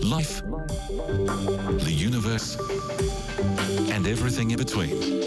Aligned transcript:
life, 0.00 0.42
the 0.42 1.92
universe, 1.94 2.56
and 3.90 4.06
everything 4.06 4.50
in 4.50 4.58
between. 4.58 5.20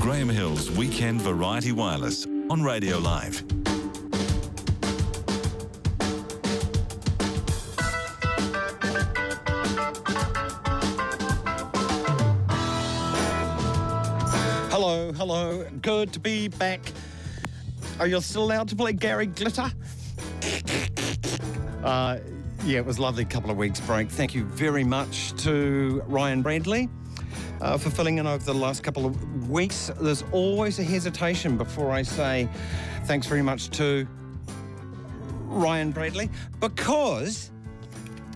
Graham 0.00 0.28
Hill's 0.28 0.70
Weekend 0.70 1.22
Variety 1.22 1.72
Wireless 1.72 2.26
on 2.50 2.62
Radio 2.62 2.98
Live. 2.98 3.42
Hello, 14.70 15.12
hello. 15.12 15.66
Good 15.82 16.12
to 16.12 16.20
be 16.20 16.48
back. 16.48 16.80
Are 17.98 18.06
you 18.06 18.20
still 18.20 18.44
allowed 18.44 18.68
to 18.68 18.76
play 18.76 18.92
Gary 18.92 19.26
Glitter? 19.26 19.70
Uh, 21.82 22.18
yeah, 22.64 22.78
it 22.78 22.86
was 22.86 22.98
a 22.98 23.02
lovely 23.02 23.24
couple 23.24 23.50
of 23.50 23.56
weeks 23.56 23.80
break. 23.80 24.10
Thank 24.10 24.34
you 24.34 24.44
very 24.44 24.84
much 24.84 25.32
to 25.42 26.02
Ryan 26.06 26.42
Bradley 26.42 26.88
uh, 27.60 27.78
for 27.78 27.90
filling 27.90 28.18
in 28.18 28.26
over 28.26 28.44
the 28.44 28.54
last 28.54 28.82
couple 28.82 29.06
of 29.06 29.48
weeks. 29.48 29.90
There's 30.00 30.24
always 30.32 30.78
a 30.78 30.82
hesitation 30.82 31.56
before 31.56 31.90
I 31.90 32.02
say 32.02 32.48
thanks 33.04 33.26
very 33.26 33.42
much 33.42 33.70
to 33.70 34.06
Ryan 35.44 35.92
Bradley 35.92 36.30
because 36.60 37.50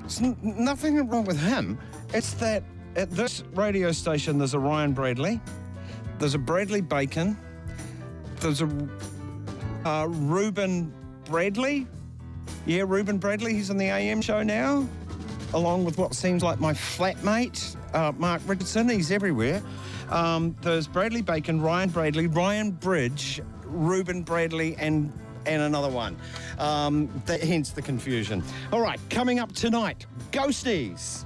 it's 0.05 0.21
nothing 0.21 1.09
wrong 1.09 1.25
with 1.25 1.39
him. 1.39 1.79
It's 2.15 2.34
that 2.34 2.65
at 2.97 3.11
this 3.11 3.43
radio 3.55 3.93
station 3.93 4.39
there's 4.39 4.55
a 4.55 4.59
Ryan 4.59 4.93
Bradley, 4.93 5.41
there's 6.19 6.34
a 6.34 6.39
Bradley 6.39 6.81
Bacon, 6.81 7.37
there's 8.41 8.62
a 8.62 8.89
uh, 9.84 10.07
Ruben 10.09 10.93
Bradley. 11.25 11.87
Yeah, 12.67 12.85
Ruben 12.87 13.19
Bradley. 13.19 13.55
He's 13.55 13.71
on 13.71 13.77
the 13.77 13.87
AM 13.87 14.23
show 14.23 14.43
now, 14.43 14.87
along 15.55 15.85
with 15.85 15.99
what 15.99 16.15
seems 16.15 16.43
like 16.43 16.61
my 16.61 16.73
flatmate, 16.73 17.77
uh, 17.95 18.12
Mark 18.17 18.43
Richardson. 18.47 18.89
He's 18.89 19.11
everywhere. 19.11 19.62
Um, 20.11 20.55
there's 20.62 20.87
Bradley 20.87 21.23
Bacon, 21.23 21.61
Ryan 21.61 21.89
Bradley, 21.89 22.27
Ryan 22.27 22.71
Bridge, 22.71 23.41
Ruben 23.65 24.23
Bradley, 24.23 24.77
and 24.79 25.12
and 25.47 25.62
another 25.62 25.89
one. 25.89 26.17
Um, 26.59 27.09
that, 27.27 27.43
hence 27.43 27.71
the 27.71 27.83
confusion. 27.83 28.43
All 28.73 28.81
right, 28.81 29.01
coming 29.11 29.41
up 29.41 29.53
tonight, 29.53 30.06
Ghosties. 30.31 31.25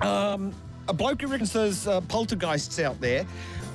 Um, 0.00 0.54
a 0.88 0.92
bloke 0.92 1.22
who 1.22 1.28
reckons 1.28 1.52
there's 1.52 1.88
uh, 1.88 2.00
poltergeists 2.02 2.78
out 2.78 3.00
there. 3.00 3.26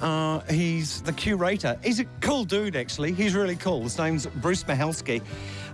Uh, 0.02 0.40
he's 0.50 1.02
the 1.02 1.14
curator. 1.14 1.78
He's 1.84 2.00
a 2.00 2.06
cool 2.22 2.46
dude, 2.46 2.76
actually. 2.76 3.12
He's 3.12 3.36
really 3.36 3.56
cool. 3.56 3.84
His 3.84 3.98
name's 3.98 4.26
Bruce 4.28 4.64
Mahalski. 4.64 5.22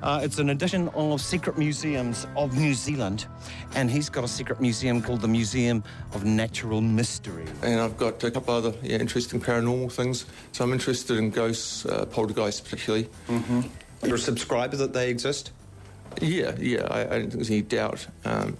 Uh, 0.01 0.21
it's 0.23 0.39
an 0.39 0.49
edition 0.49 0.89
of 0.89 1.21
Secret 1.21 1.57
Museums 1.57 2.27
of 2.35 2.57
New 2.57 2.73
Zealand, 2.73 3.25
and 3.75 3.89
he's 3.89 4.09
got 4.09 4.23
a 4.23 4.27
secret 4.27 4.59
museum 4.61 5.01
called 5.01 5.21
the 5.21 5.27
Museum 5.27 5.83
of 6.13 6.25
Natural 6.25 6.81
Mystery. 6.81 7.45
and 7.63 7.79
I've 7.79 7.97
got 7.97 8.23
a 8.23 8.29
couple 8.29 8.53
other 8.53 8.73
yeah, 8.83 8.97
interesting 8.97 9.39
paranormal 9.39 9.91
things. 9.91 10.25
So 10.51 10.63
I'm 10.63 10.73
interested 10.73 11.17
in 11.17 11.31
ghosts, 11.31 11.85
uh, 11.85 12.05
poltergeists 12.05 12.61
particularly. 12.61 13.09
You're 14.03 14.15
a 14.15 14.19
subscriber 14.19 14.75
that 14.77 14.93
they 14.93 15.09
exist? 15.09 15.51
Yeah, 16.21 16.53
yeah, 16.59 16.87
I, 16.91 17.01
I 17.01 17.05
don't 17.05 17.21
think 17.21 17.33
there's 17.33 17.49
any 17.49 17.61
doubt 17.63 18.05
um, 18.25 18.57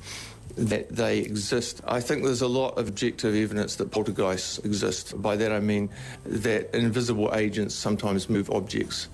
that 0.56 0.90
they 0.90 1.20
exist. 1.20 1.82
I 1.86 2.00
think 2.00 2.24
there's 2.24 2.42
a 2.42 2.48
lot 2.48 2.78
of 2.78 2.88
objective 2.88 3.36
evidence 3.36 3.76
that 3.76 3.92
poltergeists 3.92 4.60
exist. 4.60 5.22
By 5.22 5.36
that 5.36 5.52
I 5.52 5.60
mean 5.60 5.90
that 6.26 6.74
invisible 6.76 7.34
agents 7.34 7.76
sometimes 7.76 8.30
move 8.30 8.50
objects. 8.50 9.10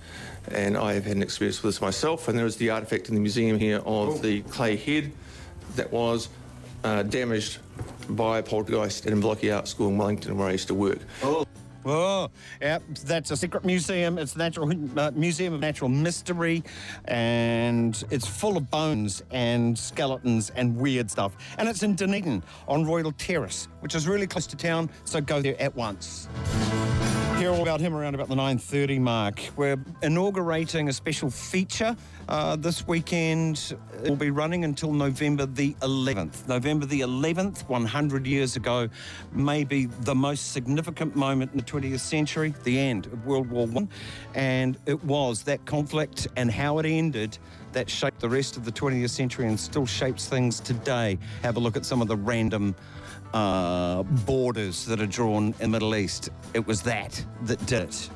And 0.48 0.76
I 0.76 0.94
have 0.94 1.04
had 1.04 1.16
an 1.16 1.22
experience 1.22 1.62
with 1.62 1.74
this 1.74 1.80
myself. 1.80 2.28
And 2.28 2.38
there 2.38 2.46
is 2.46 2.56
the 2.56 2.70
artifact 2.70 3.08
in 3.08 3.14
the 3.14 3.20
museum 3.20 3.58
here 3.58 3.78
of 3.84 4.22
the 4.22 4.42
clay 4.42 4.76
head 4.76 5.12
that 5.76 5.92
was 5.92 6.28
uh, 6.84 7.02
damaged 7.04 7.58
by 8.08 8.38
a 8.38 8.42
poltergeist 8.42 9.06
at 9.06 9.12
Inverlochy 9.12 9.54
Art 9.54 9.68
School 9.68 9.88
in 9.88 9.98
Wellington, 9.98 10.36
where 10.36 10.48
I 10.48 10.52
used 10.52 10.68
to 10.68 10.74
work. 10.74 10.98
Oh, 11.22 11.46
yeah, 11.84 12.78
that's 13.04 13.30
a 13.30 13.36
secret 13.36 13.64
museum. 13.64 14.18
It's 14.18 14.36
natural 14.36 14.70
uh, 14.98 15.10
museum 15.14 15.54
of 15.54 15.60
natural 15.60 15.88
mystery, 15.88 16.62
and 17.06 18.02
it's 18.10 18.26
full 18.26 18.56
of 18.56 18.70
bones 18.70 19.22
and 19.30 19.78
skeletons 19.78 20.50
and 20.50 20.76
weird 20.76 21.10
stuff. 21.10 21.36
And 21.58 21.68
it's 21.68 21.82
in 21.82 21.94
Dunedin 21.94 22.42
on 22.68 22.84
Royal 22.84 23.12
Terrace, 23.12 23.68
which 23.80 23.94
is 23.94 24.06
really 24.06 24.26
close 24.26 24.46
to 24.48 24.56
town. 24.56 24.90
So 25.04 25.20
go 25.20 25.40
there 25.40 25.60
at 25.60 25.74
once. 25.74 26.28
Hear 27.38 27.50
all 27.50 27.62
about 27.62 27.80
him 27.80 27.92
around 27.92 28.14
about 28.14 28.28
the 28.28 28.36
9:30 28.36 29.00
mark. 29.00 29.40
We're 29.56 29.76
inaugurating 30.00 30.88
a 30.88 30.92
special 30.92 31.28
feature 31.28 31.96
uh, 32.28 32.54
this 32.54 32.86
weekend. 32.86 33.74
It 34.04 34.10
will 34.10 34.16
be 34.16 34.30
running 34.30 34.62
until 34.64 34.92
November 34.92 35.46
the 35.46 35.74
11th. 35.80 36.46
November 36.46 36.86
the 36.86 37.00
11th, 37.00 37.68
100 37.68 38.26
years 38.28 38.54
ago, 38.54 38.88
may 39.32 39.64
be 39.64 39.86
the 39.86 40.14
most 40.14 40.52
significant 40.52 41.16
moment 41.16 41.50
in 41.50 41.58
the 41.58 41.64
20th 41.64 41.98
century, 41.98 42.54
the 42.62 42.78
end 42.78 43.06
of 43.06 43.26
World 43.26 43.50
War 43.50 43.66
One, 43.66 43.88
and 44.34 44.78
it 44.86 45.02
was 45.02 45.42
that 45.42 45.64
conflict 45.64 46.28
and 46.36 46.48
how 46.48 46.78
it 46.78 46.86
ended 46.86 47.38
that 47.72 47.88
shaped 47.88 48.20
the 48.20 48.28
rest 48.28 48.56
of 48.56 48.64
the 48.64 48.72
20th 48.72 49.10
century 49.10 49.46
and 49.46 49.58
still 49.58 49.86
shapes 49.86 50.28
things 50.28 50.60
today. 50.60 51.18
Have 51.42 51.56
a 51.56 51.60
look 51.60 51.76
at 51.76 51.84
some 51.84 52.02
of 52.02 52.08
the 52.08 52.16
random 52.16 52.74
uh, 53.34 54.02
borders 54.02 54.84
that 54.86 55.00
are 55.00 55.06
drawn 55.06 55.46
in 55.46 55.54
the 55.58 55.68
Middle 55.68 55.94
East. 55.96 56.30
It 56.54 56.66
was 56.66 56.82
that 56.82 57.24
that 57.42 57.64
did 57.66 57.82
it. 57.84 58.10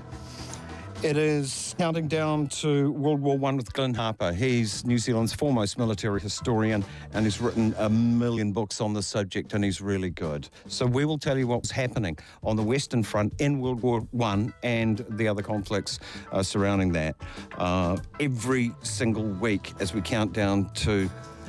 It 1.07 1.17
is 1.17 1.73
counting 1.79 2.09
down 2.09 2.49
to 2.49 2.91
World 2.91 3.21
War 3.21 3.39
One 3.39 3.57
with 3.57 3.73
Glyn 3.73 3.95
Harper. 3.95 4.33
He's 4.33 4.85
New 4.85 4.99
Zealand's 4.99 5.33
foremost 5.33 5.79
military 5.79 6.21
historian 6.21 6.85
and 7.13 7.25
he's 7.25 7.41
written 7.41 7.77
a 7.79 7.89
million 7.89 8.51
books 8.51 8.81
on 8.81 8.93
the 8.93 9.01
subject 9.01 9.53
and 9.53 9.63
he's 9.63 9.81
really 9.81 10.11
good. 10.11 10.49
So 10.67 10.85
we 10.85 11.05
will 11.05 11.17
tell 11.17 11.39
you 11.39 11.47
what's 11.47 11.71
happening 11.71 12.19
on 12.43 12.57
the 12.57 12.63
Western 12.65 13.05
Front 13.05 13.41
in 13.41 13.61
World 13.61 13.83
War 13.83 14.01
One 14.11 14.53
and 14.65 15.07
the 15.11 15.29
other 15.29 15.43
conflicts 15.43 16.01
uh, 16.33 16.43
surrounding 16.43 16.91
that 16.95 17.15
uh, 17.57 17.99
every 18.19 18.73
single 18.83 19.23
week 19.23 19.75
as 19.79 19.95
we 19.95 20.01
count 20.01 20.33
down 20.33 20.69
to 20.71 21.09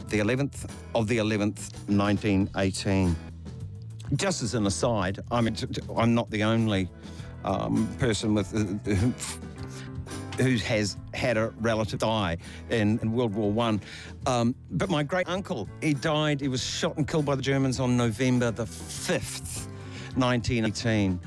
the 0.09 0.19
11th 0.19 0.69
of 0.93 1.07
the 1.07 1.17
11th, 1.17 1.73
1918 1.89 3.15
just 4.15 4.41
as 4.41 4.53
an 4.53 4.65
aside, 4.67 5.19
I 5.31 5.41
mean, 5.41 5.57
I'm 5.97 6.15
not 6.15 6.29
the 6.29 6.43
only 6.43 6.87
um, 7.47 7.87
person 7.97 8.33
with 8.33 8.53
uh, 8.53 8.93
who, 8.93 9.13
who 10.43 10.57
has 10.57 10.97
had 11.13 11.37
a 11.37 11.49
relative 11.61 11.99
die 11.99 12.37
in, 12.69 12.99
in 12.99 13.13
World 13.13 13.33
War 13.33 13.51
One. 13.51 13.81
Um, 14.25 14.53
but 14.71 14.89
my 14.89 15.03
great 15.03 15.27
uncle, 15.27 15.67
he 15.81 15.93
died. 15.93 16.41
He 16.41 16.49
was 16.49 16.63
shot 16.63 16.97
and 16.97 17.07
killed 17.07 17.25
by 17.25 17.35
the 17.35 17.41
Germans 17.41 17.79
on 17.79 17.95
November 17.97 18.51
the 18.51 18.65
fifth, 18.65 19.67
1918. 20.15 21.19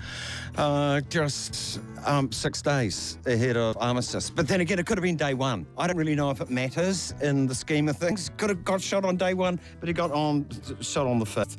Uh, 0.56 1.00
just 1.09 1.80
um, 2.04 2.30
six 2.32 2.60
days 2.60 3.19
ahead 3.25 3.56
of 3.56 3.76
armistice. 3.80 4.28
But 4.30 4.48
then 4.48 4.60
again, 4.60 4.78
it 4.78 4.86
could 4.86 4.98
have 4.98 5.03
been 5.03 5.16
day 5.16 5.32
one. 5.32 5.64
I 5.78 5.86
don't 5.86 5.97
really 5.97 6.16
know 6.16 6.30
if 6.30 6.41
it 6.41 6.50
matters 6.50 7.14
in 7.22 7.47
the 7.47 7.54
scheme 7.54 7.88
of 7.88 7.97
things. 7.97 8.30
Could 8.36 8.50
have 8.50 8.64
got 8.64 8.82
shot 8.82 9.04
on 9.04 9.16
day 9.16 9.32
one, 9.32 9.59
but 9.78 9.88
he 9.88 9.92
got 9.92 10.10
on 10.10 10.47
shot 10.80 11.06
on 11.06 11.19
the 11.19 11.26
fifth. 11.26 11.56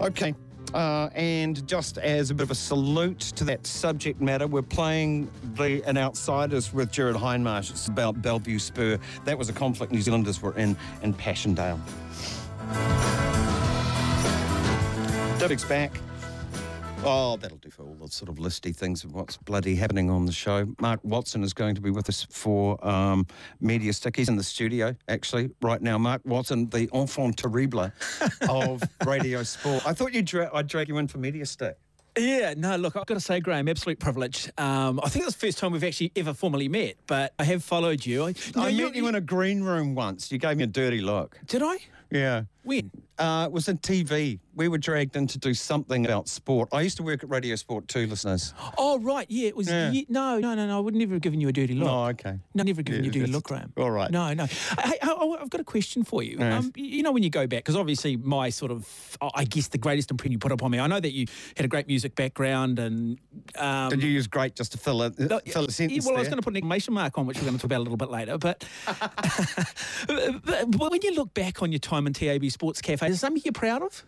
Okay. 0.00 0.34
Uh, 0.74 1.10
and 1.14 1.66
just 1.66 1.98
as 1.98 2.30
a 2.30 2.34
bit 2.34 2.44
of 2.44 2.50
a 2.50 2.54
salute 2.54 3.20
to 3.20 3.44
that 3.44 3.66
subject 3.66 4.20
matter, 4.20 4.46
we're 4.46 4.62
playing 4.62 5.30
the 5.54 5.82
an 5.86 5.98
Outsiders 5.98 6.72
with 6.72 6.90
Jared 6.90 7.16
Hindmarsh. 7.16 7.70
It's 7.70 7.88
about 7.88 8.22
Bellevue 8.22 8.58
Spur. 8.58 8.98
That 9.24 9.36
was 9.36 9.48
a 9.48 9.52
conflict 9.52 9.92
New 9.92 10.00
Zealanders 10.00 10.40
were 10.40 10.56
in 10.56 10.76
in 11.02 11.12
Passchendaele. 11.14 11.80
David's 15.38 15.64
back. 15.64 15.92
Oh, 17.04 17.36
that'll 17.36 17.58
do 17.58 17.68
for 17.68 17.82
all 17.82 17.91
sort 18.10 18.28
of 18.30 18.36
listy 18.36 18.74
things 18.74 19.04
of 19.04 19.12
what's 19.12 19.36
bloody 19.36 19.74
happening 19.74 20.08
on 20.10 20.24
the 20.26 20.32
show. 20.32 20.66
Mark 20.80 21.00
Watson 21.02 21.42
is 21.44 21.52
going 21.52 21.74
to 21.74 21.80
be 21.80 21.90
with 21.90 22.08
us 22.08 22.26
for 22.30 22.82
um, 22.86 23.26
Media 23.60 23.92
Stick. 23.92 24.16
He's 24.16 24.28
in 24.28 24.36
the 24.36 24.42
studio, 24.42 24.96
actually, 25.08 25.50
right 25.60 25.82
now. 25.82 25.98
Mark 25.98 26.22
Watson, 26.24 26.68
the 26.70 26.88
enfant 26.94 27.36
terrible 27.36 27.90
of 28.48 28.82
radio 29.06 29.42
sport. 29.42 29.86
I 29.86 29.92
thought 29.92 30.14
you'd 30.14 30.24
dra- 30.24 30.50
I'd 30.54 30.66
drag 30.66 30.88
you 30.88 30.98
in 30.98 31.08
for 31.08 31.18
Media 31.18 31.44
Stick. 31.44 31.76
Yeah, 32.18 32.52
no, 32.56 32.76
look, 32.76 32.94
I've 32.94 33.06
got 33.06 33.14
to 33.14 33.20
say, 33.20 33.40
Graham, 33.40 33.68
absolute 33.68 33.98
privilege. 33.98 34.50
Um, 34.58 35.00
I 35.02 35.08
think 35.08 35.24
it's 35.24 35.34
the 35.34 35.46
first 35.46 35.56
time 35.58 35.72
we've 35.72 35.82
actually 35.82 36.12
ever 36.14 36.34
formally 36.34 36.68
met, 36.68 36.96
but 37.06 37.32
I 37.38 37.44
have 37.44 37.64
followed 37.64 38.04
you. 38.04 38.24
I, 38.24 38.34
I 38.56 38.68
you- 38.68 38.84
met 38.86 38.94
you 38.96 39.06
in 39.08 39.14
a 39.14 39.20
green 39.20 39.62
room 39.62 39.94
once. 39.94 40.30
You 40.30 40.36
gave 40.38 40.58
me 40.58 40.64
a 40.64 40.66
dirty 40.66 41.00
look. 41.00 41.38
Did 41.46 41.62
I? 41.62 41.78
Yeah. 42.10 42.42
When? 42.64 42.90
Uh, 43.18 43.44
it 43.46 43.52
was 43.52 43.68
in 43.68 43.78
TV. 43.78 44.38
We 44.54 44.68
were 44.68 44.78
dragged 44.78 45.16
in 45.16 45.26
to 45.28 45.38
do 45.38 45.54
something 45.54 46.04
about 46.04 46.28
sport. 46.28 46.68
I 46.72 46.80
used 46.82 46.96
to 46.96 47.02
work 47.02 47.22
at 47.22 47.30
Radio 47.30 47.54
Sport 47.56 47.86
too, 47.88 48.06
listeners. 48.06 48.52
Oh, 48.76 48.98
right, 49.00 49.26
yeah, 49.30 49.48
it 49.48 49.56
was. 49.56 49.68
Yeah. 49.68 49.90
ye- 49.90 50.06
no, 50.08 50.38
no, 50.38 50.54
no, 50.54 50.66
no, 50.66 50.76
I 50.76 50.80
would 50.80 50.94
never 50.94 51.14
have 51.14 51.22
given 51.22 51.40
you 51.40 51.48
a 51.48 51.52
dirty 51.52 51.74
look. 51.74 51.88
Oh, 51.88 52.04
okay. 52.06 52.38
No, 52.54 52.62
never 52.64 52.82
given 52.82 53.02
Yeah, 53.04 53.10
you 53.10 53.10
a 53.10 53.12
dirty 53.20 53.32
look, 53.32 53.44
Graham. 53.44 53.72
all 53.76 53.90
right. 53.90 54.10
No, 54.10 54.32
no. 54.34 54.46
Hey, 54.46 54.98
I, 55.02 55.08
I, 55.10 55.38
I've 55.42 55.50
got 55.50 55.60
a 55.60 55.64
question 55.64 56.04
for 56.04 56.22
you. 56.22 56.36
Yes. 56.38 56.64
Um, 56.64 56.72
you 56.76 57.02
know, 57.02 57.12
when 57.12 57.22
you 57.22 57.30
go 57.30 57.46
back, 57.46 57.60
because 57.60 57.76
obviously 57.76 58.16
my 58.16 58.50
sort 58.50 58.70
of, 58.72 59.16
I 59.34 59.44
guess 59.44 59.68
the 59.68 59.78
greatest 59.78 60.10
impression 60.10 60.32
you 60.32 60.38
put 60.38 60.52
upon 60.52 60.70
me, 60.70 60.78
I 60.80 60.86
know 60.86 61.00
that 61.00 61.12
you 61.12 61.26
had 61.56 61.64
a 61.64 61.68
great 61.68 61.86
music 61.86 62.14
background 62.14 62.78
and. 62.78 63.18
Um, 63.58 63.90
Did 63.90 64.02
you 64.02 64.10
use 64.10 64.26
great 64.26 64.54
just 64.56 64.72
to 64.72 64.78
fill 64.78 65.02
it, 65.02 65.18
No, 65.18 65.38
fill 65.46 65.62
a 65.62 65.66
yeah, 65.66 65.70
sentence 65.70 66.06
well, 66.06 66.16
I 66.16 66.20
was 66.20 66.28
going 66.28 66.38
to 66.38 66.42
put 66.42 66.52
an 66.52 66.56
exclamation 66.58 66.94
mark 66.94 67.16
on, 67.18 67.26
which 67.26 67.38
we're 67.38 67.44
going 67.44 67.56
to 67.56 67.60
talk 67.60 67.66
about 67.66 67.78
a 67.78 67.84
little 67.84 67.96
bit 67.96 68.10
later. 68.10 68.36
But, 68.38 68.64
but 70.06 70.90
when 70.90 71.00
you 71.02 71.14
look 71.14 71.32
back 71.34 71.62
on 71.62 71.72
your 71.72 71.78
time 71.78 72.06
in 72.06 72.12
TAB 72.12 72.44
Sports 72.52 72.80
Cafe. 72.80 73.06
Is 73.08 73.20
something 73.20 73.42
you're 73.44 73.52
proud 73.52 73.82
of? 73.82 74.04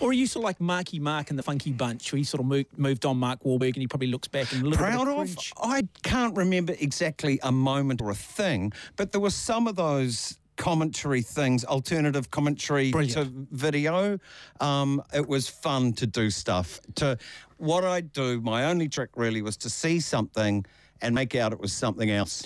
Or 0.00 0.10
are 0.10 0.14
you 0.14 0.26
sort 0.26 0.42
of 0.42 0.44
like 0.44 0.60
Marky 0.60 0.98
Mark 0.98 1.30
and 1.30 1.38
the 1.38 1.42
Funky 1.42 1.70
Bunch, 1.70 2.12
where 2.12 2.18
he 2.18 2.24
sort 2.24 2.40
of 2.40 2.46
moved, 2.46 2.78
moved 2.78 3.04
on 3.04 3.18
Mark 3.18 3.42
Wahlberg 3.44 3.74
and 3.74 3.76
he 3.76 3.86
probably 3.86 4.08
looks 4.08 4.28
back 4.28 4.50
and 4.52 4.62
a 4.62 4.64
little 4.64 4.78
proud 4.78 5.04
bit 5.04 5.08
of 5.08 5.18
of? 5.18 5.26
cringe? 5.26 5.52
I 5.62 5.86
can't 6.02 6.36
remember 6.36 6.74
exactly 6.78 7.38
a 7.42 7.52
moment 7.52 8.00
or 8.00 8.10
a 8.10 8.14
thing, 8.14 8.72
but 8.96 9.12
there 9.12 9.20
were 9.20 9.30
some 9.30 9.66
of 9.66 9.76
those 9.76 10.38
commentary 10.56 11.22
things, 11.22 11.64
alternative 11.64 12.30
commentary 12.30 12.90
Brilliant. 12.90 13.14
to 13.14 13.46
video. 13.50 14.18
Um, 14.60 15.02
it 15.12 15.26
was 15.26 15.48
fun 15.48 15.92
to 15.94 16.06
do 16.06 16.30
stuff. 16.30 16.80
To 16.96 17.18
what 17.58 17.84
I 17.84 18.00
do, 18.00 18.40
my 18.40 18.64
only 18.64 18.88
trick 18.88 19.10
really 19.16 19.42
was 19.42 19.56
to 19.58 19.70
see 19.70 20.00
something 20.00 20.64
and 21.02 21.14
make 21.14 21.34
out 21.34 21.52
it 21.52 21.60
was 21.60 21.72
something 21.72 22.10
else. 22.10 22.44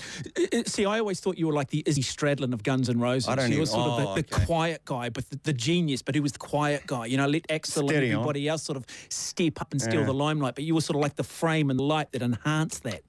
See, 0.66 0.86
I 0.86 0.98
always 0.98 1.20
thought 1.20 1.38
you 1.38 1.46
were 1.46 1.52
like 1.52 1.68
the 1.68 1.82
Izzy 1.86 2.02
Stradlin 2.02 2.52
of 2.52 2.62
Guns 2.62 2.88
N' 2.88 2.98
Roses. 2.98 3.28
I 3.28 3.34
don't 3.36 3.52
you 3.52 3.60
were 3.60 3.66
sort 3.66 3.88
of 3.88 3.92
oh, 3.92 4.14
the, 4.14 4.22
the 4.22 4.34
okay. 4.34 4.44
quiet 4.46 4.84
guy, 4.84 5.10
but 5.10 5.28
the, 5.30 5.38
the 5.44 5.52
genius, 5.52 6.02
but 6.02 6.14
who 6.14 6.22
was 6.22 6.32
the 6.32 6.38
quiet 6.38 6.86
guy? 6.86 7.06
You 7.06 7.18
know, 7.18 7.26
let 7.26 7.50
Axel 7.50 7.86
Steady 7.86 8.06
and 8.06 8.16
on. 8.16 8.20
everybody 8.22 8.48
else 8.48 8.62
sort 8.62 8.76
of 8.76 8.86
step 9.08 9.60
up 9.60 9.72
and 9.72 9.80
steal 9.80 10.00
Yeah. 10.00 10.06
the 10.06 10.14
limelight. 10.14 10.54
But 10.54 10.64
you 10.64 10.74
were 10.74 10.80
sort 10.80 10.96
of 10.96 11.02
like 11.02 11.16
the 11.16 11.24
frame 11.24 11.70
and 11.70 11.80
light 11.80 12.12
that 12.12 12.22
enhanced 12.22 12.82
that. 12.84 13.02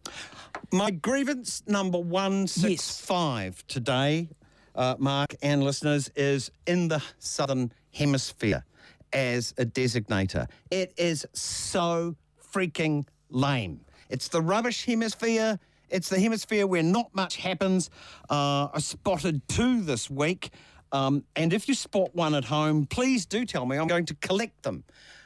My 0.71 0.91
grievance 0.91 1.63
number 1.65 1.97
165 1.97 3.65
today, 3.67 4.29
uh, 4.75 4.95
Mark 4.99 5.35
and 5.41 5.63
listeners, 5.63 6.09
is 6.15 6.51
in 6.65 6.89
the 6.89 7.01
Southern 7.19 7.71
Hemisphere 7.93 8.65
as 9.13 9.53
a 9.57 9.65
designator. 9.65 10.47
It 10.71 10.93
is 10.97 11.25
so 11.33 12.15
freaking 12.53 13.05
lame. 13.29 13.81
It's 14.09 14.27
the 14.27 14.41
rubbish 14.41 14.85
hemisphere. 14.85 15.59
It's 15.89 16.09
the 16.09 16.19
hemisphere 16.19 16.67
where 16.67 16.83
not 16.83 17.13
much 17.13 17.37
happens. 17.37 17.89
Uh, 18.29 18.67
I 18.73 18.79
spotted 18.79 19.47
two 19.47 19.81
this 19.81 20.09
week. 20.09 20.51
Um, 20.91 21.23
and 21.35 21.53
if 21.53 21.67
you 21.67 21.73
spot 21.73 22.15
one 22.15 22.35
at 22.35 22.45
home, 22.45 22.85
please 22.85 23.25
do 23.25 23.45
tell 23.45 23.65
me. 23.65 23.77
I'm 23.77 23.87
going 23.87 24.05
to 24.05 24.15
collect 24.15 24.63
them. 24.63 24.83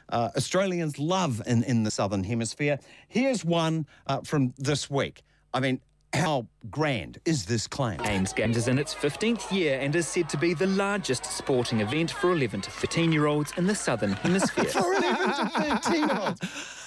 Uh, 0.08 0.30
Australians 0.36 0.98
love 0.98 1.40
in, 1.46 1.62
in 1.64 1.84
the 1.84 1.90
Southern 1.90 2.24
Hemisphere. 2.24 2.78
Here's 3.08 3.44
one 3.44 3.86
uh, 4.06 4.20
from 4.20 4.52
this 4.58 4.90
week. 4.90 5.22
I 5.54 5.60
mean, 5.60 5.80
how 6.14 6.46
grand 6.70 7.18
is 7.24 7.46
this 7.46 7.66
claim? 7.66 7.98
AIMS 8.04 8.32
Games 8.34 8.56
is 8.56 8.68
in 8.68 8.78
its 8.78 8.94
15th 8.94 9.50
year 9.50 9.78
and 9.80 9.94
is 9.96 10.06
said 10.06 10.28
to 10.30 10.36
be 10.36 10.52
the 10.54 10.66
largest 10.66 11.24
sporting 11.24 11.80
event 11.80 12.10
for 12.10 12.32
11 12.32 12.60
to 12.62 12.70
13 12.70 13.12
year 13.12 13.26
olds 13.26 13.52
in 13.56 13.66
the 13.66 13.74
Southern 13.74 14.12
Hemisphere. 14.12 14.64
For 14.72 14.92
11 14.94 15.28
to 15.28 15.78
13 15.80 16.08
year 16.08 16.18
olds 16.20 16.40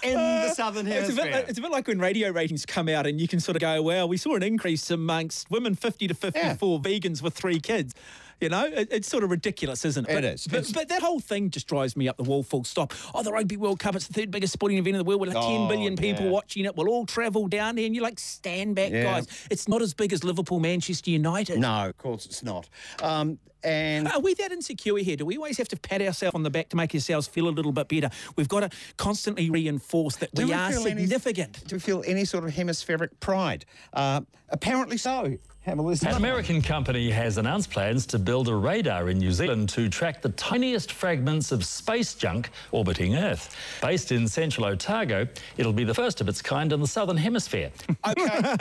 in 0.04 0.14
the 0.14 0.20
uh, 0.20 0.54
Southern 0.54 0.86
It's 0.88 0.96
a, 0.96 1.02
Hemisphere. 1.02 1.24
bit, 1.26 1.34
like- 1.34 1.50
it's 1.50 1.58
a 1.58 1.62
bit 1.62 1.72
like 1.72 1.88
when 1.88 2.00
radio 2.00 2.30
ratings 2.30 2.66
come 2.66 2.88
out 2.88 3.08
and 3.08 3.20
you 3.20 3.28
can 3.28 3.40
sort 3.40 3.56
of 3.58 3.62
go, 3.62 3.82
well, 3.82 4.08
we 4.08 4.18
saw 4.18 4.36
an 4.36 4.44
increase 4.44 4.90
amongst 4.92 5.50
women 5.50 5.74
50 5.76 6.08
to 6.08 6.14
54, 6.14 6.80
vegans 6.82 7.22
with 7.22 7.34
three 7.34 7.60
kids. 7.60 7.94
You 8.42 8.50
know, 8.50 8.66
it, 8.66 8.90
it's 8.92 9.08
sort 9.08 9.24
of 9.24 9.32
ridiculous, 9.32 9.86
isn't 9.86 10.08
it? 10.10 10.12
It 10.12 10.16
But- 10.16 10.24
is. 10.26 10.48
But, 10.48 10.72
but 10.74 10.90
that 10.90 11.02
whole 11.02 11.20
thing 11.20 11.50
just 11.50 11.68
drives 11.68 11.96
me 11.96 12.08
up 12.10 12.18
the 12.18 12.24
wall 12.24 12.44
full 12.44 12.64
stop. 12.66 12.94
Oh, 13.14 13.24
the 13.24 13.32
Rugby 13.32 13.56
World 13.58 13.80
Cup, 13.80 13.96
it's 13.96 14.08
the 14.08 14.14
third 14.14 14.30
biggest 14.32 14.52
sporting 14.54 14.78
event 14.78 14.96
in 14.96 14.98
the 15.00 15.04
world 15.06 15.22
with 15.22 15.34
like 15.34 15.44
10 15.46 15.62
Oh, 15.62 15.68
billion 15.70 15.96
people 15.96 16.26
yeah. 16.26 16.32
watching 16.32 16.66
it. 16.66 16.76
We'll 16.76 16.90
all 16.90 17.06
travel 17.06 17.48
down 17.48 17.76
there 17.76 17.86
and 17.86 17.96
you're 17.96 18.04
like, 18.04 18.20
stand 18.20 18.76
back, 18.76 18.92
Yeah. 18.92 19.04
guys. 19.04 19.28
It's 19.50 19.68
not 19.68 19.82
as 19.82 19.94
big 19.94 20.12
as 20.14 20.24
Liverpool, 20.24 20.60
Manchester 20.60 21.12
United. 21.12 21.60
no, 21.60 21.88
of 21.90 21.98
course 21.98 22.26
it's 22.26 22.44
not. 22.44 22.68
Um, 23.02 23.40
and 23.64 24.08
Are 24.10 24.20
we 24.20 24.36
that 24.36 24.52
insecure 24.52 24.98
here? 24.98 25.16
Do 25.16 25.26
we 25.26 25.38
always 25.38 25.58
have 25.58 25.68
to 25.70 25.76
pat 25.78 26.00
ourselves 26.02 26.36
on 26.36 26.44
the 26.44 26.52
back 26.52 26.70
to 26.70 26.76
make 26.76 26.94
ourselves 26.94 27.26
feel 27.28 27.48
a 27.48 27.50
little 27.50 27.72
bit 27.72 27.88
better? 27.88 28.12
We've 28.36 28.48
got 28.48 28.60
to 28.60 28.70
constantly 28.98 29.50
reinforce 29.50 30.18
that 30.18 30.36
do 30.36 30.46
we, 30.46 30.54
are 30.54 30.72
feel 30.72 30.86
any- 30.88 31.02
significant. 31.02 31.66
do 31.68 31.76
we 31.78 31.80
feel 31.80 32.04
any 32.06 32.26
sort 32.26 32.44
of 32.44 32.52
hemispheric 32.54 33.20
pride? 33.20 33.66
Uh, 33.94 34.22
apparently 34.50 34.98
so. 34.98 35.38
Have 35.66 35.80
a 35.80 35.82
listen. 35.82 36.10
An 36.10 36.16
American 36.18 36.62
company 36.62 37.10
has 37.10 37.40
announced 37.40 37.72
plans 37.72 38.06
to 38.08 38.20
build 38.20 38.50
a 38.50 38.56
radar 38.56 39.10
in 39.10 39.18
New 39.18 39.32
Zealand 39.32 39.68
to 39.70 39.90
track 39.90 40.22
the 40.22 40.30
tiniest 40.30 40.92
fragments 40.92 41.52
of 41.52 41.66
space 41.66 42.14
junk 42.14 42.52
orbiting 42.72 43.16
Earth. 43.16 43.56
Based 43.82 44.12
in 44.12 44.28
Central 44.28 44.68
Otago, 44.68 45.28
it'll 45.58 45.74
be 45.74 45.84
the 45.84 45.94
first 45.94 46.22
of 46.22 46.30
its 46.30 46.40
kind 46.40 46.72
in 46.72 46.80
the 46.80 46.88
Southern 46.88 47.18
Hemisphere. 47.18 47.72
Okay. 48.08 48.56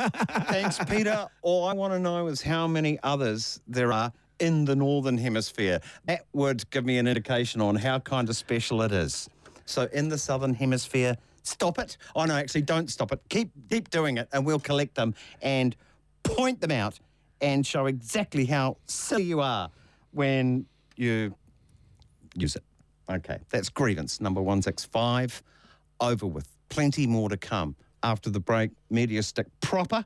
Thanks, 0.47 0.79
Peter. 0.89 1.29
All 1.43 1.67
I 1.67 1.75
want 1.75 1.93
to 1.93 1.99
know 1.99 2.29
is 2.29 2.41
how 2.41 2.67
many 2.67 2.99
others 3.03 3.61
there 3.69 3.93
are 3.93 4.11
in 4.39 4.65
the 4.65 4.75
Northern 4.75 5.19
Hemisphere. 5.19 5.81
That 6.07 6.25
would 6.33 6.69
give 6.71 6.87
me 6.87 6.97
an 6.97 7.07
indication 7.07 7.61
on 7.61 7.77
how 7.77 7.99
kind 7.99 8.31
of 8.31 8.37
special 8.37 8.81
it 8.81 8.93
is. 8.93 9.29
So, 9.67 9.89
in 9.93 10.09
the 10.09 10.17
Southern 10.17 10.55
Hemisphere, 10.55 11.19
stop 11.43 11.79
it. 11.79 11.99
Oh, 12.17 12.25
no, 12.25 12.35
actually, 12.35 12.63
don't 12.63 12.91
stop 12.91 13.13
it. 13.13 13.21
Keep, 13.29 13.51
keep 13.69 13.91
doing 13.91 14.17
it, 14.17 14.29
and 14.33 14.47
we'll 14.47 14.59
collect 14.59 14.95
them 14.95 15.15
and 15.43 15.77
point 16.25 16.61
them 16.61 16.71
out 16.71 16.99
and 17.41 17.67
show 17.67 17.87
exactly 17.87 18.47
how 18.47 18.77
silly 18.87 19.25
you 19.25 19.41
are 19.41 19.71
when 20.13 20.67
you 20.97 21.35
use 22.35 22.57
it. 22.57 22.65
Okay, 23.09 23.39
that's 23.51 23.69
grievance 23.69 24.21
number 24.21 24.41
165. 24.41 25.43
Over 26.01 26.27
with. 26.27 26.49
Plenty 26.71 27.07
more 27.07 27.29
to 27.29 27.37
come 27.37 27.77
after 28.03 28.31
the 28.31 28.41
break. 28.41 28.71
Media 28.91 29.23
stick 29.23 29.47
proper 29.61 30.05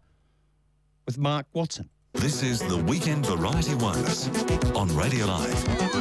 with 1.07 1.17
Mark 1.17 1.47
Watson. 1.55 1.89
This 2.13 2.43
is 2.43 2.61
the 2.61 2.77
Weekend 2.77 3.25
Variety 3.25 3.75
Wireless 3.77 4.29
on 4.75 4.95
Radio 4.97 5.27
Live. 5.27 5.98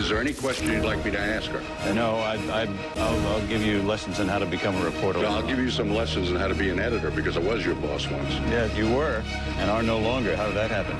Is 0.00 0.08
there 0.08 0.18
any 0.18 0.32
question 0.32 0.72
you'd 0.72 0.82
like 0.82 1.04
me 1.04 1.10
to 1.10 1.18
ask 1.20 1.50
her? 1.50 1.62
Uh, 1.86 1.92
no, 1.92 2.16
I, 2.16 2.36
I, 2.36 2.66
I'll, 2.96 3.26
I'll 3.28 3.46
give 3.48 3.62
you 3.62 3.82
lessons 3.82 4.18
on 4.18 4.28
how 4.28 4.38
to 4.38 4.46
become 4.46 4.74
a 4.76 4.82
reporter. 4.82 5.26
I'll 5.26 5.46
give 5.46 5.58
you 5.58 5.70
some 5.70 5.90
lessons 5.90 6.30
on 6.30 6.36
how 6.36 6.48
to 6.48 6.54
be 6.54 6.70
an 6.70 6.80
editor 6.80 7.10
because 7.10 7.36
I 7.36 7.40
was 7.40 7.66
your 7.66 7.74
boss 7.74 8.08
once. 8.08 8.32
Yeah, 8.48 8.64
you 8.74 8.90
were 8.94 9.22
and 9.58 9.70
are 9.70 9.82
no 9.82 9.98
longer. 9.98 10.34
How 10.36 10.46
did 10.46 10.56
that 10.56 10.70
happen? 10.70 10.96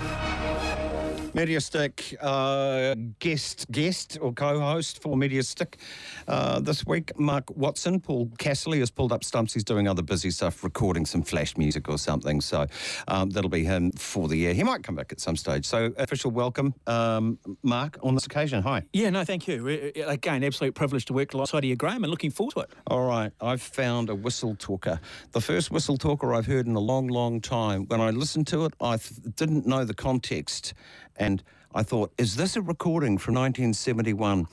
Media 1.33 1.61
Stick 1.61 2.17
uh, 2.21 2.97
guest 3.21 3.71
guest 3.71 4.19
or 4.21 4.33
co-host 4.33 5.01
for 5.01 5.17
Media 5.17 5.45
Stick 5.45 5.79
uh, 6.27 6.59
this 6.59 6.85
week, 6.85 7.17
Mark 7.21 7.49
Watson. 7.57 8.01
Paul 8.01 8.27
Casserly 8.39 8.81
has 8.81 8.91
pulled 8.91 9.13
up 9.13 9.23
stumps. 9.23 9.55
He's 9.55 9.63
doing 9.63 9.87
other 9.87 10.03
busy 10.03 10.31
stuff, 10.33 10.65
recording 10.65 11.07
some 11.07 11.23
flash 11.23 11.57
music 11.57 11.89
or 11.89 11.99
something. 11.99 12.41
So 12.41 12.67
um, 13.07 13.31
that'll 13.31 13.49
be 13.49 13.63
him 13.63 13.93
for 13.93 14.27
the 14.27 14.37
year. 14.37 14.53
He 14.55 14.65
might 14.65 14.83
come 14.83 14.97
back 14.97 15.13
at 15.13 15.21
some 15.21 15.37
stage. 15.37 15.67
So 15.67 15.93
official 15.99 16.33
welcome, 16.33 16.75
um, 16.89 17.39
Mark, 17.63 17.97
on 18.03 18.15
this 18.15 18.27
occasion. 18.27 18.63
Hi. 18.63 18.83
Yeah, 18.93 19.11
no, 19.11 19.25
thank 19.25 19.47
you. 19.47 19.93
Uh, 19.97 20.11
Again, 20.11 20.43
absolute 20.43 20.75
privilege 20.75 21.05
to 21.07 21.13
work 21.13 21.33
alongside 21.35 21.59
of 21.59 21.65
you, 21.65 21.77
Graham, 21.77 22.03
and 22.03 22.11
looking 22.11 22.31
forward 22.33 22.55
to 22.55 22.61
it. 22.61 22.71
All 22.89 23.07
right, 23.07 23.31
I've 23.41 23.63
found 23.63 24.11
a 24.11 24.15
whistle 24.17 24.57
talker. 24.59 25.01
The 25.31 25.41
first 25.41 25.71
whistle 25.71 25.97
talker 25.97 26.35
I've 26.35 26.47
heard 26.47 26.67
in 26.67 26.75
a 26.75 26.81
long, 26.81 27.07
long 27.07 27.41
time. 27.41 27.87
When 27.87 28.01
I 28.01 28.11
listened 28.11 28.49
to 28.49 28.65
it, 28.65 28.75
I 28.81 28.97
th- 28.97 29.21
didn't 29.37 29.65
know 29.67 29.85
the 29.85 29.95
context. 29.95 30.75
And 31.21 31.43
I 31.75 31.85
thought, 31.85 32.13
is 32.19 32.35
this 32.35 32.57
a 32.57 32.63
recording 32.63 33.19
from 33.19 33.35
1971? 33.35 34.49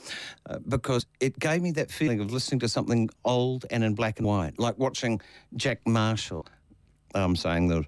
Uh, 0.46 0.60
because 0.68 1.08
it 1.20 1.40
gave 1.40 1.64
me 1.64 1.72
that 1.72 1.90
feeling 1.90 2.20
of 2.20 2.32
listening 2.32 2.60
to 2.60 2.70
something 2.70 3.10
old 3.26 3.66
and 3.72 3.84
in 3.84 3.96
black 3.96 4.20
and 4.20 4.28
white, 4.28 4.60
like 4.60 4.78
watching 4.78 5.20
Jack 5.56 5.80
Marshall 5.88 6.46
um, 7.16 7.36
saying 7.36 7.70
the 7.70 7.86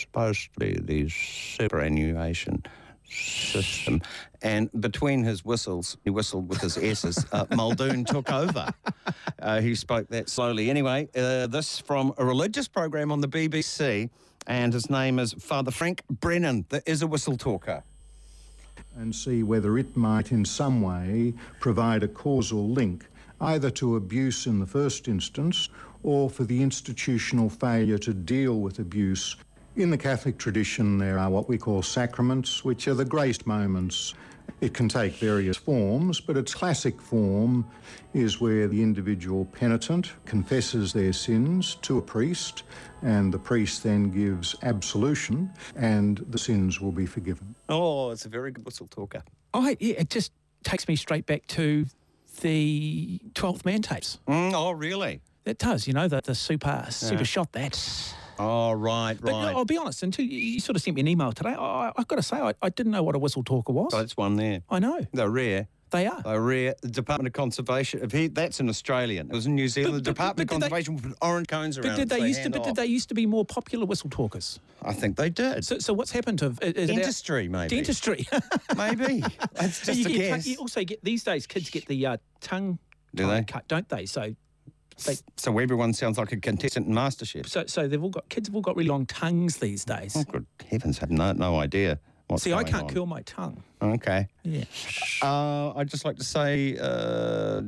supposed 0.00 0.52
to 0.54 0.58
be 0.58 0.80
the 0.80 1.08
superannuation 1.08 2.64
system. 3.08 4.00
And 4.42 4.70
between 4.80 5.22
his 5.22 5.44
whistles, 5.44 5.98
he 6.02 6.10
whistled 6.10 6.48
with 6.48 6.60
his 6.60 6.78
S's, 6.78 7.26
uh, 7.32 7.44
Muldoon 7.54 8.04
took 8.04 8.32
over. 8.32 8.72
Uh, 9.40 9.60
he 9.60 9.74
spoke 9.74 10.08
that 10.08 10.28
slowly. 10.28 10.70
Anyway, 10.70 11.08
uh, 11.14 11.46
this 11.46 11.78
from 11.78 12.14
a 12.16 12.24
religious 12.24 12.66
program 12.66 13.12
on 13.12 13.20
the 13.20 13.28
BBC, 13.28 14.08
and 14.50 14.72
his 14.72 14.90
name 14.90 15.20
is 15.20 15.32
Father 15.34 15.70
Frank 15.70 16.02
Brennan. 16.10 16.66
There 16.70 16.82
is 16.84 17.02
a 17.02 17.06
whistle 17.06 17.36
talker. 17.36 17.84
and 18.96 19.14
see 19.14 19.44
whether 19.44 19.78
it 19.78 19.96
might 19.96 20.32
in 20.32 20.44
some 20.44 20.82
way 20.82 21.32
provide 21.60 22.02
a 22.02 22.08
causal 22.08 22.68
link 22.68 23.06
either 23.40 23.70
to 23.70 23.94
abuse 23.94 24.46
in 24.46 24.58
the 24.58 24.66
first 24.66 25.06
instance 25.06 25.68
or 26.02 26.28
for 26.28 26.42
the 26.42 26.60
institutional 26.60 27.48
failure 27.48 27.98
to 27.98 28.12
deal 28.12 28.58
with 28.58 28.80
abuse. 28.80 29.36
In 29.76 29.90
the 29.90 29.96
Catholic 29.96 30.36
tradition, 30.36 30.98
there 30.98 31.18
are 31.20 31.30
what 31.30 31.48
we 31.48 31.56
call 31.56 31.82
sacraments, 31.82 32.64
which 32.64 32.88
are 32.88 32.94
the 32.94 33.04
grace 33.04 33.46
moments. 33.46 34.14
It 34.60 34.74
can 34.74 34.88
take 34.88 35.14
various 35.14 35.56
forms, 35.56 36.20
but 36.20 36.36
its 36.36 36.52
classic 36.52 37.00
form 37.00 37.66
is 38.12 38.40
where 38.40 38.68
the 38.68 38.82
individual 38.82 39.46
penitent 39.46 40.12
confesses 40.26 40.92
their 40.92 41.14
sins 41.14 41.76
to 41.82 41.96
a 41.96 42.02
priest, 42.02 42.64
and 43.02 43.32
the 43.32 43.38
priest 43.38 43.82
then 43.82 44.10
gives 44.10 44.54
absolution, 44.62 45.50
and 45.76 46.18
the 46.28 46.38
sins 46.38 46.78
will 46.78 46.92
be 46.92 47.06
forgiven. 47.06 47.54
Oh, 47.70 48.10
it's 48.10 48.26
a 48.26 48.28
very 48.28 48.50
good 48.50 48.66
whistle 48.66 48.86
talker. 48.86 49.22
Oh, 49.54 49.74
yeah, 49.80 49.94
it 49.98 50.10
just 50.10 50.32
takes 50.62 50.86
me 50.88 50.96
straight 50.96 51.24
back 51.24 51.46
to 51.48 51.86
the 52.42 53.18
12th 53.32 53.64
man 53.64 53.80
tapes. 53.80 54.18
Mm, 54.28 54.52
oh, 54.54 54.72
really? 54.72 55.22
It 55.46 55.56
does, 55.56 55.86
you 55.86 55.94
know, 55.94 56.06
the, 56.06 56.20
the 56.22 56.34
super 56.34 56.84
super 56.90 57.24
shot 57.24 57.52
that. 57.52 58.14
Oh, 58.40 58.72
right, 58.72 59.18
But 59.20 59.32
right. 59.32 59.54
I'll 59.54 59.64
be 59.66 59.76
honest, 59.76 60.02
until 60.02 60.24
you, 60.24 60.38
you 60.38 60.60
sort 60.60 60.74
of 60.76 60.82
sent 60.82 60.94
me 60.96 61.00
an 61.00 61.08
email 61.08 61.30
today, 61.32 61.50
I, 61.58 61.92
I've 61.94 62.08
got 62.08 62.16
to 62.16 62.22
say, 62.22 62.38
I, 62.38 62.54
I 62.62 62.70
didn't 62.70 62.92
know 62.92 63.02
what 63.02 63.14
a 63.14 63.18
whistle 63.18 63.44
talker 63.44 63.72
was. 63.72 63.92
Oh, 63.92 63.98
that's 63.98 64.16
one 64.16 64.36
there. 64.36 64.62
I 64.70 64.78
know. 64.78 65.06
They're 65.12 65.28
rare. 65.28 65.68
They 65.90 66.06
are. 66.06 66.22
They're 66.22 66.40
rare. 66.40 66.74
The 66.80 66.88
Department 66.88 67.26
of 67.26 67.32
Conservation. 67.34 68.00
If 68.02 68.12
he, 68.12 68.28
that's 68.28 68.60
an 68.60 68.68
Australian. 68.68 69.26
It 69.28 69.34
was 69.34 69.46
in 69.46 69.56
New 69.56 69.68
Zealand. 69.68 69.96
the 69.96 70.00
Department 70.00 70.48
but 70.48 70.54
of 70.54 70.60
did 70.62 70.66
they- 70.66 70.70
Conservation 70.70 70.98
put 71.10 71.18
orange 71.20 71.48
cones 71.48 71.76
around. 71.78 71.88
But 71.88 71.96
did 71.96 72.02
it, 72.02 72.08
they 72.20 72.26
used 72.26 72.42
to? 72.44 72.50
But 72.50 72.64
did 72.64 72.76
they 72.76 72.86
used 72.86 73.08
to 73.08 73.14
be 73.14 73.26
more 73.26 73.44
popular 73.44 73.84
whistle 73.84 74.08
talkers? 74.08 74.58
I 74.82 74.94
think 74.94 75.16
they 75.16 75.28
did. 75.28 75.64
So, 75.64 75.78
so 75.78 75.92
what's 75.92 76.12
happened 76.12 76.38
to 76.38 76.46
is 76.46 76.58
it 76.62 76.78
our- 76.78 76.86
Dentistry, 76.86 77.48
maybe. 77.48 77.74
Dentistry. 77.76 78.26
Maybe. 78.76 79.22
That's 79.52 79.84
just 79.84 79.98
you, 79.98 80.06
a 80.06 80.18
guess. 80.30 80.46
you 80.46 80.56
also 80.56 80.84
get 80.84 81.04
these 81.04 81.24
days 81.24 81.46
kids 81.46 81.68
get 81.70 81.86
the 81.86 82.06
uh, 82.06 82.16
tongue 82.40 82.78
Do 83.14 83.26
they? 83.26 83.42
cut, 83.42 83.68
don't 83.68 83.88
they? 83.88 84.06
So. 84.06 84.34
They, 85.04 85.16
So 85.36 85.58
everyone 85.58 85.92
sounds 85.92 86.18
like 86.18 86.32
a 86.32 86.36
contestant 86.36 86.86
in 86.86 86.94
MasterChef. 86.94 87.48
so, 87.48 87.64
so 87.66 87.88
they've 87.88 88.02
all 88.02 88.10
got 88.10 88.28
kids 88.28 88.48
have 88.48 88.54
all 88.54 88.60
got 88.60 88.76
really 88.76 88.88
long 88.88 89.06
tongues 89.06 89.56
these 89.56 89.84
days. 89.84 90.14
Oh, 90.16 90.24
good 90.24 90.46
heavens, 90.68 90.98
I 90.98 91.00
have 91.00 91.10
no, 91.10 91.32
no 91.32 91.58
idea. 91.58 91.98
What's 92.28 92.44
See, 92.44 92.52
I 92.52 92.62
can't 92.62 92.84
on. 92.84 92.88
curl 92.90 93.06
my 93.06 93.22
tongue. 93.22 93.60
Okay. 93.82 94.28
Yeah. 94.44 94.64
Uh, 95.20 95.72
I'd 95.74 95.88
just 95.88 96.04
like 96.04 96.16
to 96.16 96.24
say 96.24 96.76
uh, 96.80 97.60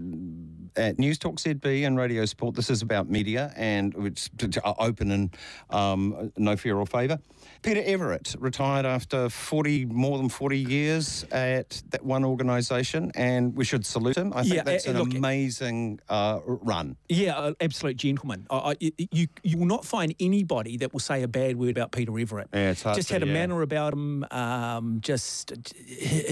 at 0.76 1.00
News 1.00 1.18
Talk 1.18 1.36
ZB 1.36 1.84
and 1.84 1.98
Radio 1.98 2.24
Sport, 2.26 2.54
this 2.54 2.70
is 2.70 2.80
about 2.80 3.10
media 3.10 3.52
and 3.56 3.92
it's 3.98 4.30
open 4.78 5.10
and 5.10 5.36
um, 5.70 6.32
no 6.36 6.56
fear 6.56 6.76
or 6.76 6.86
favour. 6.86 7.18
Peter 7.62 7.82
Everett 7.84 8.34
retired 8.40 8.84
after 8.84 9.28
40, 9.28 9.86
more 9.86 10.18
than 10.18 10.28
40 10.28 10.58
years 10.58 11.24
at 11.30 11.80
that 11.90 12.04
one 12.04 12.24
organisation, 12.24 13.12
and 13.14 13.54
we 13.54 13.64
should 13.64 13.86
salute 13.86 14.16
him. 14.16 14.32
I 14.34 14.42
think 14.42 14.54
Yeah, 14.54 14.62
that's 14.64 14.88
uh, 14.88 14.90
an 14.90 14.98
look, 14.98 15.14
amazing 15.14 16.00
uh, 16.08 16.40
run. 16.44 16.96
Yeah, 17.08 17.38
uh, 17.38 17.54
absolute 17.60 17.96
gentleman. 17.96 18.46
I, 18.50 18.56
I, 18.56 18.76
you 18.80 19.28
you 19.44 19.58
will 19.58 19.66
not 19.66 19.84
find 19.84 20.12
anybody 20.18 20.76
that 20.78 20.92
will 20.92 21.00
say 21.00 21.22
a 21.22 21.28
bad 21.28 21.56
word 21.56 21.70
about 21.70 21.92
Peter 21.92 22.18
Everett. 22.18 22.48
Yeah, 22.52 22.70
it's 22.70 22.82
hard 22.82 22.96
just 22.96 23.08
to, 23.08 23.14
had 23.14 23.22
a 23.22 23.26
yeah. 23.26 23.32
manner 23.32 23.62
about 23.62 23.92
him. 23.92 24.24
Um, 24.30 24.98
just 25.00 25.52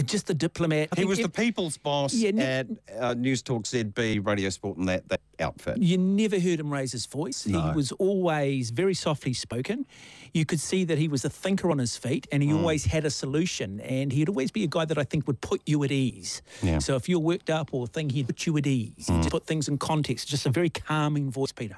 just 0.05 0.27
the 0.27 0.35
diplomat. 0.35 0.89
I 0.97 1.01
He 1.01 1.07
was 1.07 1.21
the 1.21 1.29
people's 1.29 1.77
boss 1.77 2.13
Yeah, 2.13 2.33
ne- 2.33 2.43
at 2.43 2.67
uh, 2.99 3.15
News 3.15 3.43
Talk 3.43 3.65
ZB, 3.65 4.27
Radio 4.27 4.51
Sport, 4.51 4.79
and 4.79 4.89
that, 4.89 5.09
that 5.09 5.21
outfit. 5.39 5.79
You 5.79 5.97
never 5.97 6.41
heard 6.41 6.59
him 6.59 6.73
raise 6.73 6.91
his 6.93 7.07
voice. 7.07 7.45
He 7.45 7.53
was 7.53 7.93
always 7.93 8.71
very 8.71 8.95
softly 8.95 9.33
spoken. 9.33 9.87
You 10.33 10.45
could 10.45 10.61
see 10.61 10.85
that 10.85 10.99
he 10.99 11.09
was 11.09 11.25
a 11.25 11.31
thinker 11.31 11.71
on 11.71 11.79
his 11.79 11.97
feet 11.97 12.27
and 12.33 12.43
he 12.43 12.51
Mm. 12.51 12.59
always 12.59 12.85
had 12.85 13.05
a 13.05 13.11
solution. 13.11 13.81
And 13.81 14.13
he'd 14.13 14.29
always 14.29 14.51
be 14.51 14.63
a 14.65 14.69
guy 14.69 14.85
that 14.85 14.99
I 14.99 15.05
think 15.05 15.27
would 15.27 15.41
put 15.41 15.61
you 15.67 15.83
at 15.85 15.91
ease. 15.93 16.43
Yeah. 16.63 16.77
Mm. 16.77 16.83
So 16.83 16.97
if 16.97 17.09
you're 17.09 17.19
worked 17.21 17.51
up 17.51 17.71
or 17.73 17.87
thing, 17.87 18.11
he'd 18.11 18.27
put 18.27 18.47
you 18.47 18.57
at 18.57 18.67
ease. 18.67 19.07
He'd 19.09 19.17
just 19.17 19.31
put 19.31 19.47
things 19.47 19.69
in 19.69 19.79
context. 19.79 20.29
Just 20.29 20.47
a 20.47 20.51
very 20.51 20.71
calming 20.71 21.31
voice, 21.31 21.53
Peter. 21.53 21.77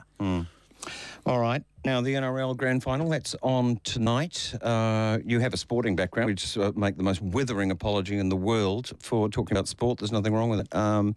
All 1.25 1.41
right. 1.41 1.63
Now, 1.85 2.01
the 2.01 2.15
NRL 2.15 2.57
Grand 2.57 2.81
Final, 2.81 3.09
that's 3.09 3.35
on 3.43 3.81
tonight. 3.83 4.55
Uh, 4.63 5.19
you 5.25 5.41
have 5.41 5.53
a 5.53 5.57
sporting 5.57 5.97
background. 5.97 6.29
We 6.29 6.35
just 6.35 6.57
uh, 6.57 6.71
make 6.77 6.97
the 6.97 7.03
most 7.03 7.21
withering 7.21 7.73
apology 7.73 8.19
in 8.19 8.29
the 8.29 8.37
world 8.37 8.93
for 9.01 9.29
talking 9.29 9.57
about 9.57 9.67
sport. 9.67 9.99
There's 9.99 10.13
nothing 10.13 10.33
wrong 10.33 10.49
with 10.49 10.61
it. 10.61 10.73
Um, 10.73 11.17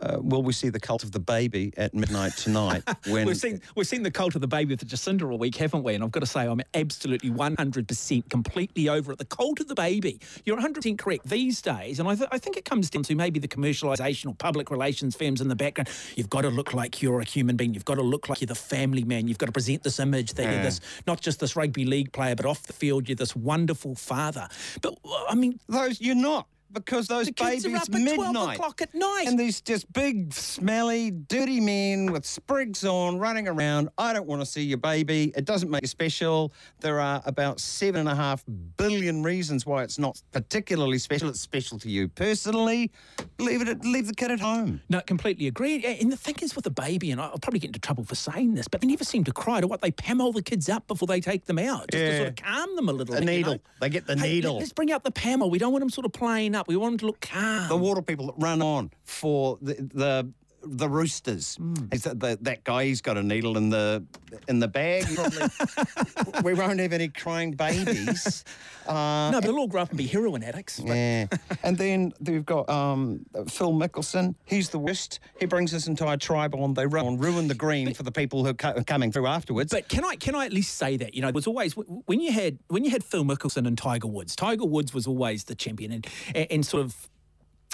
uh, 0.00 0.16
will 0.20 0.42
we 0.42 0.54
see 0.54 0.70
the 0.70 0.80
cult 0.80 1.02
of 1.02 1.12
the 1.12 1.20
baby 1.20 1.74
at 1.76 1.92
midnight 1.92 2.32
tonight? 2.38 2.84
when 3.08 3.26
We've 3.26 3.36
seen 3.36 3.60
we've 3.74 3.86
seen 3.86 4.02
the 4.02 4.10
cult 4.10 4.34
of 4.34 4.40
the 4.40 4.48
baby 4.48 4.72
with 4.72 4.80
the 4.80 4.86
Jacinda 4.86 5.30
all 5.30 5.36
week, 5.36 5.56
haven't 5.56 5.82
we? 5.82 5.94
And 5.94 6.02
I've 6.02 6.10
got 6.10 6.20
to 6.20 6.26
say, 6.26 6.46
I'm 6.46 6.62
absolutely 6.72 7.30
100% 7.30 8.30
completely 8.30 8.88
over 8.88 9.12
it. 9.12 9.18
The 9.18 9.26
cult 9.26 9.60
of 9.60 9.68
the 9.68 9.74
baby. 9.74 10.20
You're 10.46 10.58
100% 10.58 10.96
correct. 10.96 11.28
These 11.28 11.60
days, 11.60 12.00
and 12.00 12.08
I, 12.08 12.14
th- 12.14 12.30
I 12.32 12.38
think 12.38 12.56
it 12.56 12.64
comes 12.64 12.88
down 12.88 13.02
to 13.04 13.14
maybe 13.14 13.40
the 13.40 13.48
commercialisation 13.48 14.28
or 14.28 14.34
public 14.34 14.70
relations 14.70 15.16
firms 15.16 15.42
in 15.42 15.48
the 15.48 15.56
background. 15.56 15.90
You've 16.16 16.30
got 16.30 16.42
to 16.42 16.48
look 16.50 16.72
like 16.72 17.02
you're 17.02 17.20
a 17.20 17.24
human 17.24 17.56
being. 17.56 17.74
You've 17.74 17.84
got 17.84 17.96
to 17.96 18.02
look 18.02 18.30
like 18.30 18.40
you're 18.40 18.46
the 18.46 18.54
family 18.54 19.04
man. 19.04 19.28
You've 19.28 19.37
got 19.38 19.46
to 19.46 19.52
present 19.52 19.82
this 19.82 19.98
image 19.98 20.34
that 20.34 20.44
you're 20.44 20.56
hmm. 20.56 20.62
this 20.62 20.80
not 21.06 21.20
just 21.20 21.40
this 21.40 21.56
rugby 21.56 21.84
league 21.84 22.12
player, 22.12 22.34
but 22.34 22.46
off 22.46 22.64
the 22.64 22.72
field 22.72 23.08
you're 23.08 23.16
this 23.16 23.34
wonderful 23.34 23.94
father. 23.94 24.48
But 24.82 24.98
I 25.28 25.34
mean, 25.34 25.58
those 25.68 26.00
you're 26.00 26.14
not 26.14 26.46
because 26.72 27.06
those 27.08 27.26
The 27.26 27.32
kids 27.32 27.62
babies 27.64 27.66
are 27.66 27.76
up 27.76 27.82
at 27.82 28.02
12 28.02 28.04
midnight 28.04 28.56
o'clock 28.56 28.82
at 28.82 28.94
night. 28.94 29.24
and 29.26 29.38
these 29.38 29.60
just 29.60 29.90
big 29.92 30.32
smelly 30.34 31.10
dirty 31.10 31.60
men 31.60 32.12
with 32.12 32.26
sprigs 32.26 32.84
on 32.84 33.18
running 33.18 33.48
around 33.48 33.88
i 33.96 34.12
don't 34.12 34.26
want 34.26 34.40
to 34.42 34.46
see 34.46 34.62
your 34.62 34.78
baby 34.78 35.32
it 35.36 35.44
doesn't 35.44 35.70
make 35.70 35.82
you 35.82 35.88
special 35.88 36.52
there 36.80 37.00
are 37.00 37.22
about 37.24 37.58
seven 37.60 38.00
and 38.00 38.08
a 38.08 38.14
half 38.14 38.44
billion 38.76 39.22
reasons 39.22 39.64
why 39.64 39.82
it's 39.82 39.98
not 39.98 40.20
particularly 40.32 40.98
special 40.98 41.28
it's 41.28 41.40
special 41.40 41.78
to 41.78 41.88
you 41.88 42.06
personally 42.08 42.90
leave 43.38 43.62
it 43.62 43.68
at, 43.68 43.84
leave 43.84 44.06
the 44.06 44.14
kid 44.14 44.30
at 44.30 44.40
home 44.40 44.80
No, 44.90 45.00
completely 45.00 45.46
agree. 45.46 45.84
And 45.84 46.12
the 46.12 46.16
thing 46.16 46.36
is 46.42 46.54
with 46.56 46.66
a 46.66 46.70
baby, 46.70 47.10
and 47.10 47.20
I'll 47.20 47.38
probably 47.38 47.60
get 47.60 47.68
into 47.68 47.78
trouble 47.80 48.04
for 48.04 48.14
saying 48.14 48.54
this, 48.54 48.68
but 48.68 48.80
they 48.80 48.86
never 48.86 49.04
seem 49.04 49.24
to 49.24 49.32
cry. 49.32 49.60
To 49.60 49.66
what 49.66 49.80
they 49.80 49.90
pamol 49.90 50.32
the 50.34 50.42
kids 50.42 50.68
up 50.68 50.86
before 50.86 51.06
they 51.06 51.20
take 51.20 51.44
them 51.46 51.58
out, 51.58 51.90
just 51.90 52.04
to 52.04 52.16
sort 52.16 52.28
of 52.28 52.36
calm 52.36 52.74
them 52.76 52.88
a 52.88 52.92
little. 52.92 53.14
The 53.14 53.20
bit, 53.20 53.30
you 53.30 53.36
needle. 53.38 53.52
know? 53.54 53.60
They 53.80 53.88
get 53.90 54.06
the 54.06 54.16
Hey, 54.16 54.34
needle. 54.34 54.58
Let's 54.58 54.72
bring 54.72 54.92
out 54.92 55.04
the 55.04 55.12
pamol. 55.12 55.50
We 55.50 55.58
don't 55.58 55.72
want 55.72 55.82
them 55.82 55.90
sort 55.90 56.04
of 56.06 56.12
playing 56.12 56.54
up. 56.58 56.68
We 56.68 56.76
want 56.76 56.92
them 56.92 56.98
to 56.98 57.06
look 57.06 57.20
calm. 57.20 57.68
the 57.68 57.76
water 57.76 58.02
people 58.02 58.26
that 58.26 58.34
run 58.38 58.60
on 58.60 58.90
for 59.04 59.58
the 59.62 59.74
the, 59.74 60.32
the 60.62 60.88
roosters. 60.88 61.56
Is 61.92 62.02
that 62.04 62.20
the, 62.20 62.38
that 62.42 62.64
guy? 62.64 62.84
He's 62.84 63.00
got 63.00 63.16
a 63.16 63.22
needle 63.22 63.56
in 63.56 63.70
the 63.70 64.04
in 64.48 64.58
the 64.58 64.68
bag. 64.68 65.04
We 66.44 66.54
won't 66.54 66.78
have 66.78 66.92
any 66.92 67.08
crying 67.08 67.52
babies. 67.52 68.44
Uh, 68.88 69.30
no, 69.30 69.40
but 69.42 69.44
they'll 69.46 69.58
all 69.58 69.68
grow 69.68 69.82
up 69.82 69.90
and 69.90 69.98
be 69.98 70.06
heroin 70.06 70.42
addicts. 70.42 70.80
but- 70.80 70.96
yeah, 70.96 71.26
and 71.62 71.76
then 71.76 72.10
we've 72.22 72.46
got 72.46 72.66
um, 72.70 73.20
Phil 73.46 73.70
Mickelson. 73.74 74.34
He's 74.46 74.70
the 74.70 74.78
worst. 74.78 75.20
He 75.38 75.44
brings 75.44 75.72
his 75.72 75.88
entire 75.88 76.16
tribe 76.16 76.54
on. 76.54 76.72
They 76.72 76.86
run 76.86 77.06
on, 77.06 77.18
ruin 77.18 77.48
the 77.48 77.54
green 77.54 77.92
for 77.92 78.02
the 78.02 78.10
people 78.10 78.44
who 78.44 78.50
are 78.52 78.54
co- 78.54 78.82
coming 78.86 79.12
through 79.12 79.26
afterwards. 79.26 79.72
But 79.74 79.90
can 79.90 80.06
I 80.06 80.16
can 80.16 80.34
I 80.34 80.46
at 80.46 80.54
least 80.54 80.78
say 80.78 80.96
that 80.96 81.14
you 81.14 81.20
know 81.20 81.28
it 81.28 81.34
was 81.34 81.46
always 81.46 81.74
when 81.74 82.20
you 82.20 82.32
had 82.32 82.60
when 82.68 82.82
you 82.82 82.90
had 82.90 83.04
Phil 83.04 83.24
Mickelson 83.24 83.66
and 83.66 83.76
Tiger 83.76 84.08
Woods. 84.08 84.34
Tiger 84.34 84.64
Woods 84.64 84.94
was 84.94 85.06
always 85.06 85.44
the 85.44 85.54
champion, 85.54 85.92
and 85.92 86.06
and, 86.34 86.46
and 86.50 86.66
sort 86.66 86.82
of. 86.82 87.10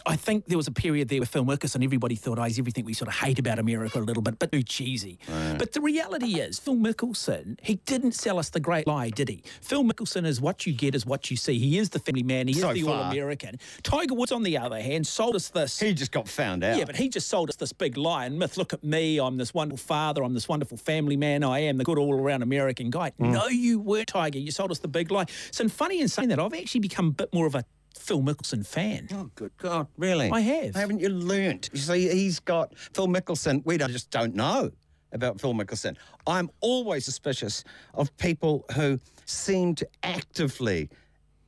I 0.06 0.16
think 0.16 0.46
there 0.46 0.58
was 0.58 0.66
a 0.66 0.73
period 0.73 1.08
there 1.08 1.20
with 1.20 1.30
Phil 1.30 1.44
Mickelson, 1.44 1.82
everybody 1.82 2.14
thought, 2.14 2.38
oh, 2.38 2.42
he's 2.42 2.58
everything 2.58 2.84
we 2.84 2.92
sort 2.92 3.08
of 3.08 3.14
hate 3.14 3.38
about 3.38 3.58
America 3.58 3.99
a 3.99 4.00
little 4.00 4.23
bit, 4.23 4.38
but 4.38 4.52
too 4.52 4.62
cheesy. 4.62 5.18
But 5.58 5.73
the 5.73 5.80
reality 5.80 6.40
is, 6.40 6.58
Phil 6.58 6.75
Mickelson, 6.75 7.58
he 7.62 7.76
didn't 7.87 8.12
sell 8.12 8.38
us 8.38 8.50
the 8.50 8.61
great 8.61 8.87
lie, 8.87 9.08
did 9.11 9.28
he? 9.28 9.42
Phil 9.62 9.82
Mickelson 9.82 10.26
is 10.26 10.40
what 10.40 10.66
you 10.66 10.75
get 10.75 10.94
is 10.94 11.06
what 11.06 11.30
you 11.30 11.37
see. 11.37 11.58
He 11.58 11.78
is 11.78 11.90
the 11.90 11.99
family 11.99 12.23
man. 12.23 12.49
He 12.49 12.54
So 12.54 12.70
is 12.70 12.80
the 12.80 12.87
far. 12.87 13.04
All-American. 13.04 13.58
Tiger 13.82 14.14
Woods, 14.14 14.32
on 14.32 14.42
the 14.42 14.58
other 14.58 14.80
hand, 14.80 15.06
sold 15.06 15.37
us 15.37 15.49
this. 15.49 15.80
he 15.80 15.94
just 15.94 16.12
got 16.12 16.28
found 16.28 16.64
out. 16.64 16.76
Yeah, 16.76 16.84
but 16.84 16.96
he 16.96 17.08
just 17.08 17.28
sold 17.28 17.49
us 17.49 17.56
this 17.56 17.73
big 17.73 17.96
lie 17.96 18.26
and 18.26 18.38
myth. 18.38 18.56
Look 18.58 18.73
at 18.75 18.84
me. 18.84 19.18
I'm 19.18 19.38
this 19.38 19.54
wonderful 19.54 19.78
father. 19.84 20.23
I'm 20.23 20.34
this 20.34 20.49
wonderful 20.49 20.76
family 20.76 21.16
man. 21.16 21.42
I 21.42 21.61
am 21.61 21.78
the 21.78 21.84
good 21.84 21.99
all 21.99 22.14
around 22.14 22.42
American 22.42 22.90
guy. 22.90 23.12
Mm. 23.20 23.32
No, 23.32 23.46
you 23.46 23.80
weren't, 23.80 24.08
Tiger. 24.08 24.38
You 24.38 24.50
sold 24.50 24.70
us 24.70 24.80
the 24.80 24.88
big 24.88 25.11
lie. 25.11 25.26
So, 25.50 25.66
funny 25.68 26.00
in 26.00 26.08
saying 26.08 26.28
that, 26.28 26.38
I've 26.38 26.52
actually 26.52 26.80
become 26.80 27.08
a 27.08 27.12
bit 27.12 27.32
more 27.32 27.46
of 27.46 27.54
a 27.54 27.64
Phil 27.97 28.21
Mickelson 28.21 28.67
fan. 28.67 29.09
Oh, 29.13 29.31
good 29.35 29.57
God, 29.57 29.87
really? 29.97 30.31
I 30.31 30.41
have. 30.41 30.75
Haven't 30.75 31.01
you 31.01 31.09
learnt? 31.09 31.71
You 31.73 31.79
see, 31.79 32.09
he's 32.09 32.41
got 32.41 32.77
Phil 32.77 33.07
Mickelson. 33.09 33.65
We 33.65 33.77
don't, 33.77 33.91
just 33.91 34.11
don't 34.11 34.35
know 34.35 34.71
about 35.13 35.41
Phil 35.41 35.55
Mickelson. 35.55 35.97
I'm 36.27 36.51
always 36.61 37.05
suspicious 37.05 37.65
of 37.95 38.15
people 38.17 38.65
who 38.75 38.99
seem 39.27 39.75
to 39.77 39.89
actively 40.03 40.91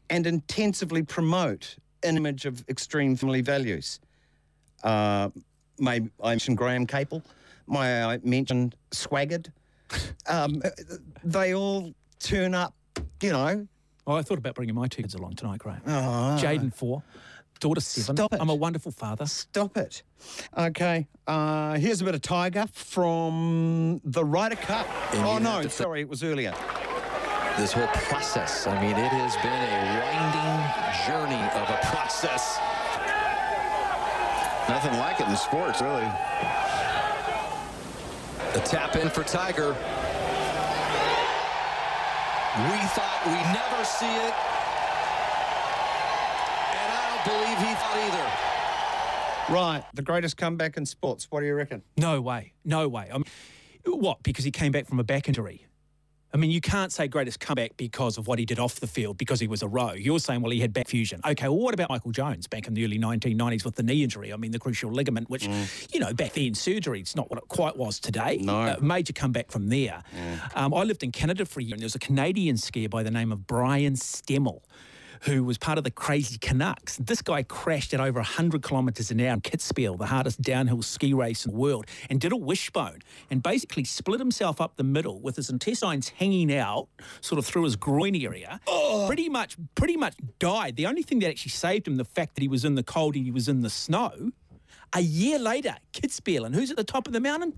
and 0.09 0.27
intensively 0.27 1.03
promote 1.03 1.77
an 2.03 2.17
image 2.17 2.47
of 2.47 2.65
extreme 2.69 3.17
family 3.17 3.41
values. 3.41 4.01
Uh, 4.85 5.31
I 5.85 6.09
mentioned 6.23 6.57
Graham 6.57 6.87
Capill. 6.87 7.23
May 7.67 8.03
I 8.05 8.19
mentioned 8.23 8.77
Swaggart? 8.93 9.51
um, 10.29 10.63
they 11.25 11.55
all 11.55 11.93
turn 12.21 12.55
up, 12.55 12.75
you 13.21 13.33
know, 13.33 13.67
Oh, 14.07 14.15
I 14.15 14.23
thought 14.23 14.39
about 14.39 14.55
bringing 14.55 14.75
my 14.75 14.87
two 14.87 15.03
kids 15.03 15.15
along 15.15 15.35
tonight, 15.35 15.59
Graham. 15.59 15.81
Oh. 15.87 16.39
Jaden, 16.41 16.73
four. 16.73 17.03
Daughter, 17.59 17.81
seven. 17.81 18.17
Stop 18.17 18.35
it. 18.35 18.41
I'm 18.41 18.51
a 18.51 18.55
wonderful 18.55 18.93
father. 18.93 19.27
Stop 19.27 19.77
it. 19.77 20.03
Okay. 20.57 21.09
Uh, 21.27 21.75
here's 21.75 22.01
a 22.03 22.05
bit 22.05 22.15
of 22.15 22.21
Tiger 22.21 22.67
from 22.73 24.01
the 24.05 24.25
Ryder 24.25 24.57
Cup. 24.57 24.87
And 25.15 25.25
oh, 25.25 25.39
no, 25.39 25.63
have 25.63 25.73
sorry, 25.73 26.03
it 26.03 26.09
was 26.09 26.23
earlier. 26.23 26.55
This 27.57 27.73
whole 27.73 27.87
process, 27.87 28.67
I 28.67 28.79
mean, 28.83 28.91
it 28.91 29.09
has 29.09 29.35
been 29.37 29.51
a 29.51 29.83
winding 30.05 30.61
journey 31.07 31.43
of 31.59 31.71
a 31.71 31.79
process. 31.87 32.59
Nothing 34.69 34.99
like 34.99 35.21
it 35.21 35.29
in 35.29 35.37
sports, 35.37 35.81
really. 35.81 36.05
The 38.53 38.61
tap 38.61 38.97
in 38.97 39.09
for 39.09 39.25
Tiger. 39.25 39.75
We 42.57 42.79
thought 42.97 43.21
we'd 43.27 43.53
never 43.53 43.85
see 43.85 44.07
it. 44.07 44.35
And 46.73 46.89
I 46.91 47.01
don't 47.11 47.25
believe 47.29 47.59
he 47.59 47.75
thought 47.75 47.99
either. 48.07 49.53
Right, 49.53 49.85
the 49.93 50.03
greatest 50.03 50.39
comeback 50.39 50.79
in 50.79 50.87
sports. 50.87 51.27
What 51.31 51.41
do 51.41 51.47
you 51.47 51.55
reckon? 51.55 51.83
No 51.99 52.21
way. 52.23 52.55
No 52.65 52.89
way. 52.89 53.11
I 53.13 53.19
mean, 53.19 53.27
what? 53.85 54.23
Because 54.23 54.45
he 54.45 54.51
came 54.51 54.73
back 54.73 54.87
from 54.87 54.99
a 54.99 55.05
back 55.05 55.29
injury. 55.29 55.66
I 56.37 56.39
mean, 56.39 56.51
you 56.51 56.61
can't 56.61 56.93
say 56.93 57.09
greatest 57.09 57.41
comeback 57.41 57.79
because 57.79 58.19
of 58.19 58.27
what 58.27 58.39
he 58.39 58.45
did 58.45 58.59
off 58.59 58.79
the 58.79 58.87
field 58.87 59.17
because 59.17 59.41
he 59.41 59.47
was 59.47 59.63
a 59.63 59.69
row. 59.69 59.93
You're 59.93 60.19
saying, 60.19 60.43
well, 60.43 60.51
he 60.51 60.61
had 60.61 60.71
back 60.71 60.87
fusion. 60.87 61.23
Okay, 61.27 61.49
well, 61.49 61.57
what 61.57 61.73
about 61.73 61.89
Michael 61.89 62.11
Jones 62.11 62.47
back 62.47 62.67
in 62.67 62.75
the 62.75 62.85
early 62.85 62.99
1990s 62.99 63.65
with 63.65 63.77
the 63.77 63.83
knee 63.83 64.03
injury? 64.03 64.35
I 64.35 64.37
mean, 64.37 64.51
the 64.51 64.59
crucial 64.59 64.93
ligament, 64.93 65.31
which, 65.31 65.49
you 65.95 65.99
know, 65.99 66.13
back 66.13 66.35
then 66.35 66.53
surgery, 66.53 67.01
it's 67.01 67.17
not 67.17 67.31
what 67.31 67.39
it 67.39 67.49
quite 67.49 67.79
was 67.79 67.99
today. 67.99 68.37
No. 68.43 68.55
Uh, 68.55 68.77
major 68.83 69.15
comeback 69.15 69.51
from 69.51 69.71
there. 69.71 70.03
Um, 70.55 70.75
I 70.75 70.83
lived 70.83 71.03
in 71.03 71.11
Canada 71.11 71.47
for 71.47 71.61
a 71.61 71.63
year, 71.63 71.73
and 71.73 71.81
there 71.81 71.87
was 71.87 71.95
a 71.95 72.01
Canadian 72.01 72.57
skier 72.57 72.91
by 72.91 73.03
the 73.03 73.11
name 73.11 73.33
of 73.33 73.47
Brian 73.47 73.95
Stemmle 73.95 74.61
who 75.23 75.45
was 75.45 75.59
part 75.59 75.79
of 75.79 75.85
the 75.85 75.91
crazy 75.91 76.39
Canucks. 76.39 76.97
This 76.99 77.23
guy 77.23 77.43
crashed 77.43 77.95
at 77.95 78.01
over 78.01 78.19
100 78.19 78.63
kilometres 78.63 79.11
an 79.11 79.21
hour 79.21 79.35
in 79.35 79.41
Kitzbühel, 79.41 79.99
the 79.99 80.07
hardest 80.07 80.41
downhill 80.41 80.83
ski 80.83 81.13
race 81.13 81.45
in 81.45 81.53
the 81.53 81.59
world, 81.59 81.87
and 82.11 82.21
did 82.21 82.33
a 82.33 82.37
wishbone 82.37 83.01
and 83.31 83.43
basically 83.43 83.85
split 83.85 84.21
himself 84.21 84.61
up 84.61 84.77
the 84.77 84.85
middle 84.85 85.21
with 85.21 85.37
his 85.37 85.51
intestines 85.51 86.11
hanging 86.11 86.55
out, 86.55 86.89
sort 87.21 87.39
of 87.39 87.47
through 87.47 87.65
his 87.65 87.77
groin 87.77 88.15
area. 88.15 88.61
Pretty 89.07 89.29
much, 89.29 89.57
pretty 89.75 89.97
much 89.97 90.15
died. 90.39 90.77
The 90.77 90.87
only 90.87 91.03
thing 91.03 91.21
that 91.21 91.29
actually 91.29 91.51
saved 91.51 91.87
him, 91.89 91.97
the 91.97 92.05
fact 92.05 92.35
that 92.35 92.43
he 92.43 92.49
was 92.49 92.65
in 92.65 92.75
the 92.75 92.83
cold 92.83 93.17
and 93.17 93.25
he 93.25 93.31
was 93.31 93.49
in 93.49 93.63
the 93.63 93.71
snow. 93.71 94.33
A 94.93 95.01
year 95.01 95.39
later, 95.39 95.77
Kitzbühel, 95.93 96.47
and 96.47 96.55
who's 96.55 96.71
at 96.71 96.77
the 96.77 96.85
top 96.85 97.07
of 97.07 97.13
the 97.13 97.21
mountain? 97.21 97.55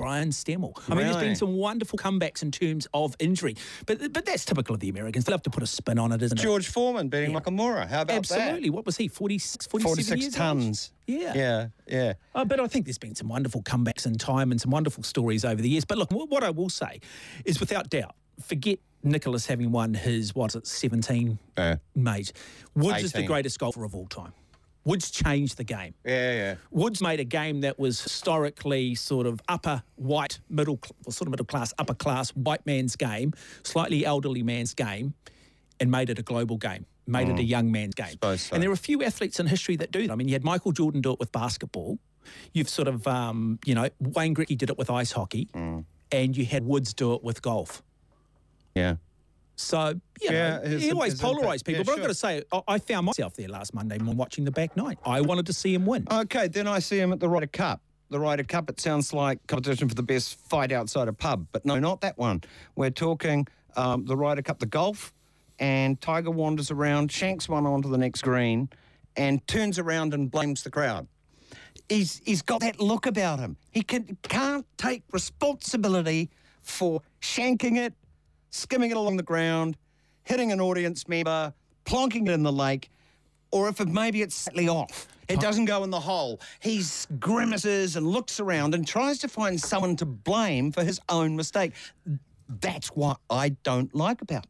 Brian 0.00 0.30
Stemmle. 0.30 0.72
I 0.90 0.94
mean, 0.94 1.04
there's 1.04 1.16
been 1.16 1.36
some 1.36 1.54
wonderful 1.54 1.98
comebacks 1.98 2.42
in 2.42 2.50
terms 2.50 2.86
of 2.94 3.14
injury, 3.18 3.54
but 3.86 4.12
but 4.12 4.24
that's 4.24 4.44
typical 4.44 4.74
of 4.74 4.80
the 4.80 4.88
Americans. 4.88 5.24
They 5.26 5.32
love 5.32 5.42
to 5.42 5.50
put 5.50 5.62
a 5.62 5.66
spin 5.66 5.98
on 5.98 6.12
it, 6.12 6.22
isn't 6.22 6.38
it? 6.38 6.42
George 6.42 6.68
Foreman 6.68 7.08
beating 7.08 7.32
Nakamura. 7.34 7.86
How 7.86 8.02
about 8.02 8.16
Absolutely. 8.16 8.70
What 8.70 8.86
was 8.86 8.96
he? 8.96 9.08
46, 9.08 9.66
46 9.66 10.20
years 10.20 10.34
tons. 10.34 10.92
Yeah. 11.06 11.32
Yeah, 11.34 11.66
yeah. 11.86 12.12
Uh, 12.34 12.44
but 12.44 12.60
I 12.60 12.66
think 12.66 12.86
there's 12.86 12.98
been 12.98 13.14
some 13.14 13.28
wonderful 13.28 13.62
comebacks 13.62 14.06
in 14.06 14.14
time 14.16 14.50
and 14.50 14.60
some 14.60 14.70
wonderful 14.70 15.02
stories 15.02 15.44
over 15.44 15.60
the 15.60 15.68
years. 15.68 15.84
But 15.84 15.98
look, 15.98 16.10
what 16.10 16.42
I 16.44 16.50
will 16.50 16.70
say 16.70 17.00
is 17.44 17.60
without 17.60 17.90
doubt, 17.90 18.14
forget 18.40 18.78
Nicklaus 19.02 19.46
having 19.46 19.72
won 19.72 19.94
his, 19.94 20.34
what's 20.34 20.54
it, 20.54 20.66
17 20.66 21.38
Yeah. 21.58 21.76
mate. 21.94 22.32
Woods 22.74 23.02
is 23.02 23.12
the 23.12 23.22
greatest 23.24 23.58
golfer 23.58 23.84
of 23.84 23.94
all 23.94 24.06
time. 24.06 24.32
Woods 24.84 25.10
changed 25.10 25.56
the 25.56 25.64
game. 25.64 25.94
Yeah, 26.04 26.32
yeah. 26.32 26.54
Woods 26.70 27.02
made 27.02 27.20
a 27.20 27.24
game 27.24 27.60
that 27.60 27.78
was 27.78 28.00
historically 28.00 28.94
sort 28.94 29.26
of 29.26 29.40
upper 29.48 29.82
white, 29.96 30.40
middle, 30.48 30.80
well, 31.04 31.12
sort 31.12 31.26
of 31.26 31.30
middle 31.30 31.46
class, 31.46 31.74
upper 31.78 31.94
class 31.94 32.30
white 32.30 32.64
man's 32.64 32.96
game, 32.96 33.32
slightly 33.62 34.06
elderly 34.06 34.42
man's 34.42 34.72
game, 34.74 35.14
and 35.78 35.90
made 35.90 36.08
it 36.10 36.18
a 36.18 36.22
global 36.22 36.56
game. 36.56 36.86
Made 37.06 37.28
it 37.28 37.40
a 37.40 37.42
young 37.42 37.72
man's 37.72 37.94
game. 37.94 38.14
So. 38.22 38.54
And 38.54 38.62
there 38.62 38.70
are 38.70 38.74
a 38.74 38.76
few 38.76 39.02
athletes 39.02 39.40
in 39.40 39.46
history 39.48 39.74
that 39.76 39.90
do 39.90 40.06
that. 40.06 40.12
I 40.12 40.14
mean, 40.14 40.28
you 40.28 40.34
had 40.34 40.44
Michael 40.44 40.70
Jordan 40.70 41.00
do 41.00 41.12
it 41.12 41.18
with 41.18 41.32
basketball. 41.32 41.98
You've 42.52 42.68
sort 42.68 42.86
of, 42.86 43.04
um, 43.08 43.58
you 43.64 43.74
know, 43.74 43.88
Wayne 43.98 44.32
Gretzky 44.32 44.56
did 44.56 44.70
it 44.70 44.78
with 44.78 44.90
ice 44.90 45.10
hockey, 45.10 45.48
and 46.12 46.36
you 46.36 46.44
had 46.44 46.64
Woods 46.64 46.94
do 46.94 47.14
it 47.14 47.24
with 47.24 47.42
golf. 47.42 47.82
Yeah. 48.76 48.96
So, 49.60 50.00
you 50.20 50.30
Yeah, 50.30 50.58
know, 50.58 50.78
he 50.78 50.90
always 50.92 51.20
polarised 51.20 51.64
people. 51.64 51.80
Yeah, 51.80 51.84
but 51.84 51.92
I've 51.92 52.00
got 52.00 52.08
to 52.08 52.14
say, 52.14 52.42
I, 52.52 52.62
I 52.66 52.78
found 52.78 53.06
myself 53.06 53.34
there 53.36 53.48
last 53.48 53.74
Monday 53.74 53.98
morning 53.98 54.16
watching 54.16 54.44
the 54.44 54.50
back 54.50 54.76
nine. 54.76 54.96
I 55.04 55.20
wanted 55.20 55.46
to 55.46 55.52
see 55.52 55.74
him 55.74 55.86
win. 55.86 56.06
Okay, 56.10 56.48
then 56.48 56.66
I 56.66 56.78
see 56.78 56.98
him 56.98 57.12
at 57.12 57.20
the 57.20 57.28
Ryder 57.28 57.46
Cup. 57.46 57.80
The 58.08 58.18
Ryder 58.18 58.44
Cup, 58.44 58.68
it 58.70 58.80
sounds 58.80 59.12
like 59.12 59.46
competition 59.46 59.88
for 59.88 59.94
the 59.94 60.02
best 60.02 60.34
fight 60.48 60.72
outside 60.72 61.06
a 61.06 61.12
pub, 61.12 61.46
but 61.52 61.64
no, 61.64 61.78
not 61.78 62.00
that 62.00 62.18
one. 62.18 62.42
We're 62.74 62.90
talking 62.90 63.46
um, 63.76 64.04
the 64.06 64.16
Ryder 64.16 64.42
Cup, 64.42 64.58
the 64.58 64.66
golf, 64.66 65.12
and 65.60 66.00
Tiger 66.00 66.30
wanders 66.30 66.70
around, 66.70 67.12
shanks 67.12 67.48
one 67.48 67.66
onto 67.66 67.88
the 67.88 67.98
next 67.98 68.22
green, 68.22 68.68
and 69.16 69.46
turns 69.46 69.78
around 69.78 70.14
and 70.14 70.30
blames 70.30 70.64
the 70.64 70.70
crowd. 70.70 71.06
He's 71.88 72.20
he's 72.24 72.42
got 72.42 72.60
that 72.62 72.80
look 72.80 73.06
about 73.06 73.38
him. 73.40 73.56
He 73.70 73.82
can, 73.82 74.16
can't 74.22 74.66
take 74.76 75.02
responsibility 75.12 76.30
for 76.62 77.02
shanking 77.20 77.76
it, 77.76 77.94
skimming 78.50 78.90
it 78.90 78.96
along 78.96 79.16
the 79.16 79.22
ground, 79.22 79.76
hitting 80.24 80.52
an 80.52 80.60
audience 80.60 81.08
member, 81.08 81.52
plonking 81.84 82.28
it 82.28 82.32
in 82.32 82.42
the 82.42 82.52
lake, 82.52 82.90
or 83.50 83.68
if 83.68 83.80
it, 83.80 83.88
maybe 83.88 84.22
it's 84.22 84.34
slightly 84.34 84.68
off. 84.68 85.08
It 85.28 85.40
doesn't 85.40 85.66
go 85.66 85.84
in 85.84 85.90
the 85.90 86.00
hole. 86.00 86.40
He 86.58 86.82
grimaces 87.20 87.94
and 87.94 88.04
looks 88.04 88.40
around 88.40 88.74
and 88.74 88.86
tries 88.86 89.18
to 89.20 89.28
find 89.28 89.60
someone 89.60 89.94
to 89.96 90.04
blame 90.04 90.72
for 90.72 90.82
his 90.82 91.00
own 91.08 91.36
mistake. 91.36 91.72
That's 92.60 92.88
what 92.88 93.18
I 93.30 93.50
don't 93.62 93.94
like 93.94 94.22
about. 94.22 94.46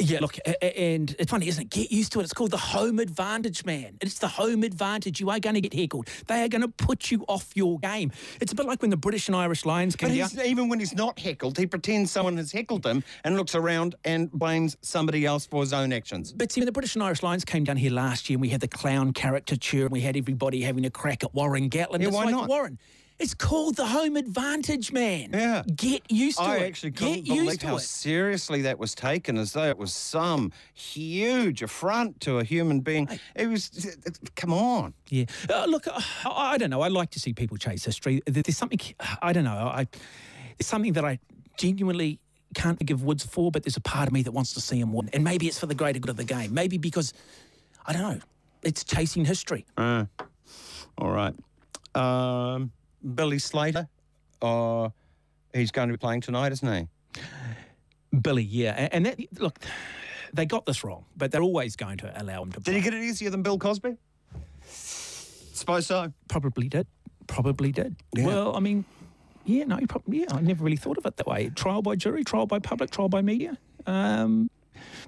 Yeah, 0.00 0.20
look, 0.20 0.36
and 0.62 1.14
it's 1.18 1.30
funny, 1.30 1.48
isn't 1.48 1.64
it? 1.64 1.70
Get 1.70 1.90
used 1.90 2.12
to 2.12 2.20
it. 2.20 2.24
It's 2.24 2.32
called 2.32 2.52
the 2.52 2.56
home 2.56 2.98
advantage, 3.00 3.64
man. 3.64 3.96
It's 4.00 4.18
the 4.18 4.28
home 4.28 4.62
advantage. 4.62 5.20
You 5.20 5.30
are 5.30 5.40
going 5.40 5.54
to 5.54 5.60
get 5.60 5.74
heckled. 5.74 6.08
They 6.28 6.42
are 6.44 6.48
going 6.48 6.62
to 6.62 6.68
put 6.68 7.10
you 7.10 7.24
off 7.28 7.50
your 7.54 7.78
game. 7.80 8.12
It's 8.40 8.52
a 8.52 8.54
bit 8.54 8.66
like 8.66 8.80
when 8.80 8.90
the 8.90 8.96
British 8.96 9.28
and 9.28 9.36
Irish 9.36 9.64
Lions 9.64 9.96
But 9.96 10.08
came 10.10 10.18
down. 10.18 10.46
even 10.46 10.68
when 10.68 10.78
he's 10.78 10.94
not 10.94 11.18
heckled, 11.18 11.58
he 11.58 11.66
pretends 11.66 12.10
someone 12.12 12.36
has 12.36 12.52
heckled 12.52 12.86
him 12.86 13.02
and 13.24 13.36
looks 13.36 13.54
around 13.54 13.96
and 14.04 14.30
blames 14.30 14.76
somebody 14.82 15.26
else 15.26 15.46
for 15.46 15.62
his 15.62 15.72
own 15.72 15.92
actions. 15.92 16.32
But 16.32 16.52
see, 16.52 16.60
when 16.60 16.66
the 16.66 16.72
British 16.72 16.94
and 16.94 17.02
Irish 17.02 17.22
Lions 17.22 17.44
came 17.44 17.64
down 17.64 17.76
here 17.76 17.90
last 17.90 18.30
year 18.30 18.36
and 18.36 18.40
we 18.40 18.50
had 18.50 18.60
the 18.60 18.68
clown 18.68 19.12
caricature 19.12 19.82
and 19.82 19.90
we 19.90 20.00
had 20.00 20.16
everybody 20.16 20.62
having 20.62 20.86
a 20.86 20.90
crack 20.90 21.24
at 21.24 21.34
Warren 21.34 21.68
Gatland. 21.70 22.00
Yeah, 22.00 22.08
it's 22.08 22.16
why 22.16 22.24
like, 22.24 22.32
not? 22.32 22.48
Warren, 22.48 22.78
it's 23.22 23.34
called 23.34 23.76
the 23.76 23.86
home 23.86 24.16
advantage, 24.16 24.92
man. 24.92 25.30
Yeah. 25.32 25.62
Get 25.74 26.10
used 26.10 26.38
to 26.38 26.42
I 26.42 26.56
it. 26.56 26.62
I 26.62 26.66
actually 26.66 26.90
Get 26.90 26.98
couldn't 26.98 27.26
used 27.26 27.44
believe 27.44 27.62
how 27.62 27.76
it. 27.76 27.80
seriously 27.80 28.62
that 28.62 28.78
was 28.78 28.94
taken, 28.94 29.38
as 29.38 29.52
though 29.52 29.68
it 29.68 29.78
was 29.78 29.94
some 29.94 30.52
huge 30.74 31.62
affront 31.62 32.20
to 32.22 32.38
a 32.38 32.44
human 32.44 32.80
being. 32.80 33.08
It 33.36 33.46
was, 33.46 33.96
come 34.34 34.52
on. 34.52 34.94
Yeah. 35.08 35.26
Uh, 35.48 35.66
look, 35.66 35.86
uh, 35.86 36.00
I, 36.26 36.54
I 36.54 36.58
don't 36.58 36.70
know. 36.70 36.82
I 36.82 36.88
like 36.88 37.10
to 37.10 37.20
see 37.20 37.32
people 37.32 37.56
chase 37.56 37.84
history. 37.84 38.20
There's 38.26 38.56
something, 38.56 38.80
I 39.22 39.32
don't 39.32 39.44
know. 39.44 39.70
I, 39.72 39.86
there's 40.58 40.66
something 40.66 40.94
that 40.94 41.04
I 41.04 41.20
genuinely 41.56 42.18
can't 42.54 42.76
forgive 42.76 43.02
Woods 43.04 43.24
for, 43.24 43.50
but 43.52 43.62
there's 43.62 43.76
a 43.76 43.80
part 43.80 44.08
of 44.08 44.12
me 44.12 44.22
that 44.22 44.32
wants 44.32 44.52
to 44.54 44.60
see 44.60 44.80
him 44.80 44.92
win. 44.92 45.08
And 45.12 45.22
maybe 45.22 45.46
it's 45.46 45.58
for 45.58 45.66
the 45.66 45.74
greater 45.76 46.00
good 46.00 46.10
of 46.10 46.16
the 46.16 46.24
game. 46.24 46.52
Maybe 46.52 46.76
because, 46.76 47.14
I 47.86 47.92
don't 47.92 48.02
know, 48.02 48.20
it's 48.62 48.82
chasing 48.84 49.24
history. 49.24 49.64
Uh, 49.76 50.06
all 50.98 51.10
right. 51.10 51.34
Um, 51.94 52.72
Billy 53.14 53.38
Slater, 53.38 53.88
uh, 54.40 54.88
he's 55.54 55.70
going 55.70 55.88
to 55.88 55.94
be 55.94 55.98
playing 55.98 56.20
tonight, 56.20 56.52
isn't 56.52 56.72
he? 56.72 57.20
Billy, 58.20 58.42
yeah. 58.42 58.88
And 58.92 59.06
that, 59.06 59.18
look, 59.40 59.58
they 60.32 60.46
got 60.46 60.66
this 60.66 60.84
wrong, 60.84 61.04
but 61.16 61.32
they're 61.32 61.42
always 61.42 61.76
going 61.76 61.98
to 61.98 62.22
allow 62.22 62.42
him 62.42 62.52
to 62.52 62.60
Did 62.60 62.74
he 62.74 62.80
get 62.80 62.94
it 62.94 63.02
easier 63.02 63.30
than 63.30 63.42
Bill 63.42 63.58
Cosby? 63.58 63.96
Suppose 64.64 65.86
so. 65.86 66.12
Probably 66.28 66.68
did. 66.68 66.86
Probably 67.26 67.72
did. 67.72 67.96
Yeah. 68.14 68.26
Well, 68.26 68.56
I 68.56 68.60
mean, 68.60 68.84
yeah, 69.44 69.64
no, 69.64 69.78
probably, 69.88 70.20
yeah, 70.20 70.26
I 70.30 70.40
never 70.40 70.64
really 70.64 70.76
thought 70.76 70.98
of 70.98 71.06
it 71.06 71.16
that 71.16 71.26
way. 71.26 71.50
Trial 71.50 71.82
by 71.82 71.96
jury, 71.96 72.24
trial 72.24 72.46
by 72.46 72.58
public, 72.58 72.90
trial 72.90 73.08
by 73.08 73.22
media. 73.22 73.56
Um, 73.86 74.50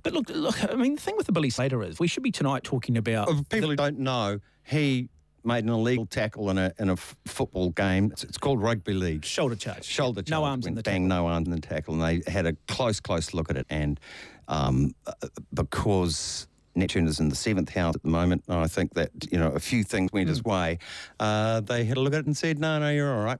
but 0.03 0.13
look, 0.13 0.29
look. 0.31 0.63
I 0.65 0.75
mean, 0.75 0.97
the 0.97 1.01
thing 1.01 1.17
with 1.17 1.27
the 1.27 1.33
Billy 1.33 1.51
Slater 1.51 1.83
is 1.83 1.99
we 1.99 2.07
should 2.07 2.23
be 2.23 2.31
tonight 2.31 2.65
talking 2.65 2.97
about. 2.97 3.29
People 3.49 3.71
who 3.71 3.77
don't 3.77 3.99
know, 3.99 4.41
he 4.63 5.09
made 5.45 5.65
an 5.65 5.71
illegal 5.71 6.07
tackle 6.07 6.51
in 6.51 6.59
a 6.59 6.73
in 6.79 6.89
a 6.89 6.95
f- 6.95 7.17
football 7.27 7.71
game. 7.71 8.11
It's, 8.13 8.25
it's 8.25 8.39
called 8.39 8.63
rugby 8.63 8.95
league. 8.95 9.25
Shoulder 9.25 9.57
charge. 9.57 9.85
Shoulder 9.85 10.23
charge. 10.23 10.31
No 10.31 10.45
arms 10.45 10.67
in 10.67 10.75
the 10.75 10.83
bang, 10.83 11.09
no 11.09 11.27
arms 11.27 11.47
in 11.47 11.55
the 11.55 11.61
tackle, 11.61 11.95
and 11.95 12.03
they 12.03 12.31
had 12.31 12.47
a 12.47 12.55
close, 12.69 13.01
close 13.01 13.35
look 13.35 13.51
at 13.51 13.57
it. 13.57 13.67
And 13.71 14.01
um, 14.49 14.95
uh, 15.07 15.13
because 15.53 16.47
Neptune 16.77 17.07
is 17.07 17.21
in 17.21 17.29
the 17.29 17.37
seventh 17.37 17.71
house 17.71 17.95
at 17.95 18.03
the 18.03 18.09
moment, 18.09 18.45
and 18.49 18.59
I 18.59 18.67
think 18.67 18.95
that 18.95 19.11
you 19.31 19.39
know 19.39 19.49
a 19.53 19.61
few 19.61 19.85
things 19.85 20.11
went 20.13 20.29
Hmm. 20.29 20.31
his 20.31 20.45
way. 20.45 20.79
Uh, 21.21 21.61
they 21.61 21.85
had 21.85 21.97
a 21.97 22.01
look 22.01 22.15
at 22.15 22.21
it 22.21 22.27
and 22.27 22.37
said, 22.37 22.59
"No, 22.59 22.79
no, 22.79 22.91
you're 22.91 23.13
all 23.15 23.25
right." 23.25 23.39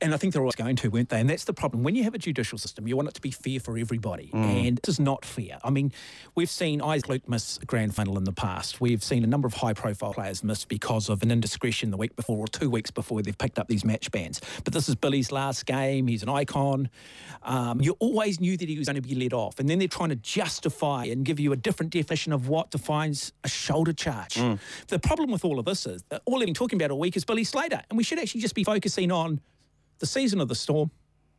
And 0.00 0.14
I 0.14 0.16
think 0.16 0.32
they're 0.32 0.42
always 0.42 0.54
going 0.54 0.76
to, 0.76 0.88
weren't 0.88 1.08
they? 1.08 1.20
And 1.20 1.28
that's 1.30 1.44
the 1.44 1.52
problem. 1.54 1.82
When 1.82 1.94
you 1.94 2.04
have 2.04 2.14
a 2.14 2.18
judicial 2.18 2.58
system, 2.58 2.86
you 2.86 2.96
want 2.96 3.08
it 3.08 3.14
to 3.14 3.20
be 3.20 3.30
fair 3.30 3.60
for 3.60 3.76
everybody. 3.78 4.30
And 4.32 4.78
this 4.82 4.94
is 4.94 5.00
not 5.00 5.24
fair. 5.24 5.58
I 5.64 5.70
mean, 5.70 5.92
we've 6.34 6.50
seen 6.50 6.80
Isaac 6.82 7.08
Luke 7.08 7.28
miss 7.28 7.58
a 7.62 7.64
grand 7.66 7.94
final 7.94 8.16
in 8.18 8.24
the 8.24 8.32
past. 8.32 8.80
We've 8.80 9.02
seen 9.02 9.24
a 9.24 9.26
number 9.26 9.46
of 9.46 9.54
high 9.54 9.72
profile 9.72 10.12
players 10.12 10.44
miss 10.44 10.64
because 10.64 11.08
of 11.08 11.22
an 11.22 11.30
indiscretion 11.30 11.90
the 11.90 11.96
week 11.96 12.14
before 12.16 12.38
or 12.38 12.46
two 12.46 12.70
weeks 12.70 12.90
before 12.90 13.22
they've 13.22 13.36
picked 13.36 13.58
up 13.58 13.68
these 13.68 13.84
match 13.84 14.10
bans. 14.10 14.40
But 14.64 14.72
this 14.74 14.88
is 14.88 14.94
Billy's 14.94 15.32
last 15.32 15.66
game. 15.66 16.06
He's 16.06 16.22
an 16.22 16.28
icon. 16.28 16.88
Um, 17.42 17.80
you 17.80 17.96
always 17.98 18.40
knew 18.40 18.56
that 18.56 18.68
he 18.68 18.78
was 18.78 18.86
going 18.88 18.96
to 18.96 19.02
be 19.02 19.14
let 19.14 19.32
off. 19.32 19.58
And 19.58 19.68
then 19.68 19.78
they're 19.78 19.88
trying 19.88 20.10
to 20.10 20.16
justify 20.16 21.04
and 21.06 21.24
give 21.24 21.40
you 21.40 21.52
a 21.52 21.56
different 21.56 21.92
definition 21.92 22.32
of 22.32 22.48
what 22.48 22.67
defines 22.70 23.32
a 23.44 23.48
shoulder 23.48 23.92
charge. 23.92 24.34
The 24.88 24.98
problem 24.98 25.30
with 25.30 25.44
all 25.44 25.58
of 25.58 25.64
this 25.64 25.86
is 25.86 26.02
that 26.10 26.22
all 26.26 26.38
they've 26.38 26.46
been 26.46 26.54
talking 26.54 26.78
about 26.80 26.90
all 26.90 26.98
week 26.98 27.16
is 27.16 27.24
Billy 27.24 27.44
Slater. 27.44 27.82
And 27.90 27.96
we 27.96 28.04
should 28.04 28.18
actually 28.18 28.40
just 28.40 28.54
be 28.54 28.64
focusing 28.64 29.10
on 29.12 29.40
the 29.98 30.06
season 30.06 30.40
of 30.40 30.48
the 30.48 30.54
Storm, 30.54 30.90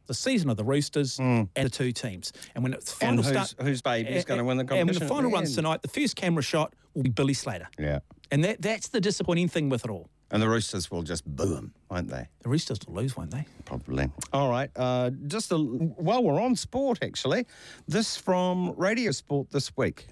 the 0.07 0.13
season 0.13 0.49
of 0.49 0.57
the 0.57 0.63
Roosters, 0.63 1.19
and 1.19 1.47
the 1.55 1.69
two 1.69 1.91
teams. 1.91 2.33
And 2.55 2.63
when 2.63 2.73
it's 2.73 2.91
And 2.93 2.99
final 2.99 3.23
whose- 3.23 3.49
start, 3.49 3.65
whose 3.67 3.81
baby's 3.81 4.25
gonna 4.25 4.43
win 4.43 4.57
the 4.57 4.63
competition? 4.63 4.89
And 4.89 4.99
when 4.99 5.07
the 5.07 5.13
final 5.15 5.29
the 5.31 5.35
runs 5.35 5.49
end. 5.49 5.55
tonight, 5.55 5.81
the 5.81 5.87
first 5.87 6.15
camera 6.15 6.43
shot 6.43 6.73
will 6.93 7.03
be 7.03 7.09
Billy 7.09 7.33
Slater. 7.33 7.67
Yeah. 7.77 7.99
And 8.31 8.43
that, 8.43 8.61
that's 8.61 8.89
the 8.89 9.01
disappointing 9.01 9.47
thing 9.47 9.69
with 9.69 9.85
it 9.85 9.91
all. 9.91 10.09
And 10.31 10.43
the 10.43 10.47
Roosters 10.49 10.91
will 10.91 11.01
just 11.01 11.25
boo 11.25 11.55
him, 11.55 11.73
won't 11.89 12.07
they? 12.09 12.27
The 12.43 12.49
Roosters 12.49 12.77
will 12.85 12.93
lose, 13.01 13.17
won't 13.17 13.31
they? 13.31 13.45
Probably. 13.65 14.11
All 14.31 14.47
right. 14.51 14.69
Uh, 14.75 15.09
just 15.25 15.51
a, 15.51 15.57
while 15.57 16.21
we're 16.23 16.39
on 16.39 16.55
sport, 16.55 16.99
actually, 17.01 17.47
this 17.87 18.15
from 18.15 18.73
Radio 18.77 19.09
Sport 19.09 19.49
this 19.49 19.75
week. 19.75 20.05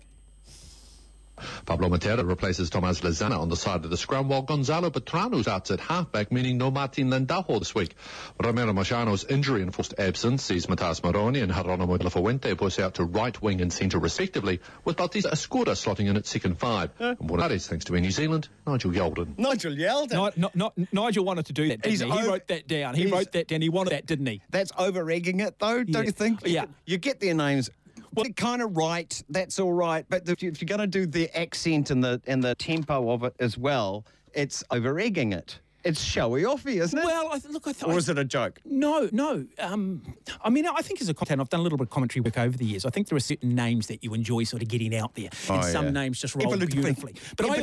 Pablo 1.65 1.89
Matera 1.89 2.27
replaces 2.27 2.69
Tomas 2.69 3.01
Lezana 3.01 3.39
on 3.39 3.49
the 3.49 3.55
side 3.55 3.83
of 3.85 3.89
the 3.91 3.97
scrum, 3.97 4.29
while 4.29 4.41
Gonzalo 4.41 4.89
Bertranou 4.89 5.41
starts 5.41 5.71
at 5.71 5.79
halfback, 5.79 6.31
meaning 6.31 6.57
no 6.57 6.71
Martin 6.71 7.09
Landajo 7.09 7.59
this 7.59 7.73
week. 7.75 7.95
Ramiro 8.41 8.73
Moyano's 8.73 9.23
injury 9.25 9.61
and 9.61 9.73
forced 9.73 9.93
absence 9.99 10.43
sees 10.43 10.65
Matas 10.67 11.03
Moroni 11.03 11.39
and 11.41 11.53
Geronimo 11.53 11.97
de 11.97 12.03
la 12.03 12.09
Fuente 12.09 12.55
push 12.55 12.79
out 12.79 12.95
to 12.95 13.03
right 13.03 13.39
wing 13.41 13.61
and 13.61 13.71
centre 13.71 13.99
respectively, 13.99 14.59
with 14.85 14.97
Bautista 14.97 15.29
Ezcurra 15.29 15.75
slotting 15.75 16.07
in 16.07 16.17
at 16.17 16.25
second 16.25 16.57
five. 16.59 16.91
And 16.99 17.17
Buenos 17.19 17.49
Aires, 17.51 17.67
thanks 17.67 17.85
to 17.85 17.95
Air 17.95 18.01
New 18.01 18.11
Zealand, 18.11 18.49
Nigel 18.65 18.91
Yalden. 18.91 19.37
Nigel 19.37 19.73
Yalden. 19.73 20.13
Not, 20.13 20.37
not, 20.37 20.55
not, 20.55 20.73
Nigel 20.91 21.25
wanted 21.25 21.45
to 21.47 21.53
do 21.53 21.67
that. 21.69 21.81
Didn't 21.81 21.91
He's 21.91 21.99
he? 22.01 22.09
he 22.09 22.27
wrote 22.27 22.47
that 22.47 22.67
down. 22.67 22.95
He 22.95 23.07
wrote 23.07 23.31
that 23.33 23.47
down. 23.47 23.61
He 23.61 23.69
wanted 23.69 23.91
that, 23.91 24.05
didn't 24.05 24.25
he? 24.25 24.41
That's 24.49 24.71
over 24.77 25.09
egging 25.11 25.39
it, 25.39 25.59
though, 25.59 25.83
don't 25.83 25.89
Yeah. 25.93 26.01
you 26.01 26.11
think? 26.11 26.39
Yeah. 26.45 26.65
You 26.85 26.97
get 26.97 27.19
their 27.19 27.33
names 27.33 27.69
Well, 28.17 28.25
kind 28.35 28.61
of 28.61 28.75
right. 28.75 29.23
That's 29.29 29.59
all 29.59 29.73
right. 29.73 30.05
But 30.09 30.27
if 30.27 30.41
you- 30.43 30.49
if 30.49 30.59
you're 30.61 30.67
going 30.67 30.79
to 30.81 30.87
do 30.87 31.05
the 31.05 31.29
accent 31.37 31.91
and 31.91 32.03
the 32.03 32.19
and 32.27 32.43
the 32.43 32.55
tempo 32.55 33.11
of 33.11 33.23
it 33.23 33.35
as 33.39 33.57
well, 33.57 34.05
it's 34.33 34.63
over 34.71 34.99
egging 34.99 35.31
it. 35.33 35.59
It's 35.83 36.01
showy 36.01 36.41
offy, 36.41 36.81
isn't 36.81 36.97
it? 36.99 37.05
Well, 37.05 37.29
I, 37.31 37.39
look, 37.49 37.65
I 37.67 37.71
thought. 37.71 37.91
or 37.91 37.97
is 37.97 38.09
it 38.09 38.17
a 38.17 38.25
joke? 38.25 38.59
No, 38.65 39.07
no. 39.13 39.45
Um, 39.57 40.01
I 40.43 40.49
mean, 40.49 40.65
I 40.67 40.81
think 40.81 40.99
as 40.99 41.07
a 41.07 41.13
content, 41.13 41.39
I've 41.39 41.47
done 41.47 41.61
a 41.61 41.63
little 41.63 41.77
bit 41.77 41.83
of 41.85 41.91
commentary 41.91 42.19
work 42.21 42.37
over 42.37 42.57
the 42.57 42.65
years. 42.65 42.83
I 42.85 42.89
think 42.89 43.07
there 43.07 43.15
are 43.15 43.21
certain 43.21 43.55
names 43.55 43.87
that 43.87 44.03
you 44.03 44.13
enjoy 44.13 44.43
sort 44.43 44.61
of 44.63 44.67
getting 44.67 44.93
out 44.93 45.15
there, 45.15 45.29
and 45.49 45.63
Oh, 45.63 45.67
some 45.67 45.85
yeah. 45.85 45.91
names 45.91 46.19
just 46.19 46.35
roll 46.35 46.57
beautifully. 46.57 47.13
But 47.37 47.45
I, 47.49 47.61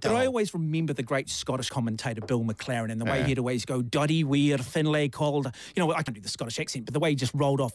but 0.00 0.12
I 0.12 0.26
always 0.26 0.52
remember 0.52 0.94
the 0.94 1.04
great 1.04 1.28
Scottish 1.28 1.68
commentator 1.68 2.22
Bill 2.22 2.42
McLaren 2.42 2.90
and 2.90 3.00
the 3.00 3.04
way 3.04 3.20
Yeah. 3.20 3.26
he'd 3.26 3.38
always 3.38 3.64
go, 3.64 3.82
Doddie 3.82 4.24
Weir, 4.24 4.58
Finlay 4.58 5.08
Calder. 5.10 5.52
You 5.76 5.84
know, 5.84 5.92
I 5.92 6.02
can't 6.02 6.14
do 6.14 6.20
the 6.20 6.28
Scottish 6.28 6.58
accent, 6.58 6.86
but 6.86 6.94
the 6.94 7.00
way 7.00 7.10
he 7.10 7.14
just 7.14 7.34
rolled 7.34 7.60
off. 7.60 7.74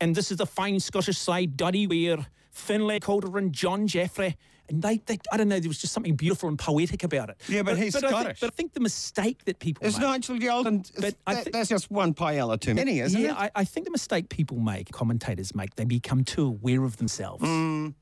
And 0.00 0.14
this 0.14 0.30
is 0.30 0.38
the 0.38 0.46
fine 0.46 0.80
Scottish 0.80 1.18
side, 1.18 1.56
Doddie 1.56 1.86
Weir, 1.86 2.26
Finlay 2.50 3.00
Calder, 3.00 3.38
and 3.38 3.52
John 3.52 3.86
Jeffrey. 3.86 4.36
And 4.68 4.80
they, 4.80 4.96
they, 4.96 5.18
I 5.30 5.36
don't 5.36 5.48
know, 5.48 5.60
there 5.60 5.68
was 5.68 5.78
just 5.78 5.92
something 5.92 6.16
beautiful 6.16 6.48
and 6.48 6.58
poetic 6.58 7.04
about 7.04 7.28
it. 7.28 7.36
Yeah, 7.48 7.62
but 7.62 7.76
he's 7.76 7.94
I 7.94 8.00
think- 8.00 8.10
Scottish. 8.10 8.40
but 8.40 8.46
I 8.46 8.54
think 8.56 8.72
the 8.72 8.80
mistake 8.80 9.44
that 9.44 9.58
people 9.58 9.86
It's 9.86 9.98
make, 9.98 10.06
Nigel 10.06 10.38
Yalden. 10.38 10.90
But 10.98 11.14
I 11.26 11.34
that, 11.34 11.52
that's 11.52 11.68
just 11.68 11.90
one 11.90 12.14
paella 12.14 12.58
too 12.58 12.74
many, 12.74 13.00
isn't 13.00 13.20
yeah, 13.20 13.32
it? 13.32 13.36
I, 13.36 13.50
I 13.56 13.64
think 13.64 13.84
the 13.84 13.90
mistake 13.90 14.30
people 14.30 14.58
make, 14.58 14.90
commentators 14.90 15.54
make, 15.54 15.74
they 15.76 15.84
become 15.84 16.24
too 16.24 16.46
aware 16.46 16.82
of 16.84 16.96
themselves. 16.96 17.44
Mm. 17.44 17.92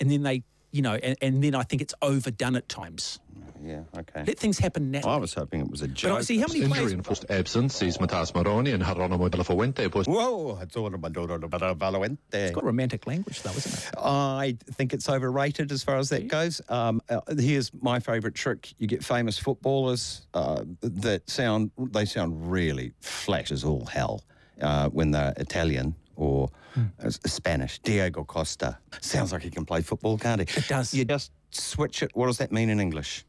And 0.00 0.10
then 0.10 0.22
they, 0.22 0.42
you 0.70 0.82
know, 0.82 0.94
and, 0.94 1.16
and 1.20 1.42
then 1.42 1.54
I 1.54 1.62
think 1.62 1.82
it's 1.82 1.94
overdone 2.02 2.56
at 2.56 2.68
times. 2.68 3.20
Yeah, 3.62 3.82
okay. 3.94 4.24
Let 4.26 4.38
things 4.38 4.58
happen 4.58 4.90
naturally. 4.90 5.14
I 5.16 5.18
was 5.18 5.34
hoping 5.34 5.60
it 5.60 5.70
was 5.70 5.82
a 5.82 5.88
joke. 5.88 6.18
I 6.18 6.22
see 6.22 6.38
how 6.38 6.46
many 6.46 6.60
Injury 6.60 6.76
players. 6.78 6.92
enforced 6.94 7.26
absence 7.28 7.74
sees 7.74 7.98
Matas 7.98 8.34
Moroni 8.34 8.70
and 8.70 8.82
Geronimo 8.82 9.28
de 9.28 9.36
la 9.36 9.42
Fuente 9.42 9.86
post 9.88 10.08
Whoa, 10.08 10.58
it's 10.62 10.76
all 10.76 10.86
about 10.86 11.12
Valorant 11.12 12.16
It's 12.32 12.52
got 12.52 12.64
romantic 12.64 13.06
language, 13.06 13.42
though, 13.42 13.50
isn't 13.50 13.74
it? 13.74 13.98
I 13.98 14.56
think 14.72 14.94
it's 14.94 15.08
overrated 15.08 15.72
as 15.72 15.82
far 15.82 15.96
as 15.98 16.08
that 16.08 16.28
goes. 16.28 16.62
Um, 16.70 17.02
uh, 17.10 17.20
here's 17.38 17.70
my 17.82 18.00
favourite 18.00 18.34
trick: 18.34 18.72
you 18.78 18.86
get 18.86 19.04
famous 19.04 19.36
footballers 19.36 20.26
uh, 20.32 20.64
that 20.80 21.28
sound 21.28 21.70
they 21.76 22.06
sound 22.06 22.50
really 22.50 22.92
flat 23.00 23.50
as 23.50 23.62
all 23.62 23.84
hell 23.84 24.22
uh, 24.62 24.88
when 24.88 25.10
they're 25.10 25.34
Italian 25.36 25.94
or 26.20 26.50
uh, 26.76 27.10
Spanish. 27.10 27.78
Diego 27.80 28.22
Costa 28.24 28.78
sounds 29.00 29.32
like 29.32 29.42
he 29.42 29.50
can 29.50 29.64
play 29.64 29.80
football, 29.80 30.18
can't 30.18 30.40
he? 30.48 30.58
It 30.58 30.68
does. 30.68 30.92
You 30.94 31.04
just 31.04 31.32
switch 31.50 32.02
it. 32.02 32.10
What 32.14 32.26
does 32.26 32.38
that 32.38 32.52
mean 32.52 32.68
in 32.68 32.78
English? 32.78 33.24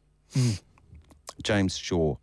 James 1.42 1.76
Shaw. 1.76 2.16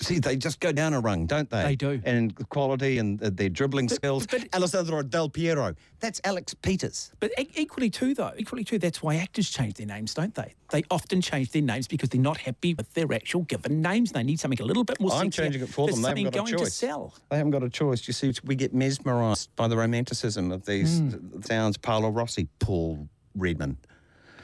See, 0.00 0.18
they 0.18 0.36
just 0.36 0.58
go 0.58 0.72
down 0.72 0.94
a 0.94 1.00
rung, 1.00 1.26
don't 1.26 1.48
they? 1.50 1.62
They 1.62 1.76
do. 1.76 2.00
And 2.04 2.30
the 2.32 2.44
quality 2.46 2.96
and 2.98 3.18
their 3.20 3.50
dribbling 3.50 3.88
skills. 3.90 4.26
but- 4.26 4.48
Alessandro 4.54 5.02
Del 5.02 5.28
Piero. 5.28 5.74
That's 6.00 6.20
Alex 6.24 6.54
Peters. 6.54 7.12
But 7.20 7.30
equally 7.36 7.90
too, 7.90 8.14
though, 8.14 8.32
equally 8.36 8.64
too, 8.64 8.78
that's 8.78 9.02
why 9.02 9.16
actors 9.16 9.50
change 9.50 9.74
their 9.74 9.86
names, 9.86 10.14
don't 10.14 10.34
they? 10.34 10.54
They 10.70 10.82
often 10.90 11.20
change 11.20 11.50
their 11.52 11.62
names 11.62 11.86
because 11.86 12.08
they're 12.08 12.20
not 12.20 12.38
happy 12.38 12.72
with 12.74 12.92
their 12.94 13.12
actual 13.12 13.42
given 13.42 13.82
names. 13.82 14.12
They 14.12 14.22
need 14.22 14.40
something 14.40 14.60
a 14.60 14.64
little 14.64 14.82
bit 14.82 14.98
more 14.98 15.12
I'm 15.12 15.30
changing 15.30 15.62
it 15.62 15.68
for 15.68 15.86
them. 15.88 16.00
They 16.02 16.08
haven't 16.08 16.24
got 16.24 16.34
a 16.34 16.38
going 16.38 16.52
to 16.52 16.58
choice. 16.58 16.74
sell. 16.74 17.14
They 17.30 17.36
haven't 17.36 17.52
got 17.52 17.62
a 17.62 17.68
choice. 17.68 18.06
You 18.08 18.14
see, 18.14 18.32
we 18.44 18.54
get 18.56 18.72
mesmerised 18.74 19.54
by 19.56 19.68
the 19.68 19.76
romanticism 19.76 20.50
of 20.50 20.64
these 20.64 21.00
Hmm. 21.00 21.42
sounds. 21.42 21.76
Paolo 21.76 22.08
Rossi, 22.08 22.48
Paul 22.58 23.08
Redman, 23.36 23.76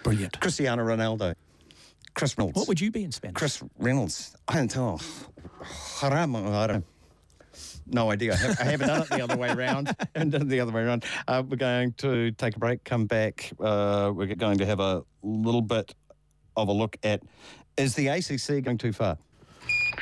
Brilliant. 0.05 0.39
Cristiano 0.41 0.85
Ronaldo, 0.85 1.35
Chris 2.19 2.37
Reynolds. 2.37 2.57
What 2.57 2.67
would 2.67 2.81
you 2.81 2.91
be 2.91 3.05
in 3.05 3.13
Spanish? 3.13 3.37
Chris 3.37 3.63
Reynolds. 3.79 4.37
I 4.49 4.57
don't 4.57 4.75
know. 4.75 4.99
Haram. 6.01 6.35
I 6.35 6.67
don't. 6.67 6.85
No 7.87 8.11
idea. 8.11 8.33
I, 8.33 8.37
have, 8.37 8.61
I 8.61 8.65
haven't 8.65 8.89
done 8.89 9.03
it 9.03 9.09
the 9.09 9.23
other 9.23 9.37
way 9.37 9.51
around. 9.51 9.89
And 9.89 9.97
haven't 10.15 10.31
done 10.31 10.43
it 10.43 10.49
the 10.49 10.59
other 10.59 10.73
way 10.73 10.83
around. 10.83 11.05
Uh, 11.29 11.45
we're 11.49 11.57
going 11.57 11.93
to 11.99 12.33
take 12.33 12.57
a 12.57 12.59
break, 12.59 12.83
come 12.83 13.07
back. 13.07 13.53
Uh, 13.61 14.11
we're 14.13 14.35
going 14.35 14.59
to 14.59 14.67
have 14.67 14.81
a 14.81 15.05
little 15.23 15.63
bit 15.63 15.95
of 16.57 16.67
a 16.67 16.73
look 16.73 16.97
at 17.05 17.23
is 17.77 17.95
the 17.95 18.09
ACC 18.09 18.65
going 18.65 18.79
too 18.79 18.93
far? 18.93 19.17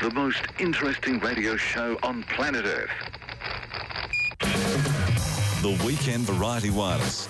The 0.01 0.11
most 0.13 0.43
interesting 0.59 1.19
radio 1.21 1.59
show 1.59 1.99
on 2.03 2.23
planet 2.23 2.65
Earth. 2.65 2.91
The 5.61 5.85
Weekend 5.85 6.23
Variety 6.23 6.71
Wireless 6.71 7.27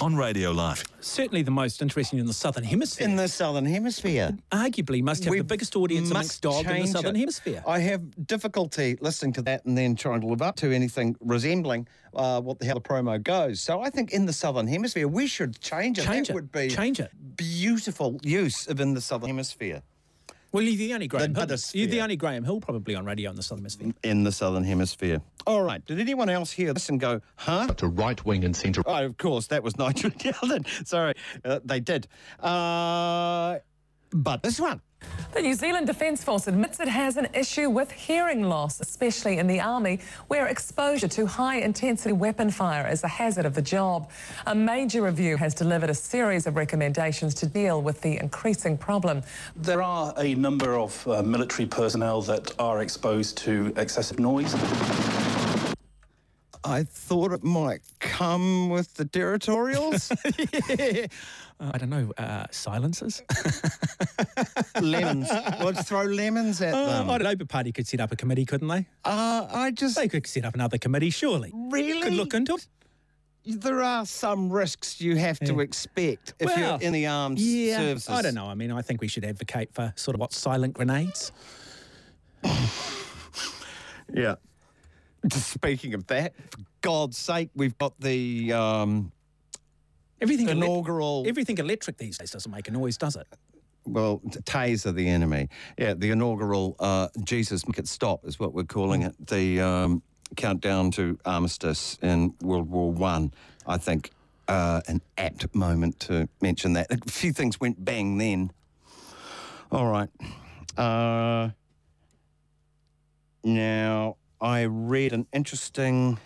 on 0.00 0.16
Radio 0.16 0.52
Live. 0.52 0.84
Certainly 1.00 1.42
the 1.42 1.50
most 1.50 1.82
interesting 1.82 2.18
in 2.18 2.26
the 2.26 2.32
Southern 2.32 2.64
Hemisphere. 2.64 3.06
In 3.06 3.16
the 3.16 3.28
Southern 3.28 3.64
Hemisphere. 3.64 4.36
Arguably 4.52 5.02
must 5.02 5.24
have 5.24 5.30
We 5.30 5.38
the 5.38 5.44
biggest 5.44 5.74
audience 5.76 6.10
amongst 6.10 6.42
must 6.44 6.64
dog 6.64 6.66
in 6.66 6.82
the 6.82 6.88
Southern 6.88 7.16
it. 7.16 7.20
Hemisphere. 7.20 7.62
I 7.66 7.80
have 7.80 8.26
difficulty 8.26 8.96
listening 9.00 9.32
to 9.34 9.42
that 9.42 9.64
and 9.64 9.76
then 9.76 9.96
trying 9.96 10.20
to 10.20 10.26
live 10.26 10.42
up 10.42 10.56
to 10.56 10.72
anything 10.72 11.16
resembling 11.20 11.88
uh, 12.14 12.40
what 12.40 12.58
the 12.58 12.66
hell 12.66 12.74
the 12.76 12.80
promo 12.80 13.22
goes. 13.22 13.60
So 13.60 13.80
I 13.80 13.90
think 13.90 14.12
in 14.12 14.26
the 14.26 14.32
Southern 14.32 14.66
Hemisphere, 14.66 15.08
we 15.08 15.26
should 15.26 15.60
change 15.60 15.98
it. 15.98 16.04
Change 16.04 16.28
that 16.28 16.32
it. 16.32 16.34
would 16.34 16.52
be 16.52 16.68
Change 16.68 17.00
it. 17.00 17.10
beautiful 17.36 18.20
use 18.22 18.68
of 18.68 18.80
in 18.80 18.94
the 18.94 19.00
Southern 19.00 19.28
Hemisphere. 19.28 19.82
Well, 20.50 20.62
you're 20.62 20.76
the 20.76 20.94
only 20.94 21.08
Graham 21.08 21.34
Hill. 21.34 21.46
You're 21.74 21.88
the 21.88 22.00
only 22.00 22.16
Graham 22.16 22.42
Hill 22.42 22.60
probably 22.60 22.94
on 22.94 23.04
radio 23.04 23.28
in 23.28 23.36
the 23.36 23.42
Southern 23.42 23.64
Hemisphere. 23.64 23.92
In 24.02 24.24
the 24.24 24.32
Southern 24.32 24.64
Hemisphere. 24.64 25.20
All 25.48 25.62
right. 25.62 25.82
Did 25.86 25.98
anyone 25.98 26.28
else 26.28 26.52
hear 26.52 26.74
this 26.74 26.90
and 26.90 27.00
go, 27.00 27.22
huh? 27.36 27.68
to 27.78 27.88
right 27.88 28.22
wing 28.26 28.44
and 28.44 28.54
centre. 28.54 28.82
Oh, 28.84 29.06
of 29.06 29.16
course, 29.16 29.46
that 29.46 29.62
was 29.62 29.78
Nigel 29.78 30.10
Yalden. 30.10 30.86
Sorry, 30.86 31.14
uh, 31.42 31.60
they 31.64 31.80
did. 31.80 32.06
Uh, 32.38 33.58
but 34.10 34.42
this 34.42 34.60
one. 34.60 34.82
The 35.32 35.40
New 35.40 35.54
Zealand 35.54 35.86
Defence 35.86 36.22
Force 36.22 36.48
admits 36.48 36.80
it 36.80 36.88
has 36.88 37.16
an 37.16 37.28
issue 37.32 37.70
with 37.70 37.90
hearing 37.92 38.42
loss, 38.42 38.80
especially 38.80 39.38
in 39.38 39.46
the 39.46 39.60
army, 39.60 40.00
where 40.26 40.48
exposure 40.48 41.08
to 41.08 41.24
high 41.24 41.60
intensity 41.60 42.12
weapon 42.12 42.50
fire 42.50 42.86
is 42.86 43.02
a 43.04 43.08
hazard 43.08 43.46
of 43.46 43.54
the 43.54 43.62
job. 43.62 44.10
A 44.46 44.54
major 44.54 45.00
review 45.00 45.38
has 45.38 45.54
delivered 45.54 45.88
a 45.88 45.94
series 45.94 46.46
of 46.46 46.56
recommendations 46.56 47.34
to 47.36 47.46
deal 47.46 47.80
with 47.80 48.02
the 48.02 48.18
increasing 48.18 48.76
problem. 48.76 49.22
There 49.56 49.82
are 49.82 50.12
a 50.18 50.34
number 50.34 50.76
of 50.76 51.06
uh, 51.08 51.22
military 51.22 51.66
personnel 51.66 52.20
that 52.22 52.52
are 52.58 52.82
exposed 52.82 53.38
to 53.38 53.72
excessive 53.76 54.18
noise. 54.18 54.54
I 56.64 56.82
thought 56.84 57.32
it 57.32 57.44
might 57.44 57.80
come 58.00 58.68
with 58.70 58.94
the 58.94 59.04
territorials. 59.04 60.10
Uh, 61.60 61.72
I 61.74 61.78
don't 61.78 61.90
know, 61.90 62.12
uh, 62.16 62.44
silences? 62.52 63.20
lemons. 64.80 65.28
Let's 65.60 65.88
throw 65.88 66.04
lemons 66.04 66.62
at 66.62 66.72
Uh, 66.72 66.86
them. 66.86 67.10
I 67.10 67.18
don't 67.18 67.36
know, 67.36 67.44
party 67.46 67.72
could 67.72 67.84
set 67.88 67.98
up 67.98 68.12
a 68.12 68.16
committee, 68.16 68.44
couldn't 68.44 68.68
they? 68.68 68.86
Uh, 69.04 69.44
I 69.50 69.72
just. 69.72 69.96
They 69.96 70.06
could 70.06 70.24
set 70.28 70.44
up 70.44 70.54
another 70.54 70.78
committee, 70.78 71.10
surely. 71.10 71.50
Really? 71.52 72.00
Could 72.02 72.12
look 72.12 72.32
into 72.32 72.54
it. 72.54 72.68
There 73.44 73.82
are 73.82 74.06
some 74.06 74.52
risks 74.52 75.00
you 75.00 75.16
have 75.16 75.40
to 75.40 75.58
expect 75.58 76.34
if 76.38 76.46
Well, 76.46 76.58
you're 76.60 76.80
in 76.80 76.92
the 76.92 77.08
armed 77.08 77.40
yeah, 77.40 77.78
services. 77.78 78.08
I 78.08 78.22
don't 78.22 78.34
know. 78.34 78.46
I 78.46 78.54
mean, 78.54 78.70
I 78.70 78.80
think 78.82 79.00
we 79.00 79.08
should 79.08 79.24
advocate 79.24 79.74
for 79.74 79.92
sort 79.96 80.14
of 80.14 80.20
what 80.20 80.32
silent 80.32 80.74
grenades. 80.74 81.32
Yeah. 84.14 84.36
Just 85.26 85.50
speaking 85.50 85.94
of 85.94 86.06
that, 86.06 86.34
for 86.50 86.60
God's 86.80 87.18
sake, 87.18 87.50
we've 87.54 87.76
got 87.78 87.98
the 88.00 88.52
um, 88.52 89.12
Everything 90.20 90.48
inaugural. 90.48 91.24
everything 91.26 91.58
electric 91.58 91.96
these 91.98 92.18
days 92.18 92.30
doesn't 92.30 92.50
make 92.50 92.68
a 92.68 92.70
noise, 92.70 92.96
does 92.96 93.16
it? 93.16 93.26
well, 93.88 94.20
taser 94.44 94.94
the 94.94 95.08
enemy. 95.08 95.48
Yeah, 95.78 95.94
the 95.94 96.10
inaugural 96.10 96.76
uh, 96.78 97.08
Jesus 97.24 97.66
Make 97.66 97.78
It 97.78 97.88
Stop 97.88 98.24
is 98.26 98.38
what 98.38 98.52
we're 98.52 98.64
calling 98.64 99.02
it. 99.02 99.14
The 99.26 99.60
um, 99.60 100.02
countdown 100.36 100.90
to 100.92 101.18
armistice 101.24 101.98
in 102.02 102.34
World 102.42 102.70
War 102.70 102.92
One. 102.92 103.32
I, 103.66 103.78
think 103.78 104.10
uh, 104.46 104.80
an 104.86 105.00
apt 105.16 105.54
moment 105.54 106.00
to 106.00 106.28
mention 106.40 106.74
that. 106.74 106.90
A 106.90 107.10
few 107.10 107.32
things 107.32 107.60
went 107.60 107.82
bang 107.84 108.18
then. 108.18 108.50
All 109.72 109.86
right. 109.86 110.08
Uh, 110.76 111.50
now, 113.44 114.16
I 114.40 114.62
read 114.62 115.12
an 115.12 115.26
interesting 115.32 116.18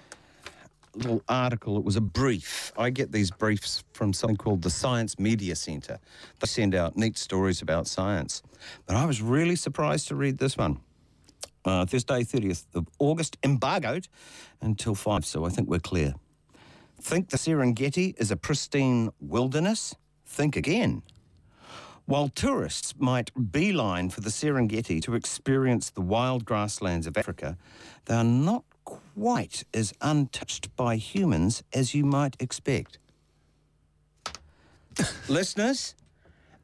little 0.94 1.22
article. 1.28 1.78
It 1.78 1.84
was 1.84 1.96
a 1.96 2.00
brief. 2.02 2.72
I 2.76 2.90
get 2.90 3.12
these 3.12 3.30
briefs 3.30 3.84
from 3.94 4.12
something 4.12 4.36
called 4.36 4.62
the 4.62 4.70
Science 4.70 5.18
Media 5.18 5.56
Centre. 5.56 5.98
They 6.40 6.46
send 6.46 6.74
out 6.74 6.96
neat 6.96 7.16
stories 7.16 7.62
about 7.62 7.86
science. 7.86 8.42
But 8.86 8.96
I 8.96 9.06
was 9.06 9.22
really 9.22 9.56
surprised 9.56 10.08
to 10.08 10.14
read 10.14 10.38
this 10.38 10.58
one. 10.58 10.80
Uh, 11.64 11.86
Thursday, 11.86 12.22
30th 12.22 12.66
of 12.74 12.86
August, 12.98 13.38
embargoed 13.42 14.08
until 14.60 14.94
5, 14.94 15.24
so 15.24 15.46
I 15.46 15.48
think 15.48 15.68
we're 15.68 15.78
clear. 15.78 16.14
Think 17.00 17.30
the 17.30 17.36
Serengeti 17.36 18.14
is 18.18 18.30
a 18.30 18.36
pristine 18.36 19.10
wilderness? 19.20 19.94
Think 20.26 20.56
again. 20.56 21.02
While 22.12 22.28
tourists 22.28 22.92
might 22.98 23.30
beeline 23.52 24.10
for 24.10 24.20
the 24.20 24.28
Serengeti 24.28 25.00
to 25.00 25.14
experience 25.14 25.88
the 25.88 26.02
wild 26.02 26.44
grasslands 26.44 27.06
of 27.06 27.16
Africa, 27.16 27.56
they 28.04 28.14
are 28.14 28.22
not 28.22 28.64
quite 28.84 29.64
as 29.72 29.94
untouched 30.02 30.76
by 30.76 30.96
humans 30.96 31.62
as 31.72 31.94
you 31.94 32.04
might 32.04 32.36
expect. 32.38 32.98
Listeners, 35.26 35.94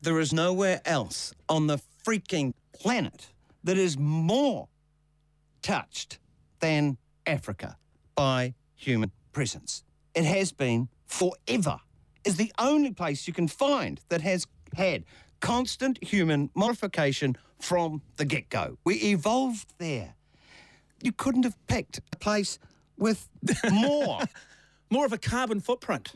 there 0.02 0.20
is 0.20 0.34
nowhere 0.34 0.82
else 0.84 1.32
on 1.48 1.66
the 1.66 1.80
freaking 2.06 2.52
planet 2.74 3.28
that 3.64 3.78
is 3.78 3.96
more 3.96 4.68
touched 5.62 6.18
than 6.60 6.98
Africa 7.26 7.78
by 8.14 8.52
human 8.76 9.12
presence. 9.32 9.82
It 10.14 10.26
has 10.26 10.52
been 10.52 10.90
forever. 11.06 11.80
Is 12.22 12.36
the 12.36 12.52
only 12.58 12.92
place 12.92 13.26
you 13.26 13.32
can 13.32 13.48
find 13.48 13.98
that 14.10 14.20
has 14.20 14.46
had 14.76 15.04
constant 15.40 16.02
human 16.02 16.50
modification 16.54 17.36
from 17.60 18.02
the 18.16 18.24
get 18.24 18.48
go. 18.48 18.78
We 18.84 18.96
evolved 18.96 19.74
there. 19.78 20.14
You 21.02 21.12
couldn't 21.12 21.44
have 21.44 21.56
picked 21.66 22.00
a 22.12 22.16
place 22.16 22.58
with 22.96 23.28
more. 23.70 24.20
More 24.90 25.04
of 25.04 25.12
a 25.12 25.18
carbon 25.18 25.60
footprint. 25.60 26.10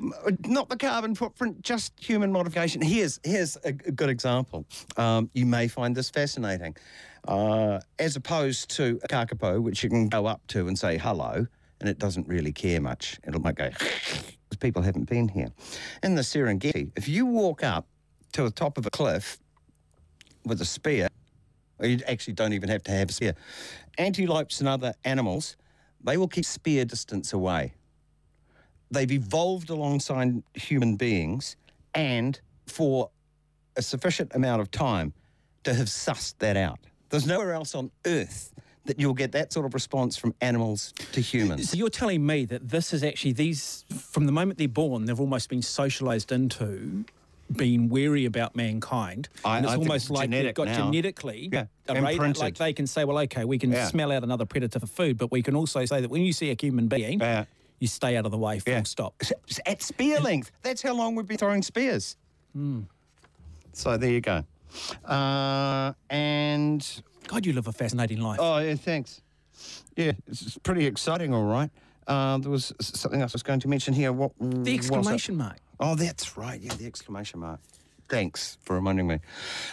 Not 0.47 0.71
the 0.71 0.79
carbon 0.79 1.15
footprint, 1.15 1.61
just 1.61 1.93
human 2.01 2.33
modification. 2.33 2.81
Here's 2.81 3.21
here's 3.23 3.59
a, 3.65 3.73
good 3.73 4.09
example. 4.09 4.65
Um, 4.97 5.29
you 5.35 5.45
may 5.45 5.69
find 5.69 5.95
this 5.95 6.09
fascinating. 6.09 6.75
Uh, 7.29 7.81
as 7.99 8.17
opposed 8.17 8.71
to 8.77 8.99
a 9.05 9.09
kakapo, 9.09 9.63
which 9.63 9.85
you 9.85 9.91
can 9.91 10.09
go 10.09 10.25
up 10.25 10.41
to 10.47 10.69
and 10.69 10.79
say 10.79 10.97
hello, 10.97 11.47
and 11.81 11.89
it 11.89 11.99
doesn't 11.99 12.27
really 12.27 12.51
care 12.51 12.81
much. 12.81 13.21
It 13.25 13.39
might 13.43 13.55
go, 13.57 13.69
because 13.69 14.59
people 14.59 14.81
haven't 14.81 15.05
been 15.05 15.29
here. 15.29 15.51
In 16.03 16.15
the 16.15 16.23
Serengeti, 16.23 16.91
if 16.97 17.09
you 17.09 17.27
walk 17.27 17.63
up 17.63 17.87
to 18.33 18.43
the 18.43 18.51
top 18.51 18.79
of 18.79 18.87
a 18.87 18.91
cliff 18.91 19.39
with 20.45 20.61
a 20.61 20.65
spear, 20.65 21.09
you 21.81 21.99
actually 22.07 22.35
don't 22.35 22.53
even 22.53 22.69
have 22.69 22.83
to 22.85 22.93
have 22.93 23.11
a 23.11 23.13
spear, 23.13 23.35
antelopes 23.99 24.61
and 24.61 24.69
other 24.69 24.95
animals, 25.05 25.57
they 26.03 26.17
will 26.17 26.29
keep 26.29 26.45
spear 26.45 26.85
distance 26.85 27.33
away 27.33 27.73
they've 28.93 29.11
evolved 29.11 29.71
alongside 29.71 30.43
human 30.55 30.97
beings 30.97 31.57
and 31.95 32.41
for 32.67 33.11
a 33.77 33.83
sufficient 33.83 34.35
amount 34.35 34.61
of 34.61 34.71
time 34.71 35.13
to 35.65 35.75
have 35.75 35.87
sussed 35.87 36.35
that 36.39 36.57
out. 36.57 36.79
There's 37.09 37.27
nowhere 37.27 37.53
else 37.53 37.75
on 37.75 37.91
earth 38.07 38.53
that 38.85 38.99
you'll 38.99 39.15
get 39.15 39.33
that 39.33 39.53
sort 39.53 39.65
of 39.65 39.75
response 39.75 40.17
from 40.17 40.35
animals 40.41 40.93
to 41.13 41.21
humans. 41.21 41.71
So 41.71 41.77
you're 41.77 41.89
telling 41.89 42.25
me 42.27 42.45
that 42.47 42.69
this 42.69 42.93
is 42.93 43.03
actually 43.03 43.33
these 43.33 43.85
from 43.91 44.27
the 44.27 44.33
moment 44.33 44.59
they're 44.59 44.69
born, 44.69 45.05
they've 45.07 45.21
almost 45.21 45.49
been 45.49 45.61
socialised 45.61 46.33
into 46.33 47.05
being 47.53 47.89
wary 47.89 48.25
about 48.25 48.55
mankind. 48.57 49.29
I- 49.45 49.57
and 49.59 49.67
it's 49.67 49.75
I 49.75 49.77
almost 49.77 50.11
like 50.11 50.31
they've 50.31 50.55
got 50.55 50.67
now. 50.69 50.91
genetically 50.91 51.49
Yeah, 51.53 51.67
a 51.89 51.95
radar, 51.95 52.11
imprinted. 52.13 52.41
like 52.43 52.57
they 52.57 52.73
can 52.73 52.87
say, 52.87 53.05
well, 53.05 53.19
okay, 53.21 53.45
we 53.45 53.59
can 53.59 53.71
Yeah. 53.73 53.87
smell 53.87 54.11
out 54.13 54.23
another 54.25 54.45
predator 54.45 54.81
for 54.81 54.87
food, 54.87 55.19
but 55.19 55.31
we 55.31 55.43
can 55.43 55.55
also 55.57 55.85
say 55.85 56.01
that 56.01 56.11
when 56.11 56.23
you 56.23 56.33
see 56.33 56.51
a 56.51 56.57
human 56.61 56.89
being, 56.89 57.21
you 57.79 57.89
stay 57.89 58.17
out 58.17 58.25
of 58.25 58.31
the 58.33 58.39
way, 58.39 58.59
full 58.59 58.85
stop. 58.85 59.21
At 59.67 59.83
spear 59.83 60.21
length. 60.21 60.51
That's 60.63 60.83
how 60.83 60.95
long 60.95 61.15
we've 61.15 61.27
been 61.27 61.39
throwing 61.39 61.63
spears. 61.63 62.17
Hmm. 62.53 62.83
So 63.73 63.97
there 63.97 64.11
you 64.11 64.21
go. 64.21 64.45
Uh, 65.05 65.93
and. 66.11 67.03
God, 67.27 67.47
you 67.47 67.53
live 67.53 67.67
a 67.69 67.73
fascinating 67.73 68.21
life. 68.21 68.39
Oh, 68.41 68.59
yeah, 68.59 68.75
thanks. 68.75 69.21
Yeah, 69.97 70.13
it's 70.27 70.43
it's 70.43 70.59
pretty 70.59 70.87
exciting, 70.87 71.33
all 71.33 71.45
right. 71.45 71.71
Uh, 72.07 72.39
there 72.39 72.51
was 72.51 72.73
something 72.81 73.21
else 73.23 73.33
I 73.33 73.37
was 73.37 73.43
going 73.45 73.61
to 73.61 73.69
mention 73.69 73.95
here. 73.95 74.13
What 74.13 74.33
The 74.41 74.75
exclamation 74.75 75.37
mark. 75.37 75.59
Oh, 75.83 75.97
that's 75.97 76.37
right. 76.37 76.61
Yeah, 76.61 76.75
the 76.75 76.87
exclamation 76.87 77.41
mark. 77.41 77.59
Thanks 78.09 78.57
for 78.63 78.77
reminding 78.77 79.09
me. 79.09 79.19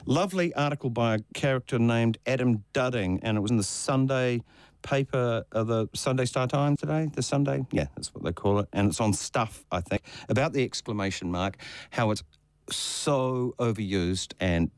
Lovely 0.07 0.51
article 0.55 0.89
by 0.89 1.15
a 1.15 1.19
character 1.35 1.77
named 1.77 2.17
Adam 2.25 2.63
Dudding, 2.73 3.19
and 3.21 3.37
it 3.37 3.41
was 3.41 3.51
in 3.51 3.57
the 3.57 3.63
Sunday 3.63 4.41
paper, 4.81 5.43
uh, 5.51 5.63
the 5.63 5.87
Sunday 5.93 6.25
Star 6.25 6.47
Times 6.47 6.79
today. 6.79 7.11
The 7.13 7.21
Sunday, 7.21 7.63
yeah, 7.71 7.85
that's 7.95 8.11
what 8.15 8.23
they 8.23 8.31
call 8.31 8.57
it, 8.57 8.67
and 8.73 8.89
it's 8.89 8.99
on 8.99 9.13
Stuff, 9.13 9.65
I 9.71 9.81
think, 9.81 10.01
about 10.29 10.53
the 10.53 10.63
exclamation 10.63 11.29
mark, 11.29 11.57
how 11.91 12.09
it's 12.09 12.23
so 12.71 13.53
overused 13.59 14.33
and 14.39 14.71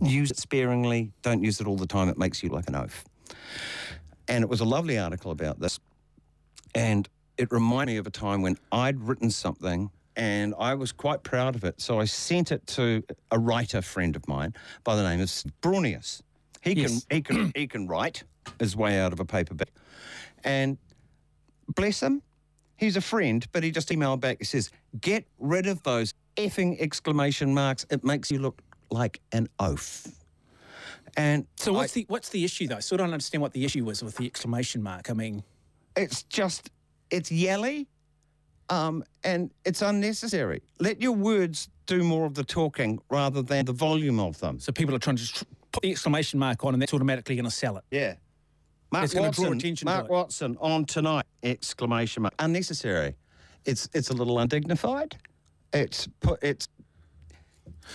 use 0.00 0.30
it 0.30 0.38
sparingly. 0.38 1.12
Don't 1.20 1.44
use 1.44 1.60
it 1.60 1.66
all 1.66 1.76
the 1.76 1.86
time. 1.86 2.08
It 2.08 2.16
makes 2.16 2.42
you 2.42 2.48
like 2.48 2.68
an 2.68 2.74
oaf. 2.74 3.04
And 4.28 4.42
it 4.42 4.48
was 4.48 4.60
a 4.60 4.64
lovely 4.64 4.96
article 4.96 5.30
about 5.30 5.60
this. 5.60 5.78
And 6.74 7.06
it 7.38 7.50
reminded 7.50 7.94
me 7.94 7.98
of 7.98 8.06
a 8.06 8.10
time 8.10 8.42
when 8.42 8.56
I'd 8.72 9.00
written 9.00 9.30
something 9.30 9.90
and 10.16 10.54
I 10.58 10.74
was 10.74 10.92
quite 10.92 11.22
proud 11.24 11.56
of 11.56 11.64
it. 11.64 11.80
So 11.80 11.98
I 11.98 12.04
sent 12.04 12.52
it 12.52 12.66
to 12.68 13.02
a 13.30 13.38
writer 13.38 13.82
friend 13.82 14.14
of 14.14 14.26
mine 14.28 14.54
by 14.84 14.94
the 14.96 15.02
name 15.02 15.20
of 15.20 15.28
Brunius. 15.60 16.22
He 16.60 16.72
Yes. 16.74 17.04
can 17.08 17.16
he 17.16 17.22
can 17.22 17.52
he 17.56 17.66
can 17.66 17.86
write 17.88 18.22
his 18.60 18.76
way 18.76 18.98
out 19.00 19.12
of 19.12 19.20
a 19.20 19.24
paperback. 19.24 19.70
And 20.44 20.78
bless 21.74 22.02
him, 22.02 22.22
he's 22.76 22.96
a 22.96 23.00
friend, 23.00 23.44
but 23.52 23.62
he 23.62 23.70
just 23.70 23.88
emailed 23.88 24.20
back. 24.20 24.38
He 24.38 24.44
says, 24.44 24.70
"Get 25.00 25.26
rid 25.38 25.66
of 25.66 25.82
those 25.82 26.14
effing 26.36 26.80
exclamation 26.80 27.52
marks. 27.54 27.84
It 27.90 28.04
makes 28.04 28.30
you 28.30 28.38
look 28.38 28.62
like 28.90 29.20
an 29.32 29.48
oaf." 29.58 30.06
And 31.16 31.46
So 31.56 31.72
what's 31.72 31.92
the 31.92 32.04
what's 32.08 32.28
the 32.28 32.44
issue 32.44 32.66
though? 32.68 32.74
So 32.74 32.78
I 32.78 32.80
still 32.80 32.98
don't 32.98 33.12
understand 33.12 33.42
what 33.42 33.52
the 33.52 33.64
issue 33.64 33.84
was 33.84 34.02
with 34.02 34.16
the 34.16 34.26
exclamation 34.26 34.82
mark. 34.82 35.10
I 35.10 35.12
mean, 35.12 35.42
it's 35.96 36.22
just 36.24 36.70
it's 37.10 37.30
yelly 37.30 37.88
um, 38.70 39.04
and 39.22 39.50
it's 39.64 39.82
unnecessary. 39.82 40.62
Let 40.80 41.00
your 41.00 41.12
words 41.12 41.68
do 41.86 42.02
more 42.02 42.24
of 42.26 42.34
the 42.34 42.44
talking 42.44 42.98
rather 43.10 43.42
than 43.42 43.66
the 43.66 43.72
volume 43.72 44.18
of 44.18 44.38
them. 44.40 44.58
So 44.58 44.72
people 44.72 44.94
are 44.94 44.98
trying 44.98 45.16
to 45.16 45.22
just 45.22 45.44
put 45.72 45.82
the 45.82 45.90
exclamation 45.90 46.38
mark 46.38 46.64
on, 46.64 46.74
and 46.74 46.82
that's 46.82 46.94
automatically 46.94 47.36
going 47.36 47.44
to 47.44 47.50
sell 47.50 47.76
it. 47.76 47.84
yeah. 47.90 48.14
Mark 48.92 49.06
It's 49.06 49.14
watson 49.14 49.44
draw 49.44 49.52
attention 49.52 49.88
to 49.88 49.92
mark 49.92 50.08
watson 50.08 50.56
on 50.60 50.84
tonight 50.84 51.26
exclamation 51.42 52.22
mark. 52.22 52.34
Unnecessary. 52.38 53.16
It's 53.64 53.88
it's 53.92 54.10
a 54.10 54.12
little 54.12 54.38
undignified. 54.38 55.16
It's 55.72 56.06
put 56.20 56.40
it's 56.42 56.68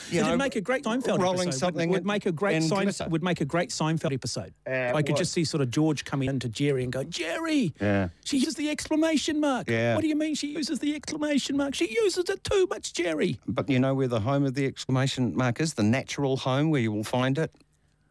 you 0.10 0.20
It'd 0.20 0.32
know, 0.32 0.38
make 0.38 0.56
a 0.56 0.62
great 0.62 0.84
Seinfeld 0.84 1.20
rolling 1.20 1.48
episode. 1.50 1.60
something 1.60 1.90
would, 1.90 2.00
would 2.02 2.06
make 2.06 2.26
a 2.26 2.32
great 2.32 2.56
in 2.58 2.62
Sein, 2.64 2.84
glitter. 2.84 3.08
would 3.10 3.24
make 3.24 3.42
a 3.42 3.46
great 3.46 3.70
Seinfeld 3.70 4.14
episode. 4.14 4.54
I 4.68 5.02
could 5.02 5.16
just 5.18 5.32
see 5.34 5.44
sort 5.44 5.62
of 5.62 5.72
George 5.72 6.06
coming 6.06 6.30
into 6.30 6.50
Jerry 6.50 6.84
and 6.84 6.92
go, 6.94 7.04
Jerry, 7.04 7.74
yeah 7.82 8.10
she 8.24 8.38
uses 8.38 8.56
the 8.56 8.70
exclamation 8.70 9.40
mark. 9.40 9.70
Yeah. 9.70 9.96
What 9.96 10.02
do 10.02 10.08
you 10.08 10.16
mean 10.16 10.36
she 10.36 10.48
uses 10.48 10.80
the 10.80 10.96
exclamation 10.96 11.58
mark? 11.58 11.74
She 11.76 11.90
uses 11.92 12.30
it 12.30 12.44
too 12.44 12.68
much, 12.70 12.94
Jerry. 12.94 13.40
But 13.48 13.70
you 13.70 13.80
know 13.80 13.94
where 13.96 14.08
the 14.08 14.20
home 14.20 14.46
of 14.46 14.54
the 14.54 14.66
exclamation 14.66 15.36
mark 15.36 15.60
is? 15.60 15.74
The 15.74 15.84
natural 15.84 16.38
home 16.38 16.70
where 16.70 16.82
you 16.82 16.92
will 16.92 17.04
find 17.04 17.38
it? 17.38 17.52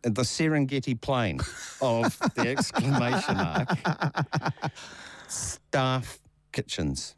The 0.03 0.23
Serengeti 0.23 1.01
plain 1.01 1.41
of 1.83 2.19
the 2.35 2.43
exclamation 2.49 3.37
mark. 3.37 3.69
Staff 5.29 6.19
kitchens. 6.53 7.15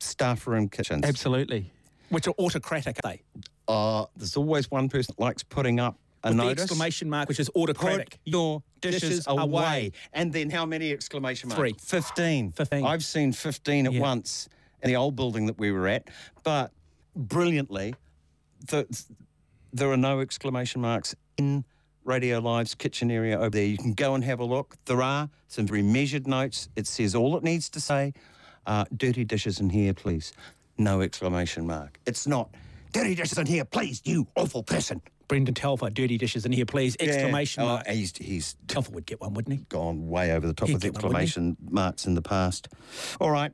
Staff 0.00 0.46
room 0.46 0.68
kitchens. 0.68 1.04
Absolutely. 1.04 1.70
Which 2.10 2.28
are 2.28 2.34
autocratic, 2.38 2.98
are 3.04 3.10
they? 3.10 3.22
Uh, 3.68 4.06
there's 4.16 4.36
always 4.36 4.70
one 4.70 4.88
person 4.88 5.14
that 5.16 5.22
likes 5.22 5.42
putting 5.42 5.80
up 5.80 5.98
a 6.22 6.28
With 6.28 6.38
the 6.38 6.62
exclamation 6.62 7.10
mark, 7.10 7.28
which 7.28 7.40
is 7.40 7.50
autocratic. 7.54 8.10
Put 8.10 8.18
your 8.24 8.62
dishes, 8.80 9.00
Dishes 9.02 9.24
away. 9.26 9.42
away. 9.42 9.92
And 10.12 10.32
then 10.32 10.50
how 10.50 10.64
many 10.66 10.90
exclamation 10.92 11.48
marks? 11.48 11.58
Three. 11.58 11.74
15. 11.78 12.52
15. 12.52 12.84
I've 12.84 13.04
seen 13.04 13.32
15 13.32 13.86
at 13.86 13.92
Yeah. 13.92 14.00
once 14.00 14.48
in 14.82 14.88
the 14.88 14.96
old 14.96 15.16
building 15.16 15.46
that 15.46 15.58
we 15.58 15.70
were 15.70 15.86
at. 15.88 16.08
But 16.42 16.72
brilliantly, 17.14 17.94
the, 18.68 18.86
there 19.72 19.90
are 19.90 19.96
no 19.98 20.20
exclamation 20.20 20.80
marks 20.80 21.14
in 21.36 21.64
Radio 22.04 22.38
Live's 22.38 22.74
kitchen 22.74 23.10
area 23.10 23.38
over 23.38 23.50
there. 23.50 23.64
You 23.64 23.78
can 23.78 23.94
go 23.94 24.14
and 24.14 24.22
have 24.24 24.40
a 24.40 24.44
look. 24.44 24.76
There 24.84 25.00
are 25.02 25.30
some 25.48 25.66
very 25.66 25.82
measured 25.82 26.26
notes. 26.26 26.68
It 26.76 26.86
says 26.86 27.14
all 27.14 27.36
it 27.36 27.42
needs 27.42 27.68
to 27.70 27.80
say 27.80 28.12
uh, 28.66 28.84
dirty 28.94 29.24
dishes 29.24 29.60
in 29.60 29.70
here, 29.70 29.94
please. 29.94 30.32
No 30.78 31.00
exclamation 31.02 31.66
mark. 31.66 31.98
It's 32.06 32.26
not 32.26 32.50
dirty 32.94 33.14
dishes 33.14 33.36
in 33.36 33.44
here, 33.46 33.64
please, 33.66 34.00
you 34.04 34.26
awful 34.36 34.62
person. 34.62 35.02
Brendan 35.28 35.54
Telfer, 35.54 35.90
dirty 35.90 36.16
dishes 36.16 36.46
in 36.46 36.52
here, 36.52 36.64
please. 36.64 36.96
Exclamation 37.00 37.64
Yeah. 37.64 37.68
Oh, 37.68 37.72
mark. 37.74 37.86
he's, 37.88 38.16
he's 38.16 38.56
Telfer 38.68 38.92
would 38.92 39.04
get 39.04 39.20
one, 39.20 39.34
wouldn't 39.34 39.58
he? 39.58 39.64
gone 39.68 40.08
way 40.08 40.32
over 40.32 40.46
the 40.46 40.54
top 40.54 40.68
He'd 40.68 40.74
with 40.74 40.82
get 40.82 40.94
one, 40.94 41.04
exclamation 41.04 41.56
marks 41.68 42.06
in 42.06 42.14
the 42.14 42.22
past. 42.22 42.68
All 43.20 43.30
right. 43.30 43.52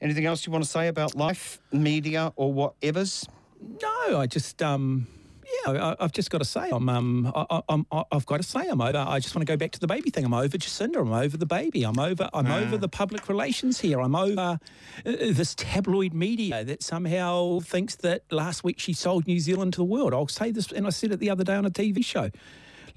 Anything 0.00 0.26
else 0.26 0.46
you 0.46 0.52
want 0.52 0.64
to 0.64 0.70
say 0.70 0.88
about 0.88 1.14
life, 1.16 1.60
media, 1.72 2.32
or 2.36 2.52
whatever's? 2.52 3.28
No, 3.82 4.20
I 4.20 4.26
just 4.26 4.62
um 4.62 5.08
yeah, 5.66 5.72
I, 5.98 6.04
I've 6.04 6.12
just 6.12 6.30
got 6.30 6.38
to 6.38 6.44
say 6.44 6.68
I'm 6.70 6.88
um 6.88 7.32
I, 7.34 7.46
I- 7.50 7.62
I'm 7.68 7.86
I- 7.90 8.04
I've 8.12 8.26
got 8.26 8.36
to 8.38 8.42
say 8.42 8.68
I'm 8.68 8.80
over. 8.80 8.98
I 8.98 9.18
just 9.18 9.34
want 9.34 9.46
to 9.46 9.50
go 9.52 9.56
back 9.56 9.72
to 9.72 9.80
the 9.80 9.86
baby 9.86 10.10
thing. 10.10 10.24
I'm 10.24 10.34
over 10.34 10.56
Jacinda. 10.58 11.00
I'm 11.00 11.12
over 11.12 11.36
the 11.36 11.46
baby. 11.46 11.84
I'm 11.84 11.98
over 11.98 12.28
I'm 12.34 12.46
over 12.50 12.76
the 12.76 12.88
public 12.88 13.28
relations 13.28 13.80
here. 13.80 14.00
I'm 14.00 14.14
over 14.14 14.40
uh, 14.40 14.58
this 15.04 15.54
tabloid 15.54 16.12
media 16.14 16.64
that 16.64 16.82
somehow 16.82 17.60
thinks 17.60 17.96
that 17.96 18.22
last 18.30 18.64
week 18.64 18.78
she 18.78 18.92
sold 18.92 19.26
New 19.26 19.40
Zealand 19.40 19.72
to 19.74 19.78
the 19.78 19.84
world. 19.84 20.12
I'll 20.14 20.28
say 20.28 20.50
this, 20.50 20.70
and 20.72 20.86
I 20.86 20.90
said 20.90 21.12
it 21.12 21.18
the 21.20 21.30
other 21.30 21.44
day 21.44 21.54
on 21.54 21.64
a 21.66 21.70
TV 21.70 22.04
show. 22.04 22.30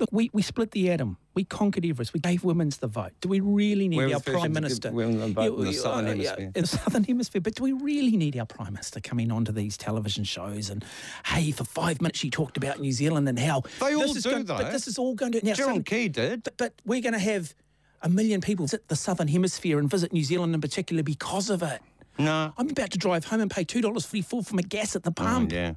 Look, 0.02 0.10
we, 0.12 0.32
we 0.34 0.42
split 0.42 0.72
the 0.72 0.90
atom. 0.92 1.18
We 1.36 1.44
conquered 1.44 1.86
Everest. 1.86 2.12
We 2.12 2.20
gave 2.20 2.44
women's 2.44 2.78
the 2.78 2.88
vote. 2.88 3.12
Do 3.22 3.30
we 3.30 3.40
really 3.40 3.88
need 3.88 3.98
Where 3.98 4.12
our 4.16 4.20
prime 4.20 4.52
minister? 4.52 4.92
women 4.92 5.20
the 5.20 5.28
vote 5.28 5.60
in 5.60 5.66
the 5.66 5.74
Southern 5.74 6.08
Hemisphere? 6.08 6.52
in 6.56 6.62
the 6.62 6.68
southern 6.68 7.04
hemisphere. 7.04 7.40
But 7.40 7.54
do 7.54 7.62
we 7.64 7.72
really 7.74 8.18
need 8.18 8.36
our 8.36 8.48
prime 8.48 8.74
minister 8.74 9.00
coming 9.00 9.32
onto 9.32 9.52
these 9.52 9.78
television 9.78 10.24
shows 10.24 10.72
and 10.72 10.84
hey, 11.28 11.52
for 11.52 11.66
five 11.66 12.02
minutes 12.02 12.18
she 12.18 12.32
talked 12.32 12.58
about 12.58 12.80
New 12.80 12.92
Zealand 12.92 13.30
and 13.30 13.38
how 13.38 13.62
They 13.80 13.94
all 13.94 14.12
do, 14.12 14.20
going, 14.22 14.46
though. 14.46 14.58
But 14.58 14.72
this 14.72 14.88
is 14.88 14.98
all 14.98 15.14
going 15.14 15.34
to 15.34 15.46
now. 15.46 15.54
Sudden- 15.54 15.84
Key 15.84 16.10
did. 16.10 16.44
but, 16.46 16.58
but 16.58 16.74
we're 16.84 17.02
going 17.02 17.14
to 17.14 17.20
have 17.20 17.54
a 18.02 18.10
million 18.10 18.42
people 18.42 18.66
visit 18.66 18.88
the 18.88 18.96
southern 18.96 19.28
hemisphere 19.28 19.78
and 19.78 19.88
visit 19.88 20.12
New 20.12 20.24
Zealand 20.24 20.56
in 20.56 20.62
particular 20.62 21.04
because 21.04 21.52
of 21.52 21.62
it. 21.62 21.80
No. 22.18 22.52
I'm 22.58 22.72
about 22.72 22.90
to 22.90 22.98
drive 22.98 23.26
home 23.26 23.42
and 23.42 23.52
pay 23.52 23.64
two 23.64 23.82
dollars 23.82 24.04
forty 24.06 24.24
four 24.24 24.44
for 24.44 24.56
my 24.56 24.64
gas 24.64 24.96
at 24.96 25.04
the 25.04 25.12
Oh, 25.12 25.24
pump. 25.24 25.52
yeah. 25.52 25.74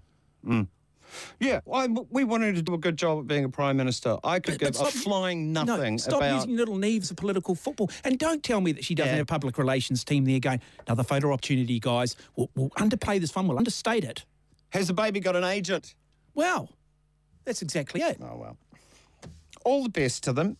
Mm. 0.46 0.68
Yeah, 1.40 1.60
I, 1.72 1.86
we 2.10 2.24
wanted 2.24 2.56
to 2.56 2.62
do 2.62 2.74
a 2.74 2.78
good 2.78 2.96
job 2.96 3.20
at 3.20 3.26
being 3.26 3.44
a 3.44 3.48
prime 3.48 3.76
minister. 3.76 4.16
I 4.24 4.40
could 4.40 4.58
give 4.58 4.76
a 4.80 4.84
flying 4.86 5.52
nothing 5.52 5.94
no, 5.94 5.98
stop 5.98 6.16
about. 6.18 6.34
using 6.36 6.56
little 6.56 6.76
kneves 6.76 7.10
of 7.10 7.16
political 7.16 7.54
football, 7.54 7.90
and 8.04 8.18
don't 8.18 8.42
tell 8.42 8.60
me 8.60 8.72
that 8.72 8.84
she 8.84 8.94
doesn't 8.94 9.12
have 9.12 9.22
a 9.22 9.26
public 9.26 9.58
relations 9.58 10.04
team 10.04 10.24
there 10.24 10.40
going. 10.40 10.60
Another 10.86 11.04
photo 11.04 11.32
opportunity, 11.32 11.78
guys. 11.80 12.16
We'll, 12.36 12.50
we'll 12.54 12.70
underplay 12.70 13.20
this 13.20 13.34
one. 13.34 13.46
We'll 13.48 13.58
understate 13.58 14.04
it. 14.04 14.24
Has 14.70 14.88
the 14.88 14.94
baby 14.94 15.20
got 15.20 15.36
an 15.36 15.44
agent? 15.44 15.94
Well, 16.34 16.68
that's 17.44 17.62
exactly 17.62 18.02
it. 18.02 18.18
Oh 18.20 18.36
well. 18.36 18.56
All 19.64 19.82
the 19.82 19.88
best 19.88 20.24
to 20.24 20.32
them, 20.32 20.56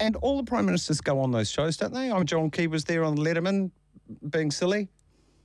and 0.00 0.16
all 0.16 0.36
the 0.36 0.44
prime 0.44 0.66
ministers 0.66 1.00
go 1.00 1.20
on 1.20 1.30
those 1.30 1.50
shows, 1.50 1.76
don't 1.76 1.92
they? 1.92 2.10
I'm 2.10 2.26
John 2.26 2.50
Key 2.50 2.66
was 2.66 2.84
there 2.84 3.04
on 3.04 3.16
Letterman, 3.16 3.70
being 4.28 4.50
silly. 4.50 4.88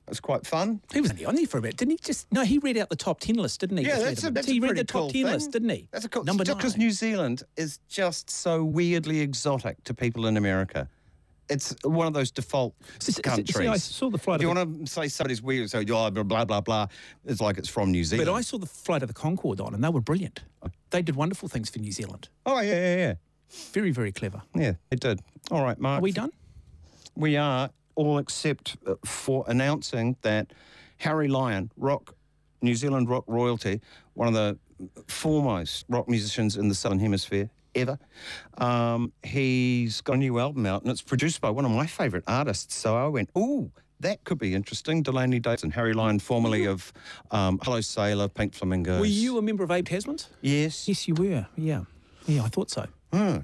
It 0.06 0.10
was 0.10 0.20
quite 0.20 0.46
fun. 0.46 0.80
He 0.92 1.00
was 1.00 1.10
only 1.10 1.24
on 1.24 1.34
there 1.34 1.46
for 1.48 1.58
a 1.58 1.60
bit, 1.60 1.76
didn't 1.76 1.90
he? 1.90 1.98
Just 1.98 2.32
no, 2.32 2.42
he 2.44 2.58
read 2.58 2.78
out 2.78 2.90
the 2.90 2.96
top 2.96 3.18
ten 3.18 3.34
list, 3.34 3.58
didn't 3.58 3.78
he? 3.78 3.86
Yeah, 3.86 3.98
that's 3.98 4.22
a, 4.22 4.30
that's 4.30 4.46
he 4.46 4.58
a 4.58 4.60
read 4.60 4.76
the 4.76 4.84
top 4.84 5.00
cool 5.00 5.10
ten 5.10 5.24
thing. 5.24 5.32
list, 5.32 5.50
didn't 5.50 5.68
he? 5.70 5.88
That's 5.90 6.04
a 6.04 6.08
cool. 6.08 6.22
number 6.22 6.44
because 6.44 6.76
New 6.76 6.92
Zealand 6.92 7.42
is 7.56 7.80
just 7.88 8.30
so 8.30 8.62
weirdly 8.62 9.18
exotic 9.20 9.82
to 9.82 9.94
people 9.94 10.26
in 10.26 10.36
America. 10.36 10.88
It's 11.48 11.74
one 11.82 12.06
of 12.06 12.12
those 12.12 12.30
default 12.30 12.74
See, 13.00 13.12
see, 13.12 13.22
countries. 13.22 13.68
I 13.68 13.76
saw 13.78 14.08
the 14.10 14.18
flight 14.18 14.36
If 14.36 14.42
you 14.42 14.54
the- 14.54 14.64
want 14.64 14.86
to 14.86 14.92
say 14.92 15.08
somebody's 15.08 15.42
weird, 15.42 15.70
so 15.70 15.80
oh, 15.80 15.84
blah 15.84 16.10
blah 16.10 16.44
blah 16.44 16.60
blah. 16.60 16.86
It's 17.24 17.40
like 17.40 17.58
it's 17.58 17.68
from 17.68 17.90
New 17.90 18.04
Zealand. 18.04 18.26
But 18.28 18.32
I 18.34 18.42
saw 18.42 18.58
the 18.58 18.66
flight 18.66 19.02
of 19.02 19.08
the 19.08 19.14
Conchords 19.14 19.60
on, 19.60 19.74
and 19.74 19.82
they 19.82 19.88
were 19.88 20.00
brilliant. 20.00 20.44
They 20.90 21.02
did 21.02 21.16
wonderful 21.16 21.48
things 21.48 21.68
for 21.68 21.80
New 21.80 21.90
Zealand. 21.92 22.28
Oh 22.46 22.60
yeah, 22.60 22.74
yeah, 22.74 22.96
yeah. 22.96 23.14
Very, 23.72 23.90
very 23.90 24.12
clever. 24.12 24.42
Yeah, 24.54 24.74
it 24.92 25.00
did. 25.00 25.20
All 25.50 25.62
right, 25.64 25.78
Mark. 25.80 25.98
Are 26.00 26.02
we 26.02 26.12
done? 26.12 26.30
We 27.16 27.36
are 27.36 27.70
all 27.96 28.18
except 28.18 28.76
uh, 28.86 28.94
for 29.04 29.44
announcing 29.48 30.16
that 30.22 30.52
Harry 30.98 31.28
Lyon, 31.28 31.70
rock, 31.76 32.14
New 32.62 32.74
Zealand 32.74 33.10
rock 33.10 33.24
royalty, 33.26 33.80
one 34.14 34.28
of 34.28 34.34
the 34.34 34.58
foremost 35.08 35.84
rock 35.88 36.08
musicians 36.08 36.56
in 36.56 36.68
the 36.68 36.74
Southern 36.74 36.98
Hemisphere 37.00 37.50
ever. 37.74 37.98
Um, 38.58 39.12
he's 39.22 40.00
got 40.00 40.14
a 40.14 40.18
new 40.18 40.38
album 40.38 40.64
out 40.66 40.82
and 40.82 40.90
it's 40.90 41.02
produced 41.02 41.40
by 41.40 41.50
one 41.50 41.64
of 41.64 41.70
my 41.70 41.86
favourite 41.86 42.24
artists. 42.26 42.74
So 42.74 42.96
I 42.96 43.06
went, 43.08 43.30
ooh, 43.36 43.70
that 44.00 44.24
could 44.24 44.38
be 44.38 44.54
interesting. 44.54 45.02
Delaney 45.02 45.40
Davidson, 45.40 45.70
Harry 45.70 45.92
Lyon, 45.94 46.18
formerly 46.18 46.66
of 46.66 46.92
um, 47.30 47.58
Hello 47.62 47.80
Sailor, 47.80 48.28
Pink 48.28 48.54
Flamingos. 48.54 49.00
Were 49.00 49.06
you 49.06 49.38
a 49.38 49.42
member 49.42 49.64
of 49.64 49.70
Abe 49.70 49.86
Tasman's? 49.86 50.28
Yes. 50.40 50.86
Yes, 50.88 51.08
you 51.08 51.14
were. 51.14 51.46
Yeah. 51.56 51.84
Yeah, 52.26 52.42
I 52.44 52.48
thought 52.48 52.70
so. 52.70 52.86
Hmm. 53.12 53.38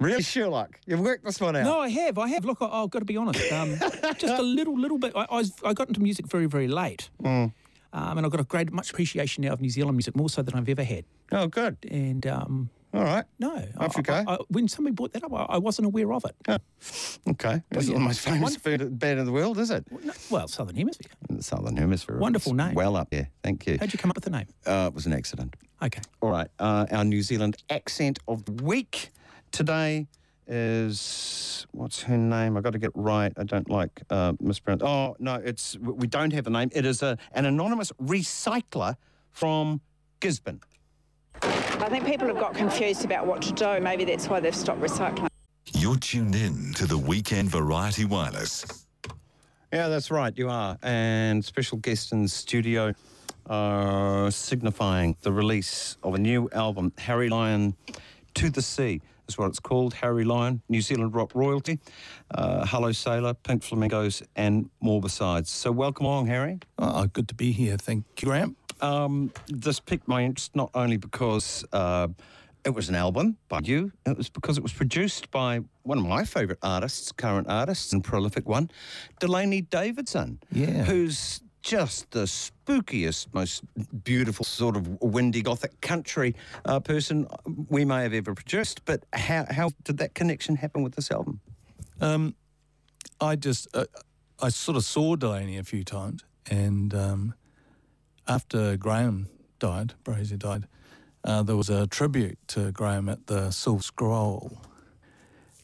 Really, 0.00 0.22
Sherlock? 0.22 0.80
You've 0.86 1.00
worked 1.00 1.24
this 1.24 1.40
one 1.40 1.56
out. 1.56 1.64
No, 1.64 1.78
I 1.80 1.88
have. 1.88 2.18
I 2.18 2.28
have. 2.28 2.44
Look, 2.44 2.58
I, 2.60 2.66
I've 2.66 2.90
got 2.90 3.00
to 3.00 3.04
be 3.04 3.16
honest. 3.16 3.52
Um, 3.52 3.76
just 4.18 4.38
a 4.38 4.42
little, 4.42 4.78
little 4.78 4.98
bit. 4.98 5.12
I, 5.14 5.26
I, 5.30 5.36
was, 5.36 5.52
I 5.64 5.72
got 5.72 5.88
into 5.88 6.00
music 6.00 6.26
very, 6.26 6.46
very 6.46 6.68
late. 6.68 7.10
Mm. 7.22 7.52
Um, 7.92 8.18
and 8.18 8.24
I've 8.24 8.30
got 8.32 8.40
a 8.40 8.44
great, 8.44 8.72
much 8.72 8.90
appreciation 8.90 9.42
now 9.42 9.52
of 9.52 9.60
New 9.60 9.70
Zealand 9.70 9.96
music, 9.96 10.16
more 10.16 10.28
so 10.28 10.42
than 10.42 10.54
I've 10.54 10.68
ever 10.68 10.84
had. 10.84 11.04
Oh, 11.32 11.46
good. 11.48 11.76
And 11.90 12.24
um, 12.26 12.70
All 12.94 13.02
right. 13.02 13.24
no, 13.40 13.52
Off 13.78 13.96
I, 13.96 13.98
you 13.98 14.02
go. 14.02 14.14
I, 14.14 14.34
I, 14.34 14.38
when 14.48 14.68
somebody 14.68 14.94
brought 14.94 15.12
that 15.14 15.24
up, 15.24 15.32
I, 15.32 15.54
I 15.54 15.58
wasn't 15.58 15.86
aware 15.86 16.12
of 16.12 16.24
it. 16.24 16.60
Okay. 17.28 17.62
It's 17.72 17.88
the 17.88 17.98
most 17.98 18.20
famous 18.20 18.56
band 18.56 18.98
band 18.98 19.18
in 19.20 19.26
the 19.26 19.32
world, 19.32 19.58
is 19.58 19.70
it? 19.70 19.84
Well, 20.30 20.46
Southern 20.48 20.76
Hemisphere. 20.76 21.10
Southern 21.40 21.76
Hemisphere. 21.76 22.18
Wonderful 22.18 22.52
It's 22.52 22.58
name. 22.58 22.74
Well 22.74 22.96
up 22.96 23.10
there. 23.10 23.28
Thank 23.42 23.66
you. 23.66 23.76
How'd 23.78 23.92
you 23.92 23.98
come 23.98 24.10
up 24.10 24.16
with 24.16 24.24
the 24.24 24.30
name? 24.30 24.46
Uh, 24.64 24.86
it 24.88 24.94
was 24.94 25.06
an 25.06 25.12
accident. 25.12 25.54
Okay. 25.82 26.00
All 26.20 26.30
right. 26.30 26.48
Uh, 26.58 26.86
our 26.92 27.04
New 27.04 27.22
Zealand 27.22 27.56
accent 27.70 28.18
of 28.28 28.44
the 28.44 28.52
week 28.64 29.10
today 29.52 30.06
is 30.46 31.66
what's 31.72 32.02
her 32.02 32.18
name? 32.18 32.56
I 32.56 32.60
got 32.60 32.72
to 32.72 32.78
get 32.78 32.90
right. 32.94 33.32
I 33.36 33.44
don't 33.44 33.70
like 33.70 34.02
uh, 34.10 34.32
mispronounce. 34.40 34.82
Oh 34.82 35.16
no, 35.18 35.36
it's 35.36 35.78
we 35.78 36.06
don't 36.06 36.32
have 36.32 36.46
a 36.46 36.50
name. 36.50 36.70
It 36.72 36.84
is 36.84 37.02
a, 37.02 37.16
an 37.32 37.46
anonymous 37.46 37.92
recycler 38.02 38.96
from 39.30 39.80
Gisborne. 40.18 40.60
I 41.42 41.88
think 41.88 42.04
people 42.04 42.26
have 42.26 42.38
got 42.38 42.54
confused 42.54 43.04
about 43.04 43.26
what 43.26 43.40
to 43.42 43.52
do. 43.52 43.80
Maybe 43.80 44.04
that's 44.04 44.28
why 44.28 44.40
they've 44.40 44.54
stopped 44.54 44.80
recycling. 44.80 45.28
You're 45.72 45.96
tuned 45.96 46.34
in 46.34 46.74
to 46.74 46.86
the 46.86 46.98
Weekend 46.98 47.48
Variety 47.48 48.04
Wireless. 48.04 48.86
Yeah, 49.72 49.88
that's 49.88 50.10
right. 50.10 50.36
You 50.36 50.48
are. 50.48 50.76
And 50.82 51.44
special 51.44 51.78
guest 51.78 52.12
in 52.12 52.24
the 52.24 52.28
studio 52.28 52.92
uh, 53.48 54.30
signifying 54.30 55.16
the 55.22 55.32
release 55.32 55.96
of 56.02 56.14
a 56.14 56.18
new 56.18 56.48
album, 56.52 56.92
Harry 56.98 57.28
Lyon 57.28 57.74
to 58.34 58.50
the 58.50 58.62
Sea 58.62 59.00
is 59.30 59.38
what 59.38 59.48
it's 59.48 59.60
called. 59.60 59.94
Harry 59.94 60.24
Lyon, 60.24 60.60
New 60.68 60.80
Zealand 60.80 61.14
rock 61.14 61.34
royalty. 61.34 61.78
Uh, 62.32 62.66
Hello 62.66 62.90
Sailor, 62.90 63.34
Pink 63.34 63.62
Flamingos, 63.62 64.22
and 64.34 64.68
more 64.80 65.00
besides. 65.00 65.50
So 65.50 65.70
welcome 65.70 66.06
along, 66.06 66.26
Harry. 66.26 66.58
Oh, 66.78 67.06
good 67.06 67.28
to 67.28 67.34
be 67.34 67.52
here. 67.52 67.76
Thank 67.76 68.04
you, 68.20 68.26
Graham. 68.26 68.56
Um, 68.80 69.32
this 69.46 69.78
piqued 69.78 70.08
my 70.08 70.24
interest 70.24 70.56
not 70.56 70.70
only 70.74 70.96
because 70.96 71.64
uh, 71.72 72.08
it 72.64 72.70
was 72.70 72.88
an 72.88 72.94
album 72.96 73.36
by 73.48 73.60
you, 73.62 73.92
it 74.04 74.16
was 74.16 74.28
because 74.28 74.58
it 74.58 74.62
was 74.62 74.72
produced 74.72 75.30
by 75.30 75.60
one 75.82 75.98
of 75.98 76.04
my 76.04 76.24
favourite 76.24 76.58
artists, 76.62 77.12
current 77.12 77.46
artists, 77.48 77.92
and 77.92 78.02
prolific 78.02 78.48
one, 78.48 78.70
Delaney 79.20 79.60
Davidson. 79.60 80.40
Yeah. 80.50 80.84
Who's 80.84 81.40
just 81.62 82.10
the 82.10 82.24
spookiest, 82.24 83.32
most 83.32 83.62
beautiful 84.04 84.44
sort 84.44 84.76
of 84.76 85.00
windy 85.00 85.42
gothic 85.42 85.80
country 85.80 86.34
uh, 86.64 86.80
person 86.80 87.26
we 87.68 87.84
may 87.84 88.02
have 88.02 88.14
ever 88.14 88.34
produced. 88.34 88.84
But 88.84 89.04
how, 89.12 89.46
how 89.50 89.70
did 89.84 89.98
that 89.98 90.14
connection 90.14 90.56
happen 90.56 90.82
with 90.82 90.94
this 90.94 91.10
album? 91.10 91.40
Um, 92.00 92.34
I 93.20 93.36
just, 93.36 93.68
uh, 93.74 93.84
I 94.40 94.48
sort 94.48 94.76
of 94.76 94.84
saw 94.84 95.16
Delaney 95.16 95.58
a 95.58 95.64
few 95.64 95.84
times, 95.84 96.24
and 96.50 96.94
um, 96.94 97.34
after 98.26 98.76
Graham 98.76 99.28
died, 99.58 99.94
Brazier 100.04 100.38
died, 100.38 100.66
uh, 101.24 101.42
there 101.42 101.56
was 101.56 101.68
a 101.68 101.86
tribute 101.86 102.38
to 102.48 102.72
Graham 102.72 103.08
at 103.08 103.26
the 103.26 103.50
Silver 103.50 103.82
Scroll. 103.82 104.62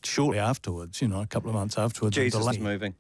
Shortly 0.05 0.39
afterwards, 0.39 1.01
you 1.01 1.09
know, 1.09 1.23
a 1.23 1.27
couple 1.27 1.49
of 1.49 1.57
months 1.57 1.79
afterwards, 1.79 2.15
Jesus 2.15 2.39
Delaney, 2.39 2.59
moving. 2.59 2.95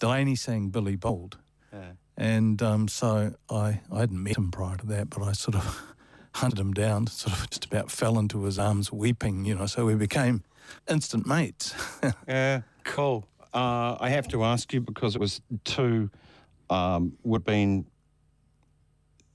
Delaney 0.00 0.34
sang 0.34 0.70
Billy 0.70 0.96
Bold. 0.96 1.36
Yeah. 1.72 1.92
And 2.18 2.60
um, 2.62 2.88
so 2.88 3.32
I, 3.48 3.80
I 3.92 4.00
hadn't 4.00 4.20
met 4.22 4.36
him 4.36 4.50
prior 4.50 4.76
to 4.76 4.86
that, 4.86 5.08
but 5.08 5.22
I 5.22 5.32
sort 5.32 5.54
of 5.54 5.94
hunted 6.34 6.58
him 6.58 6.74
down, 6.74 7.06
sort 7.06 7.38
of 7.38 7.48
just 7.48 7.64
about 7.66 7.90
fell 7.92 8.18
into 8.18 8.42
his 8.42 8.58
arms 8.58 8.92
weeping, 8.92 9.44
you 9.44 9.54
know, 9.54 9.66
so 9.66 9.86
we 9.86 9.94
became 9.94 10.42
instant 10.90 11.26
mates. 11.26 11.74
Yeah, 12.28 12.62
cool. 12.84 13.24
Uh, 13.54 13.96
I 14.00 14.10
have 14.10 14.26
to 14.28 14.42
ask 14.44 14.72
you 14.74 14.80
because 14.80 15.14
it 15.14 15.20
was 15.20 15.40
two 15.64 16.10
um, 16.70 17.12
would 17.22 17.38
have 17.42 17.46
been 17.46 17.86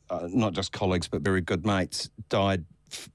uh, 0.10 0.28
not 0.32 0.54
just 0.54 0.72
colleagues 0.72 1.08
but 1.08 1.22
very 1.22 1.42
good 1.42 1.66
mates 1.66 2.10
died. 2.30 2.66
f- 2.92 3.10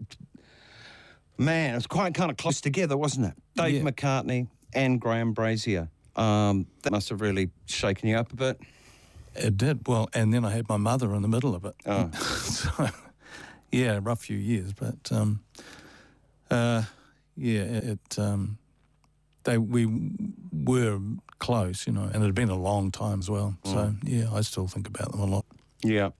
Man, 1.37 1.73
it 1.73 1.77
was 1.77 1.87
quite 1.87 2.15
kind 2.15 2.31
of 2.31 2.37
close 2.37 2.61
together, 2.61 2.97
wasn't 2.97 3.27
it? 3.27 3.35
Dave 3.55 3.75
Yeah. 3.85 3.91
McArtney 3.91 4.49
and 4.75 5.01
Graham 5.01 5.33
Brazier. 5.33 5.89
Um, 6.17 6.67
that 6.83 6.91
must 6.91 7.09
have 7.11 7.21
really 7.21 7.51
shaken 7.67 8.09
you 8.09 8.17
up 8.17 8.33
a 8.33 8.37
bit. 8.37 8.61
It 9.39 9.57
did. 9.57 9.87
Well, 9.87 10.09
and 10.13 10.33
then 10.35 10.45
I 10.45 10.51
had 10.51 10.69
my 10.69 10.77
mother 10.77 11.15
in 11.15 11.23
the 11.23 11.29
middle 11.29 11.55
of 11.55 11.65
it. 11.65 11.75
Oh. 11.87 12.11
so, 12.19 12.89
yeah, 13.71 14.01
rough 14.03 14.23
few 14.23 14.37
years, 14.37 14.73
but 14.73 15.11
um, 15.13 15.41
uh, 16.51 16.83
yeah, 17.37 17.63
it. 17.63 18.19
Um, 18.19 18.59
they 19.45 19.57
we 19.59 19.87
were 20.53 20.99
close, 21.39 21.87
you 21.87 21.93
know, 21.93 22.03
and 22.13 22.17
it 22.17 22.27
had 22.27 22.35
been 22.35 22.51
a 22.51 22.59
long 22.59 22.91
time 22.91 23.21
as 23.21 23.31
well. 23.31 23.57
So 23.65 23.71
Mm. 23.77 23.97
yeah, 24.03 24.33
I 24.33 24.41
still 24.43 24.67
think 24.67 24.89
about 24.89 25.13
them 25.13 25.21
a 25.21 25.27
lot. 25.27 25.47
Yeah. 25.85 26.11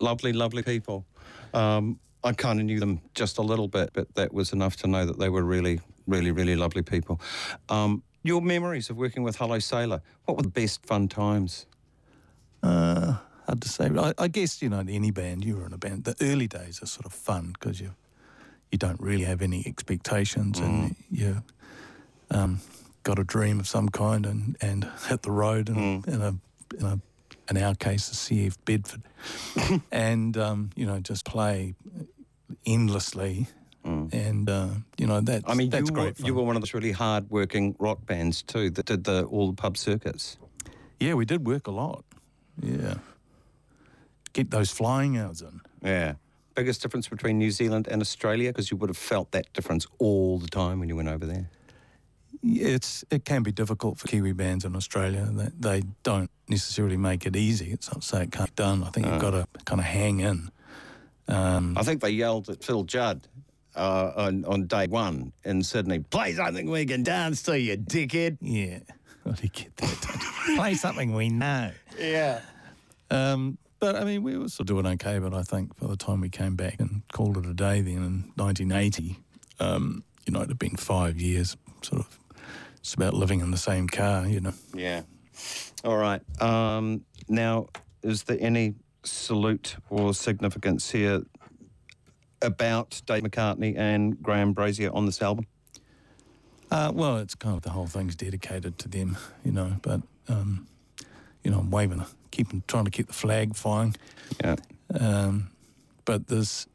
Lovely, 0.00 0.32
lovely 0.32 0.62
people. 0.62 1.04
Um, 1.52 1.98
I 2.24 2.32
kind 2.32 2.58
of 2.58 2.64
knew 2.66 2.80
them 2.80 3.00
just 3.14 3.38
a 3.38 3.42
little 3.42 3.68
bit, 3.68 3.90
but 3.92 4.14
that 4.14 4.32
was 4.32 4.52
enough 4.52 4.76
to 4.76 4.86
know 4.86 5.04
that 5.06 5.18
they 5.18 5.28
were 5.28 5.42
really, 5.42 5.80
really, 6.06 6.30
really 6.32 6.56
lovely 6.56 6.82
people. 6.82 7.20
Um, 7.68 8.02
your 8.22 8.40
memories 8.42 8.90
of 8.90 8.96
working 8.96 9.22
with 9.22 9.36
Hello 9.36 9.58
Sailor, 9.58 10.00
what 10.24 10.36
were 10.36 10.42
the 10.42 10.48
best 10.48 10.84
fun 10.86 11.08
times? 11.08 11.66
Uh, 12.62 13.14
hard 13.46 13.62
to 13.62 13.68
say. 13.68 13.90
I, 13.96 14.12
I 14.18 14.28
guess 14.28 14.62
you 14.62 14.68
know, 14.68 14.80
in 14.80 14.88
any 14.88 15.10
band, 15.10 15.44
you 15.44 15.56
were 15.56 15.66
in 15.66 15.72
a 15.72 15.78
band. 15.78 16.04
The 16.04 16.16
early 16.20 16.46
days 16.46 16.82
are 16.82 16.86
sort 16.86 17.06
of 17.06 17.12
fun 17.12 17.54
because 17.58 17.80
you 17.80 17.94
you 18.70 18.78
don't 18.78 19.00
really 19.00 19.24
have 19.24 19.42
any 19.42 19.64
expectations, 19.66 20.60
and 20.60 20.94
you 21.10 21.42
um, 22.30 22.60
got 23.02 23.18
a 23.18 23.24
dream 23.24 23.58
of 23.58 23.66
some 23.66 23.88
kind, 23.88 24.26
and, 24.26 24.56
and 24.60 24.88
hit 25.08 25.22
the 25.22 25.32
road 25.32 25.68
in, 25.68 26.04
in 26.06 26.20
a 26.22 26.34
in 26.78 26.86
a 26.86 27.00
in 27.50 27.56
our 27.56 27.74
case, 27.74 28.08
the 28.08 28.14
CF 28.14 28.56
Bedford, 28.64 29.02
and 29.92 30.36
um, 30.36 30.70
you 30.76 30.86
know, 30.86 31.00
just 31.00 31.24
play 31.24 31.74
endlessly. 32.64 33.48
And 33.82 34.48
uh, 34.48 34.68
you 34.98 35.06
know 35.06 35.20
that 35.22 35.44
I 35.46 35.54
mean, 35.54 35.70
that's 35.70 35.88
you 35.88 35.94
great. 35.94 36.16
Fun. 36.18 36.26
you 36.26 36.34
were 36.34 36.42
one 36.42 36.54
of 36.54 36.62
those 36.62 36.74
really 36.74 36.92
hard-working 36.92 37.76
rock 37.78 38.04
bands 38.04 38.42
too 38.42 38.68
that 38.70 38.84
did 38.84 39.04
the 39.04 39.24
all 39.24 39.46
the 39.48 39.54
pub 39.54 39.78
circuits. 39.78 40.36
Yeah, 41.00 41.14
we 41.14 41.24
did 41.24 41.46
work 41.46 41.66
a 41.66 41.70
lot. 41.70 42.04
Yeah, 42.60 42.94
get 44.32 44.50
those 44.50 44.70
flying 44.70 45.18
hours 45.18 45.42
in. 45.42 45.60
Yeah. 45.82 46.14
Biggest 46.54 46.82
difference 46.82 47.08
between 47.08 47.38
New 47.38 47.50
Zealand 47.50 47.86
and 47.88 48.02
Australia 48.02 48.50
because 48.50 48.70
you 48.70 48.76
would 48.76 48.90
have 48.90 48.96
felt 48.96 49.30
that 49.30 49.52
difference 49.52 49.86
all 49.98 50.38
the 50.38 50.48
time 50.48 50.80
when 50.80 50.88
you 50.88 50.96
went 50.96 51.08
over 51.08 51.24
there. 51.24 51.48
Yeah, 52.42 52.68
it's 52.68 53.04
it 53.10 53.24
can 53.24 53.42
be 53.42 53.52
difficult 53.52 53.98
for 53.98 54.08
Kiwi 54.08 54.32
bands 54.32 54.64
in 54.64 54.74
Australia. 54.74 55.28
They, 55.30 55.48
they 55.58 55.82
don't 56.02 56.30
necessarily 56.48 56.96
make 56.96 57.26
it 57.26 57.36
easy. 57.36 57.70
It's 57.70 57.90
not 57.92 58.02
to 58.02 58.06
say 58.06 58.22
it 58.22 58.32
can't 58.32 58.54
be 58.54 58.62
done. 58.62 58.82
I 58.82 58.90
think 58.90 59.06
you've 59.06 59.20
got 59.20 59.30
to 59.30 59.46
kind 59.64 59.80
of 59.80 59.86
hang 59.86 60.20
in. 60.20 60.50
Um, 61.28 61.78
I 61.78 61.82
think 61.82 62.00
they 62.00 62.10
yelled 62.10 62.48
at 62.48 62.64
Phil 62.64 62.82
Judd 62.82 63.28
uh, 63.76 64.12
on, 64.16 64.44
on 64.44 64.66
day 64.66 64.86
one 64.86 65.32
in 65.44 65.62
Sydney, 65.62 66.00
play 66.00 66.34
something 66.34 66.68
we 66.68 66.84
can 66.86 67.02
dance 67.02 67.42
to, 67.44 67.58
you 67.58 67.76
dickhead. 67.76 68.38
Yeah. 68.40 68.80
Well, 69.22 69.36
you 69.42 69.50
get 69.50 69.76
that. 69.76 70.56
Play 70.56 70.72
something 70.72 71.12
we 71.12 71.28
know. 71.28 71.72
Yeah. 72.00 72.40
Um, 73.10 73.58
but 73.78 73.96
I 73.96 74.04
mean, 74.04 74.22
we 74.22 74.36
were 74.36 74.48
sort 74.48 74.68
of 74.70 74.76
doing 74.76 74.86
okay. 74.94 75.18
But 75.18 75.34
I 75.34 75.42
think 75.42 75.78
by 75.78 75.86
the 75.86 75.96
time 75.96 76.20
we 76.20 76.28
came 76.28 76.56
back 76.56 76.80
and 76.80 77.02
called 77.12 77.36
it 77.36 77.46
a 77.46 77.54
day, 77.54 77.80
then 77.80 77.96
in 77.96 78.32
1980, 78.36 79.18
um, 79.58 80.04
you 80.26 80.32
know, 80.32 80.42
it 80.42 80.48
had 80.48 80.58
been 80.58 80.76
five 80.76 81.20
years, 81.20 81.56
sort 81.82 82.02
of. 82.02 82.18
It's 82.78 82.94
about 82.94 83.14
living 83.14 83.40
in 83.40 83.50
the 83.50 83.58
same 83.58 83.88
car, 83.88 84.26
you 84.26 84.40
know. 84.40 84.54
Yeah. 84.74 85.02
All 85.84 85.96
right. 85.96 86.22
Um, 86.40 87.04
now, 87.28 87.66
is 88.02 88.22
there 88.22 88.38
any 88.40 88.74
salute 89.04 89.76
or 89.90 90.14
significance 90.14 90.90
here 90.90 91.22
about 92.42 93.02
Dave 93.06 93.22
McArtney 93.22 93.76
and 93.76 94.20
Graham 94.22 94.54
Brazier 94.54 94.90
on 94.92 95.04
this 95.04 95.20
album? 95.20 95.46
Uh, 96.70 96.92
well, 96.94 97.18
it's 97.18 97.34
kind 97.34 97.56
of 97.56 97.62
the 97.62 97.70
whole 97.70 97.86
thing's 97.86 98.16
dedicated 98.16 98.78
to 98.78 98.88
them, 98.88 99.18
you 99.44 99.52
know. 99.52 99.76
But 99.82 100.02
um, 100.28 100.66
you 101.44 101.50
know, 101.50 101.58
I'm 101.60 101.70
waving, 101.70 102.04
keeping, 102.30 102.62
trying 102.68 102.84
to 102.84 102.90
keep 102.90 103.06
the 103.06 103.12
flag 103.12 103.54
flying. 103.56 103.94
Yeah. 104.42 104.56
Um, 104.98 105.50
but 106.04 106.26
there's 106.28 106.66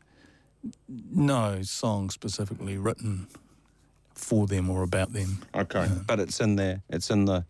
no 1.11 1.61
song 1.61 2.09
specifically 2.09 2.77
written 2.77 3.27
for 4.13 4.47
them 4.47 4.69
or 4.69 4.81
about 4.83 5.13
them. 5.13 5.43
Okay, 5.53 5.87
but 6.07 6.19
it's 6.19 6.39
in 6.39 6.55
there. 6.55 6.81
It's 6.89 7.09
in 7.09 7.25
the 7.25 7.45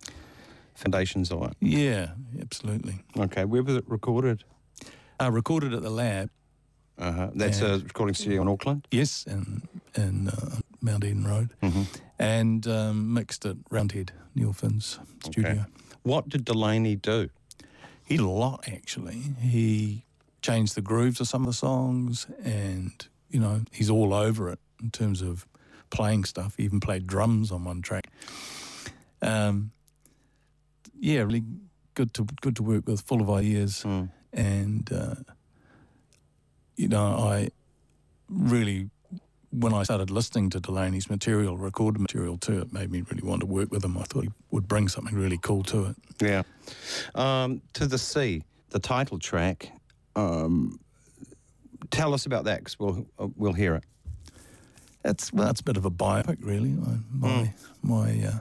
foundations 0.74 1.32
of 1.32 1.44
it. 1.44 1.54
Yeah, 1.62 2.10
absolutely. 2.42 3.00
Okay, 3.18 3.46
where 3.46 3.64
was 3.64 3.76
it 3.76 3.84
recorded? 3.88 4.44
Uh, 5.22 5.32
recorded 5.32 5.74
at 5.74 5.82
the 5.82 5.90
lab. 5.90 6.30
Uh-huh. 6.98 7.30
That's 7.36 7.62
a 7.62 7.80
recording 7.80 8.16
studio 8.16 8.42
in 8.42 8.48
Auckland. 8.48 8.88
Yes, 8.92 9.26
in 9.28 9.62
in 9.96 10.30
uh, 10.30 10.58
Mount 10.82 11.04
Eden 11.04 11.26
Road, 11.28 11.54
Mm-hmm. 11.62 11.84
and 12.20 12.66
um, 12.68 13.14
mixed 13.14 13.46
at 13.46 13.58
Roundhead, 13.70 14.12
Neil 14.34 14.54
Finn's 14.54 15.00
studio. 15.26 15.52
Okay. 15.52 15.64
What 16.06 16.30
did 16.30 16.46
Delaney 16.46 16.98
do? 16.98 17.30
He 18.06 18.18
did 18.18 18.26
a 18.26 18.30
lot 18.30 18.66
actually. 18.68 19.22
He 19.42 20.06
changed 20.44 20.76
the 20.76 20.82
grooves 20.84 21.22
of 21.22 21.28
some 21.30 21.44
of 21.44 21.48
the 21.48 21.54
songs, 21.54 22.28
and 22.44 23.08
you 23.30 23.40
know 23.42 23.64
he's 23.74 23.90
all 23.92 24.14
over 24.14 24.50
it 24.52 24.60
in 24.84 24.92
terms 24.92 25.22
of 25.24 25.48
playing 25.92 26.26
stuff. 26.26 26.56
He 26.58 26.66
even 26.66 26.82
played 26.82 27.08
drums 27.08 27.52
on 27.52 27.66
one 27.66 27.82
track. 27.84 28.10
Um, 29.22 29.72
yeah, 31.00 31.22
really 31.22 31.44
good 31.96 32.14
to 32.16 32.26
good 32.42 32.56
to 32.58 32.64
work 32.64 32.88
with, 32.88 33.02
full 33.02 33.22
of 33.22 33.30
ideas, 33.32 33.86
and 34.34 34.92
uh, 34.94 35.16
you 36.78 36.90
know 36.90 37.08
I 37.18 37.50
really. 38.30 38.90
When 39.60 39.74
I 39.74 39.84
started 39.84 40.12
listening 40.12 40.50
to 40.52 40.60
Delaney's 40.60 41.10
material, 41.10 41.58
recorded 41.58 42.02
material 42.02 42.38
too, 42.38 42.60
it 42.60 42.74
made 42.74 42.92
me 42.92 43.04
really 43.10 43.24
want 43.24 43.42
to 43.42 43.46
work 43.46 43.72
with 43.72 43.84
him. 43.84 43.98
I 43.98 44.04
thought 44.04 44.24
he 44.24 44.32
would 44.52 44.68
bring 44.68 44.88
something 44.88 45.16
really 45.16 45.38
cool 45.38 45.64
to 45.64 45.86
it. 45.86 45.96
Yeah. 46.22 46.44
Um, 47.14 47.62
to 47.74 47.88
the 47.88 47.98
Sea, 47.98 48.44
the 48.70 48.80
title 48.80 49.20
track. 49.20 49.72
Um, 50.16 50.80
tell 51.92 52.14
us 52.14 52.26
about 52.26 52.46
that 52.46 52.60
because 52.60 52.80
we'll 52.80 53.06
uh, 53.20 53.28
we'll 53.36 53.54
hear 53.54 53.76
it. 53.76 53.84
It's 55.04 55.32
well, 55.32 55.50
it's 55.50 55.62
a 55.62 55.64
bit 55.64 55.78
of 55.78 55.86
a 55.86 55.92
biopic, 55.92 56.38
really. 56.42 56.72
I, 56.72 56.98
my 57.14 57.54
my 57.82 58.28
uh, 58.28 58.40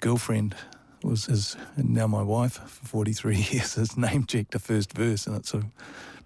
girlfriend 0.00 0.54
was 1.02 1.26
his, 1.26 1.56
and 1.76 1.90
now 1.90 2.06
my 2.06 2.22
wife 2.22 2.54
for 2.54 2.86
forty 2.86 3.12
three 3.12 3.36
years 3.50 3.74
has 3.74 3.96
name 3.96 4.26
checked 4.26 4.52
the 4.52 4.58
first 4.58 4.92
verse, 4.92 5.26
and 5.26 5.36
it 5.36 5.46
sort 5.46 5.64
of 5.64 5.70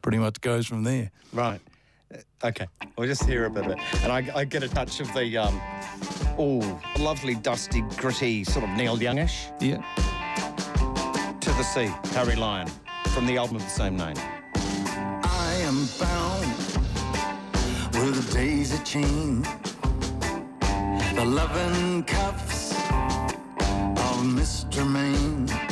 pretty 0.03 0.19
much 0.19 0.41
goes 0.41 0.67
from 0.67 0.83
there. 0.83 1.11
Right. 1.33 1.61
Okay, 2.43 2.67
we'll 2.97 3.09
just 3.09 3.25
hear 3.25 3.47
a 3.47 3.51
bit 3.51 3.65
of 3.65 3.73
it. 3.73 3.79
And 4.03 4.13
I, 4.13 4.41
I 4.41 4.45
get 4.45 4.63
a 4.63 4.69
touch 4.69 5.01
of 5.01 5.13
the, 5.15 5.37
um, 5.39 5.61
oh, 6.39 6.81
lovely, 6.99 7.35
dusty, 7.35 7.83
gritty, 7.97 8.45
sort 8.45 8.65
of 8.65 8.71
Neil 8.71 9.01
Youngish. 9.03 9.47
Yeah. 9.61 9.83
To 11.41 11.51
the 11.51 11.63
Sea, 11.63 11.91
Harry 12.13 12.37
Lyon, 12.37 12.69
from 13.15 13.27
the 13.27 13.39
album 13.39 13.57
of 13.57 13.63
the 13.63 13.71
same 13.71 13.97
name. 13.97 14.17
I 14.55 15.55
am 15.61 15.87
bound 15.99 16.57
with 17.95 18.29
a 18.29 18.33
daisy 18.35 18.83
chain. 18.85 19.43
The 21.15 21.25
loving 21.25 22.05
cuffs 22.05 22.73
of 22.73 24.23
Mr. 24.23 24.89
Maine. 24.89 25.64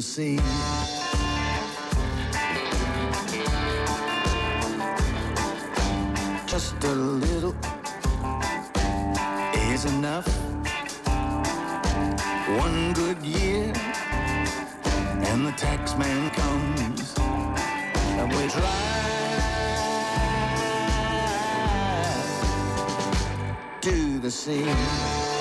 The 0.00 0.06
sea. 0.06 0.36
Just 6.46 6.82
a 6.84 6.94
little 6.94 7.54
is 9.72 9.84
enough. 9.84 10.26
One 12.64 12.94
good 12.94 13.18
year, 13.22 13.72
and 15.28 15.46
the 15.46 15.52
tax 15.58 15.94
man 15.96 16.30
comes, 16.30 17.14
and 17.18 18.32
we 18.32 18.48
drive 18.48 19.00
to 23.82 24.18
the 24.20 24.30
sea. 24.30 25.39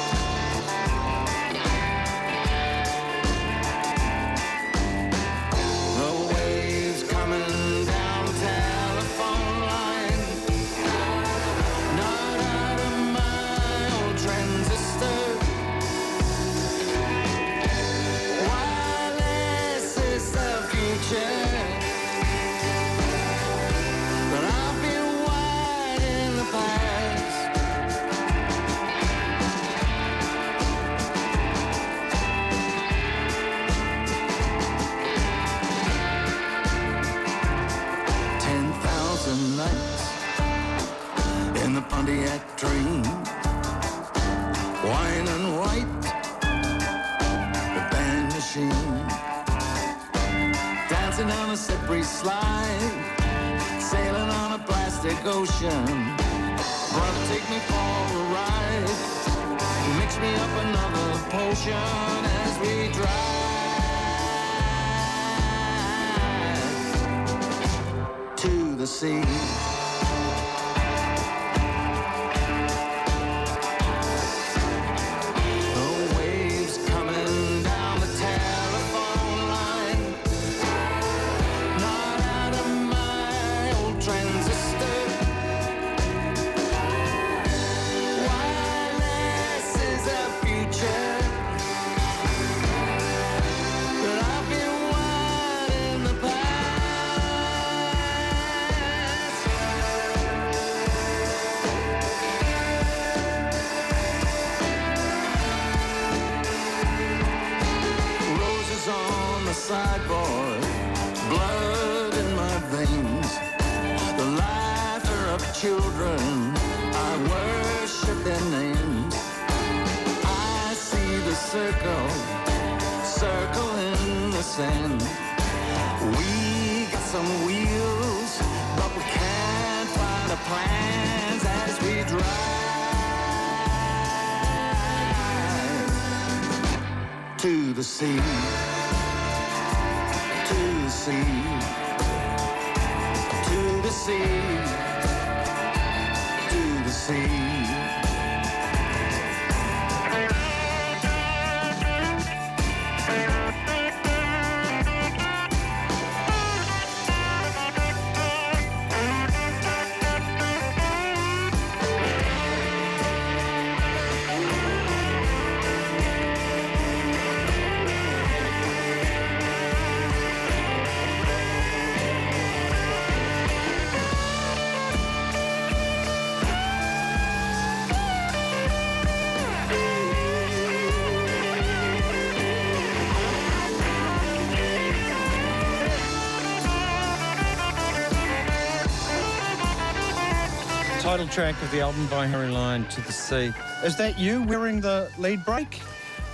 Title 191.10 191.28
track 191.30 191.60
of 191.64 191.72
the 191.72 191.82
album 191.82 192.05
by 192.05 192.28
Harry 192.28 192.49
Lyon, 192.49 192.86
To 192.89 193.01
the 193.01 193.12
Sea. 193.12 193.51
Is 193.84 193.97
that 193.97 194.20
you 194.20 194.43
wearing 194.43 194.80
the 194.80 195.10
lead 195.18 195.43
break? 195.43 195.82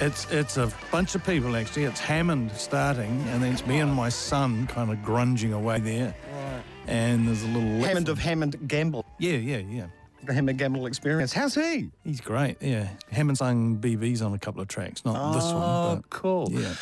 It's 0.01 0.29
it's 0.29 0.57
a 0.57 0.69
bunch 0.91 1.15
of 1.15 1.25
people 1.25 1.55
actually. 1.55 1.85
It's 1.85 2.01
Hammond 2.01 2.51
starting, 2.51 3.21
and 3.29 3.41
then 3.41 3.53
it's 3.53 3.65
me 3.65 3.79
and 3.79 3.93
my 3.93 4.09
son 4.09 4.67
kind 4.67 4.91
of 4.91 4.97
grunging 4.97 5.53
away 5.53 5.79
there. 5.79 6.13
Right. 6.29 6.63
And 6.87 7.25
there's 7.25 7.43
a 7.43 7.47
little 7.47 7.85
Hammond 7.87 8.09
of 8.09 8.19
Hammond 8.19 8.67
Gamble. 8.67 9.05
Yeah, 9.17 9.37
yeah, 9.37 9.59
yeah. 9.59 9.85
The 10.25 10.33
Hammond 10.33 10.57
Gamble 10.59 10.87
experience. 10.87 11.31
How's 11.31 11.55
he? 11.55 11.89
He's 12.03 12.19
great. 12.19 12.57
Yeah, 12.61 12.89
Hammond 13.13 13.37
sung 13.37 13.77
BVs 13.77 14.21
on 14.25 14.33
a 14.33 14.39
couple 14.39 14.59
of 14.59 14.67
tracks, 14.67 15.05
not 15.05 15.35
this 15.35 15.45
one. 15.45 15.53
Oh, 15.55 16.01
cool. 16.09 16.49
Yeah, 16.51 16.73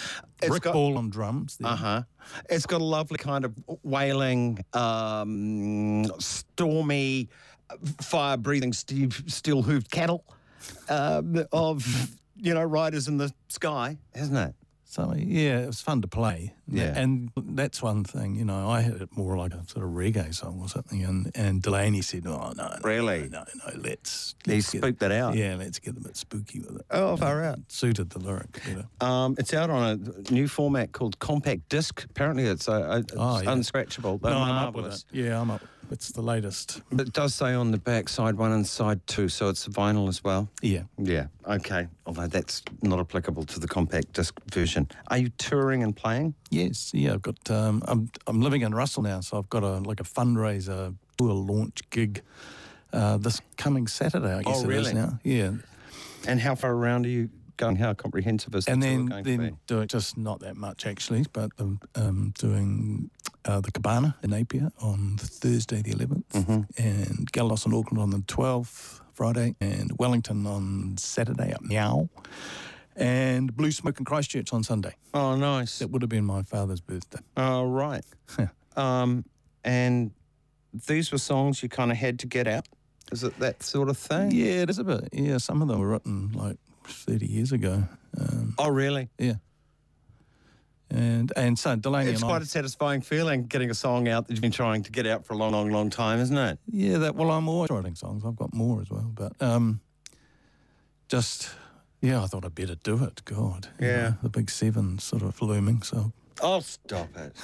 It's 0.41 0.49
Rick 0.51 0.63
got- 0.63 0.73
Ball 0.73 0.97
on 0.97 1.11
drums. 1.11 1.59
Uh 1.63 1.75
huh. 1.75 2.03
It's 2.49 2.65
got 2.65 2.81
a 2.81 2.85
lovely 2.85 3.17
kind 3.19 3.45
of 3.45 3.53
wailing, 3.83 4.65
um, 4.73 6.05
stormy, 6.19 7.29
fire 8.01 8.37
breathing, 8.37 8.73
steel 8.73 9.63
hooved 9.63 9.89
cattle 9.91 10.23
um, 10.89 11.45
of, 11.51 12.09
you 12.35 12.53
know, 12.53 12.63
riders 12.63 13.07
in 13.07 13.17
the 13.17 13.31
sky, 13.49 13.97
hasn't 14.15 14.37
it? 14.37 14.55
So 14.85 15.11
yeah, 15.17 15.61
it 15.61 15.65
was 15.65 15.81
fun 15.81 16.03
to 16.03 16.07
play. 16.07 16.53
Yeah. 16.67 16.93
and 16.95 17.31
that's 17.35 17.81
one 17.81 18.03
thing. 18.03 18.35
You 18.35 18.45
know, 18.45 18.69
I 18.69 18.81
had 18.81 19.01
it 19.01 19.09
more 19.17 19.35
like 19.35 19.51
a 19.55 19.67
sort 19.67 19.83
of 19.85 19.91
reggae 19.91 20.35
song 20.35 20.59
or 20.61 20.69
something, 20.69 21.03
and 21.03 21.31
and 21.33 21.63
Delaney 21.63 22.03
said, 22.03 22.27
"Oh 22.27 22.53
no, 22.55 22.67
no 22.67 22.75
Really? 22.83 23.27
no, 23.27 23.39
no, 23.39 23.71
no 23.73 23.81
let's." 23.81 24.35
He 24.45 24.51
let's 24.51 24.69
get- 24.71 24.81
spooked 24.83 24.99
that 24.99 25.11
out. 25.11 25.33
Yeah, 25.35 25.55
let's 25.55 25.79
get 25.79 25.97
a 25.97 25.99
bit 25.99 26.15
spooky 26.15 26.59
with 26.59 26.75
it. 26.75 26.85
Oh, 26.91 27.17
far 27.17 27.43
out. 27.43 27.57
Suited 27.69 28.11
the 28.11 28.19
lyric. 28.19 28.61
Know. 29.01 29.07
Um, 29.07 29.33
it's 29.39 29.51
out 29.55 29.71
on 29.71 29.83
a 30.27 30.31
new 30.31 30.47
format 30.47 30.91
called 30.91 31.17
compact 31.17 31.69
disc. 31.69 32.03
Apparently, 32.11 32.43
it's, 32.45 32.69
uh, 32.69 33.01
it's 33.03 33.13
Oh, 33.17 33.41
yeah. 33.41 33.49
unscratchable. 33.49 34.21
They're 34.21 34.29
no, 34.31 34.37
I'm 34.41 34.67
up 34.67 34.75
with 34.75 34.93
it. 34.93 35.03
Yeah, 35.11 35.41
I'm 35.41 35.49
up. 35.49 35.61
It's 35.91 36.11
the 36.11 36.21
latest. 36.21 36.81
It 36.91 37.13
does 37.13 37.35
say 37.35 37.53
on 37.53 37.71
the 37.71 37.77
back 37.77 38.09
side 38.09 38.35
one 38.35 38.51
and 38.51 38.65
side 38.65 39.05
two, 39.05 39.29
so 39.29 39.49
it's 39.49 39.67
vinyl 39.67 40.07
as 40.07 40.23
well. 40.23 40.49
Yeah. 40.61 40.83
Yeah. 40.97 41.27
Okay. 41.47 41.87
Although 42.07 42.27
that's 42.27 42.63
not 42.81 42.99
applicable 42.99 43.43
to 43.45 43.59
the 43.59 43.67
compact 43.67 44.13
disc 44.13 44.33
version. 44.51 44.87
Are 45.09 45.17
you 45.17 45.29
touring 45.37 45.83
and 45.83 45.95
playing? 45.95 46.33
Yes, 46.49 46.91
yeah, 46.93 47.13
I've 47.13 47.21
got. 47.21 47.49
Um, 47.51 47.83
I'm 47.87 48.09
I'm 48.27 48.41
living 48.41 48.61
in 48.61 48.73
Russell 48.73 49.03
now, 49.03 49.19
so 49.21 49.37
I've 49.37 49.49
got 49.49 49.63
a 49.63 49.77
like 49.79 49.99
a 49.99 50.03
fundraiser 50.03 50.95
tour 51.17 51.33
launch 51.33 51.87
gig 51.91 52.21
uh, 52.91 53.17
this 53.17 53.39
coming 53.57 53.87
Saturday. 53.87 54.33
I 54.33 54.41
guess 54.43 54.57
Oh, 54.57 54.69
it 54.69 54.75
is 54.75 54.87
really? 54.87 54.93
now. 54.93 55.19
Yeah, 55.23 55.51
And 56.27 56.39
how 56.39 56.55
far 56.55 56.71
around 56.71 57.05
are 57.05 57.09
you 57.09 57.29
going? 57.57 57.75
How 57.75 57.93
comprehensive 57.93 58.53
is 58.55 58.67
and 58.67 58.81
then 58.81 59.05
going 59.07 59.23
to 59.23 59.29
then 59.37 59.57
doing 59.67 59.87
just 59.87 60.17
not 60.17 60.39
that 60.41 60.55
much 60.57 60.85
actually, 60.85 61.25
but 61.33 61.51
um, 61.59 61.79
um, 61.95 62.33
doing 62.39 63.09
uh, 63.45 63.59
the 63.61 63.71
Cabana 63.71 64.15
in 64.23 64.29
Napier 64.31 64.71
on 64.81 65.17
Thursday 65.19 65.81
the 65.81 65.91
11th, 65.93 66.23
Mm-hmm. 66.33 66.61
and 66.77 67.31
Galatos 67.31 67.65
in 67.65 67.73
Auckland 67.73 68.01
on 68.01 68.09
the 68.11 68.17
12th 68.19 69.01
Friday, 69.13 69.55
and 69.61 69.91
Wellington 69.99 70.45
on 70.47 70.95
Saturday 70.97 71.53
up 71.53 71.61
Meow. 71.61 72.09
And 72.95 73.55
Blue 73.55 73.71
Smoke 73.71 73.97
in 73.99 74.05
Christchurch 74.05 74.53
on 74.53 74.63
Sunday. 74.63 74.95
Oh, 75.13 75.35
nice. 75.35 75.79
That 75.79 75.89
would 75.89 76.01
have 76.03 76.09
been 76.09 76.25
my 76.25 76.43
father's 76.43 76.79
birthday. 76.81 77.19
Oh, 77.35 77.65
right. 77.65 78.03
um, 78.75 79.25
and 79.63 80.11
these 80.87 81.11
were 81.11 81.17
songs 81.17 81.63
you 81.63 81.69
kind 81.69 81.91
of 81.91 81.97
had 81.97 82.19
to 82.19 82.27
get 82.27 82.47
out. 82.47 82.67
Is 83.11 83.23
it 83.23 83.37
that 83.39 83.63
sort 83.63 83.89
of 83.89 83.97
thing? 83.97 84.31
Yeah, 84.31 84.61
it 84.63 84.69
is 84.69 84.77
a 84.79 84.83
bit. 84.83 85.09
Yeah, 85.11 85.37
some 85.37 85.61
of 85.61 85.67
them 85.67 85.79
were 85.79 85.87
written 85.87 86.31
like 86.33 86.57
30 86.87 87.25
years 87.25 87.51
ago. 87.51 87.83
Um, 88.19 88.55
Oh, 88.57 88.69
really? 88.69 89.09
yeah. 89.17 89.35
And 90.89 91.31
and 91.35 91.57
so 91.57 91.75
Delaney 91.75 92.11
It's 92.11 92.21
quite 92.21 92.41
I, 92.41 92.43
a 92.43 92.45
satisfying 92.45 93.01
feeling 93.01 93.45
getting 93.47 93.71
a 93.71 93.73
song 93.73 94.07
out 94.07 94.27
that 94.27 94.33
you've 94.33 94.41
been 94.41 94.51
trying 94.51 94.83
to 94.83 94.91
get 94.91 95.07
out 95.07 95.25
for 95.25 95.33
a 95.33 95.37
long, 95.37 95.51
long, 95.51 95.71
long 95.71 95.89
time, 95.89 96.19
isn't 96.19 96.37
it? 96.37 96.59
yeah, 96.71 96.99
that 96.99 97.15
well, 97.15 97.31
I'm 97.31 97.49
always 97.49 97.71
writing 97.71 97.95
songs. 97.95 98.23
I've 98.23 98.35
got 98.35 98.53
more 98.53 98.79
as 98.81 98.91
well, 98.91 99.11
but 99.15 99.33
um, 99.41 99.81
just 101.07 101.49
yeah, 102.01 102.21
I 102.21 102.27
thought 102.27 102.45
I'd 102.45 102.53
better 102.53 102.75
do 102.75 103.03
it. 103.05 103.23
God, 103.25 103.69
you 103.79 103.87
Yeah. 103.87 104.03
know, 104.09 104.15
the 104.21 104.29
big 104.29 104.51
seven 104.51 104.99
sort 104.99 105.23
of 105.23 105.41
looming. 105.41 105.81
So 105.81 106.11
Oh, 106.41 106.59
stop 106.59 107.09
it. 107.17 107.35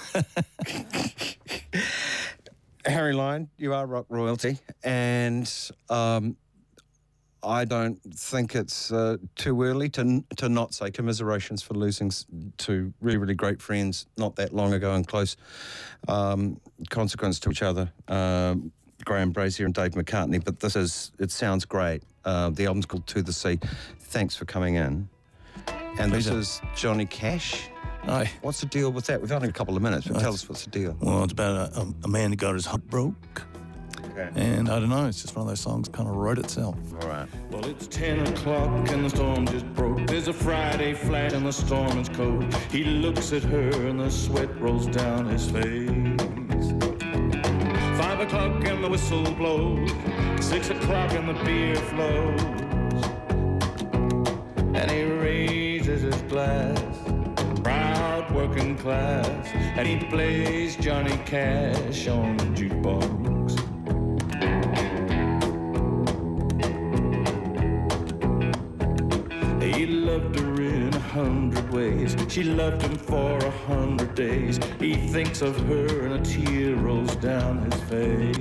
Harry 2.85 3.13
Lyon, 3.13 3.49
you 3.57 3.73
are 3.73 3.85
rock 3.87 4.05
royalty, 4.09 4.59
and 4.83 5.51
um, 5.89 6.37
I 7.43 7.65
don't 7.65 7.99
think 8.13 8.55
it's 8.55 8.91
uh, 8.91 9.17
too 9.35 9.61
early 9.63 9.89
to 9.89 10.23
to 10.37 10.49
not 10.49 10.73
say 10.73 10.91
commiserations 10.91 11.61
for 11.61 11.73
losing 11.73 12.11
two 12.57 12.93
really, 13.01 13.17
really 13.17 13.35
great 13.35 13.61
friends 13.61 14.07
not 14.17 14.35
that 14.35 14.53
long 14.53 14.73
ago 14.73 14.93
and 14.93 15.07
close 15.07 15.37
um, 16.07 16.59
consequence 16.89 17.39
to 17.41 17.49
each 17.49 17.61
other. 17.61 17.91
Um, 18.07 18.71
Graham 19.05 19.31
Brazier 19.31 19.65
and 19.65 19.73
Dave 19.73 19.91
McArtney, 19.91 20.43
but 20.43 20.59
this 20.59 20.75
is, 20.75 21.11
it 21.19 21.31
sounds 21.31 21.65
great. 21.65 22.03
Uh, 22.25 22.49
the 22.49 22.65
album's 22.65 22.85
called 22.85 23.07
To 23.07 23.21
the 23.21 23.33
Sea. 23.33 23.57
Thanks 23.99 24.35
for 24.35 24.45
coming 24.45 24.75
in. 24.75 25.07
And 25.97 26.11
this 26.11 26.27
is 26.27 26.61
Johnny 26.75 27.05
Cash. 27.05 27.69
Aye. 28.03 28.29
What's 28.41 28.59
the 28.59 28.65
deal 28.65 28.91
with 28.91 29.05
that? 29.05 29.21
We've 29.21 29.31
only 29.31 29.49
a 29.49 29.51
couple 29.53 29.75
of 29.75 29.81
minutes, 29.81 30.07
but 30.07 30.19
tell 30.19 30.33
us 30.33 30.47
what's 30.47 30.63
the 30.65 30.69
deal. 30.71 30.97
well, 30.99 31.23
it's 31.23 31.33
about 31.33 31.73
a, 31.73 31.79
a, 31.79 31.93
a 32.03 32.07
man 32.07 32.31
who 32.31 32.35
got 32.35 32.53
his 32.55 32.65
heart 32.65 32.85
broke, 32.89 33.43
Okay. 34.11 34.29
and 34.35 34.69
I 34.69 34.79
don't 34.79 34.89
know. 34.89 35.05
It's 35.07 35.21
just 35.21 35.35
one 35.35 35.43
of 35.43 35.47
those 35.49 35.59
songs 35.59 35.87
kind 35.89 36.07
of 36.09 36.15
wrote 36.15 36.39
itself. 36.39 36.75
All 37.01 37.07
right. 37.09 37.27
Well, 37.51 37.65
it's 37.65 37.87
10 37.87 38.27
o'clock 38.27 38.89
and 38.89 39.05
the 39.05 39.09
storm 39.09 39.45
just 39.45 39.65
broke. 39.73 40.05
There's 40.07 40.27
a 40.27 40.33
Friday 40.33 40.93
flat 40.93 41.33
and 41.33 41.45
the 41.45 41.53
storm 41.53 41.97
is 41.99 42.09
cold. 42.09 42.53
He 42.71 42.83
looks 42.83 43.31
at 43.33 43.43
her 43.43 43.69
and 43.87 43.99
the 43.99 44.09
sweat 44.09 44.49
rolls 44.59 44.87
down 44.87 45.25
his 45.25 45.49
face. 45.49 45.89
Five 47.97 48.19
o'clock 48.21 48.65
and 48.65 48.83
the 48.83 48.89
whistle 48.89 49.23
blows. 49.35 49.91
Six 50.39 50.69
o'clock 50.69 51.11
and 51.13 51.29
the 51.29 51.43
beer 51.43 51.75
flows. 51.75 52.41
And 54.75 54.89
he 54.91 55.03
raises 55.03 56.01
his 56.01 56.21
glass. 56.23 56.81
Proud 57.61 58.31
working 58.33 58.77
class. 58.77 59.47
And 59.53 59.87
he 59.87 59.97
plays 60.09 60.75
Johnny 60.77 61.17
Cash 61.25 62.07
on 62.07 62.37
the 62.37 62.45
jukebox. 62.45 63.38
Hundred 71.09 71.71
ways. 71.71 72.15
She 72.27 72.43
loved 72.43 72.81
him 72.81 72.95
for 72.95 73.37
a 73.37 73.51
hundred 73.67 74.13
days. 74.15 74.59
He 74.79 74.93
thinks 74.93 75.41
of 75.41 75.59
her 75.67 76.05
and 76.05 76.13
a 76.13 76.21
tear 76.23 76.75
rolls 76.75 77.15
down 77.15 77.69
his 77.69 77.81
face. 77.83 78.35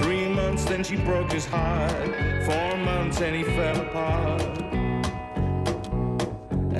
Three 0.00 0.28
months, 0.28 0.64
then 0.64 0.82
she 0.82 0.96
broke 0.96 1.30
his 1.30 1.44
heart. 1.44 1.92
Four 2.46 2.76
months, 2.78 3.20
and 3.20 3.36
he 3.36 3.44
fell 3.44 3.80
apart. 3.80 4.42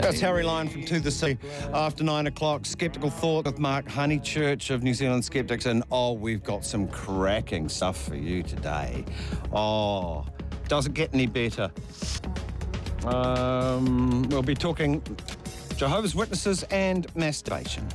That's 0.02 0.20
Harry 0.20 0.42
Lyon 0.42 0.68
from 0.68 0.84
To 0.84 1.00
the 1.00 1.10
Sea. 1.10 1.38
After 1.72 2.04
nine 2.04 2.26
o'clock, 2.26 2.66
Skeptical 2.66 3.10
Thought 3.10 3.46
with 3.46 3.58
Mark 3.58 3.86
Honeychurch 3.86 4.70
of 4.70 4.82
New 4.82 4.92
Zealand 4.92 5.24
Skeptics. 5.24 5.66
And 5.66 5.82
oh, 5.90 6.12
we've 6.12 6.42
got 6.42 6.64
some 6.64 6.88
cracking 6.88 7.68
stuff 7.68 8.02
for 8.04 8.16
you 8.16 8.42
today. 8.42 9.04
Oh, 9.52 10.26
doesn't 10.68 10.92
get 10.92 11.14
any 11.14 11.26
better? 11.26 11.70
Um, 13.06 14.22
we'll 14.30 14.42
be 14.42 14.54
talking 14.54 15.02
Jehovah's 15.76 16.14
Witnesses 16.14 16.62
and 16.64 17.06
masturbation. 17.14 17.86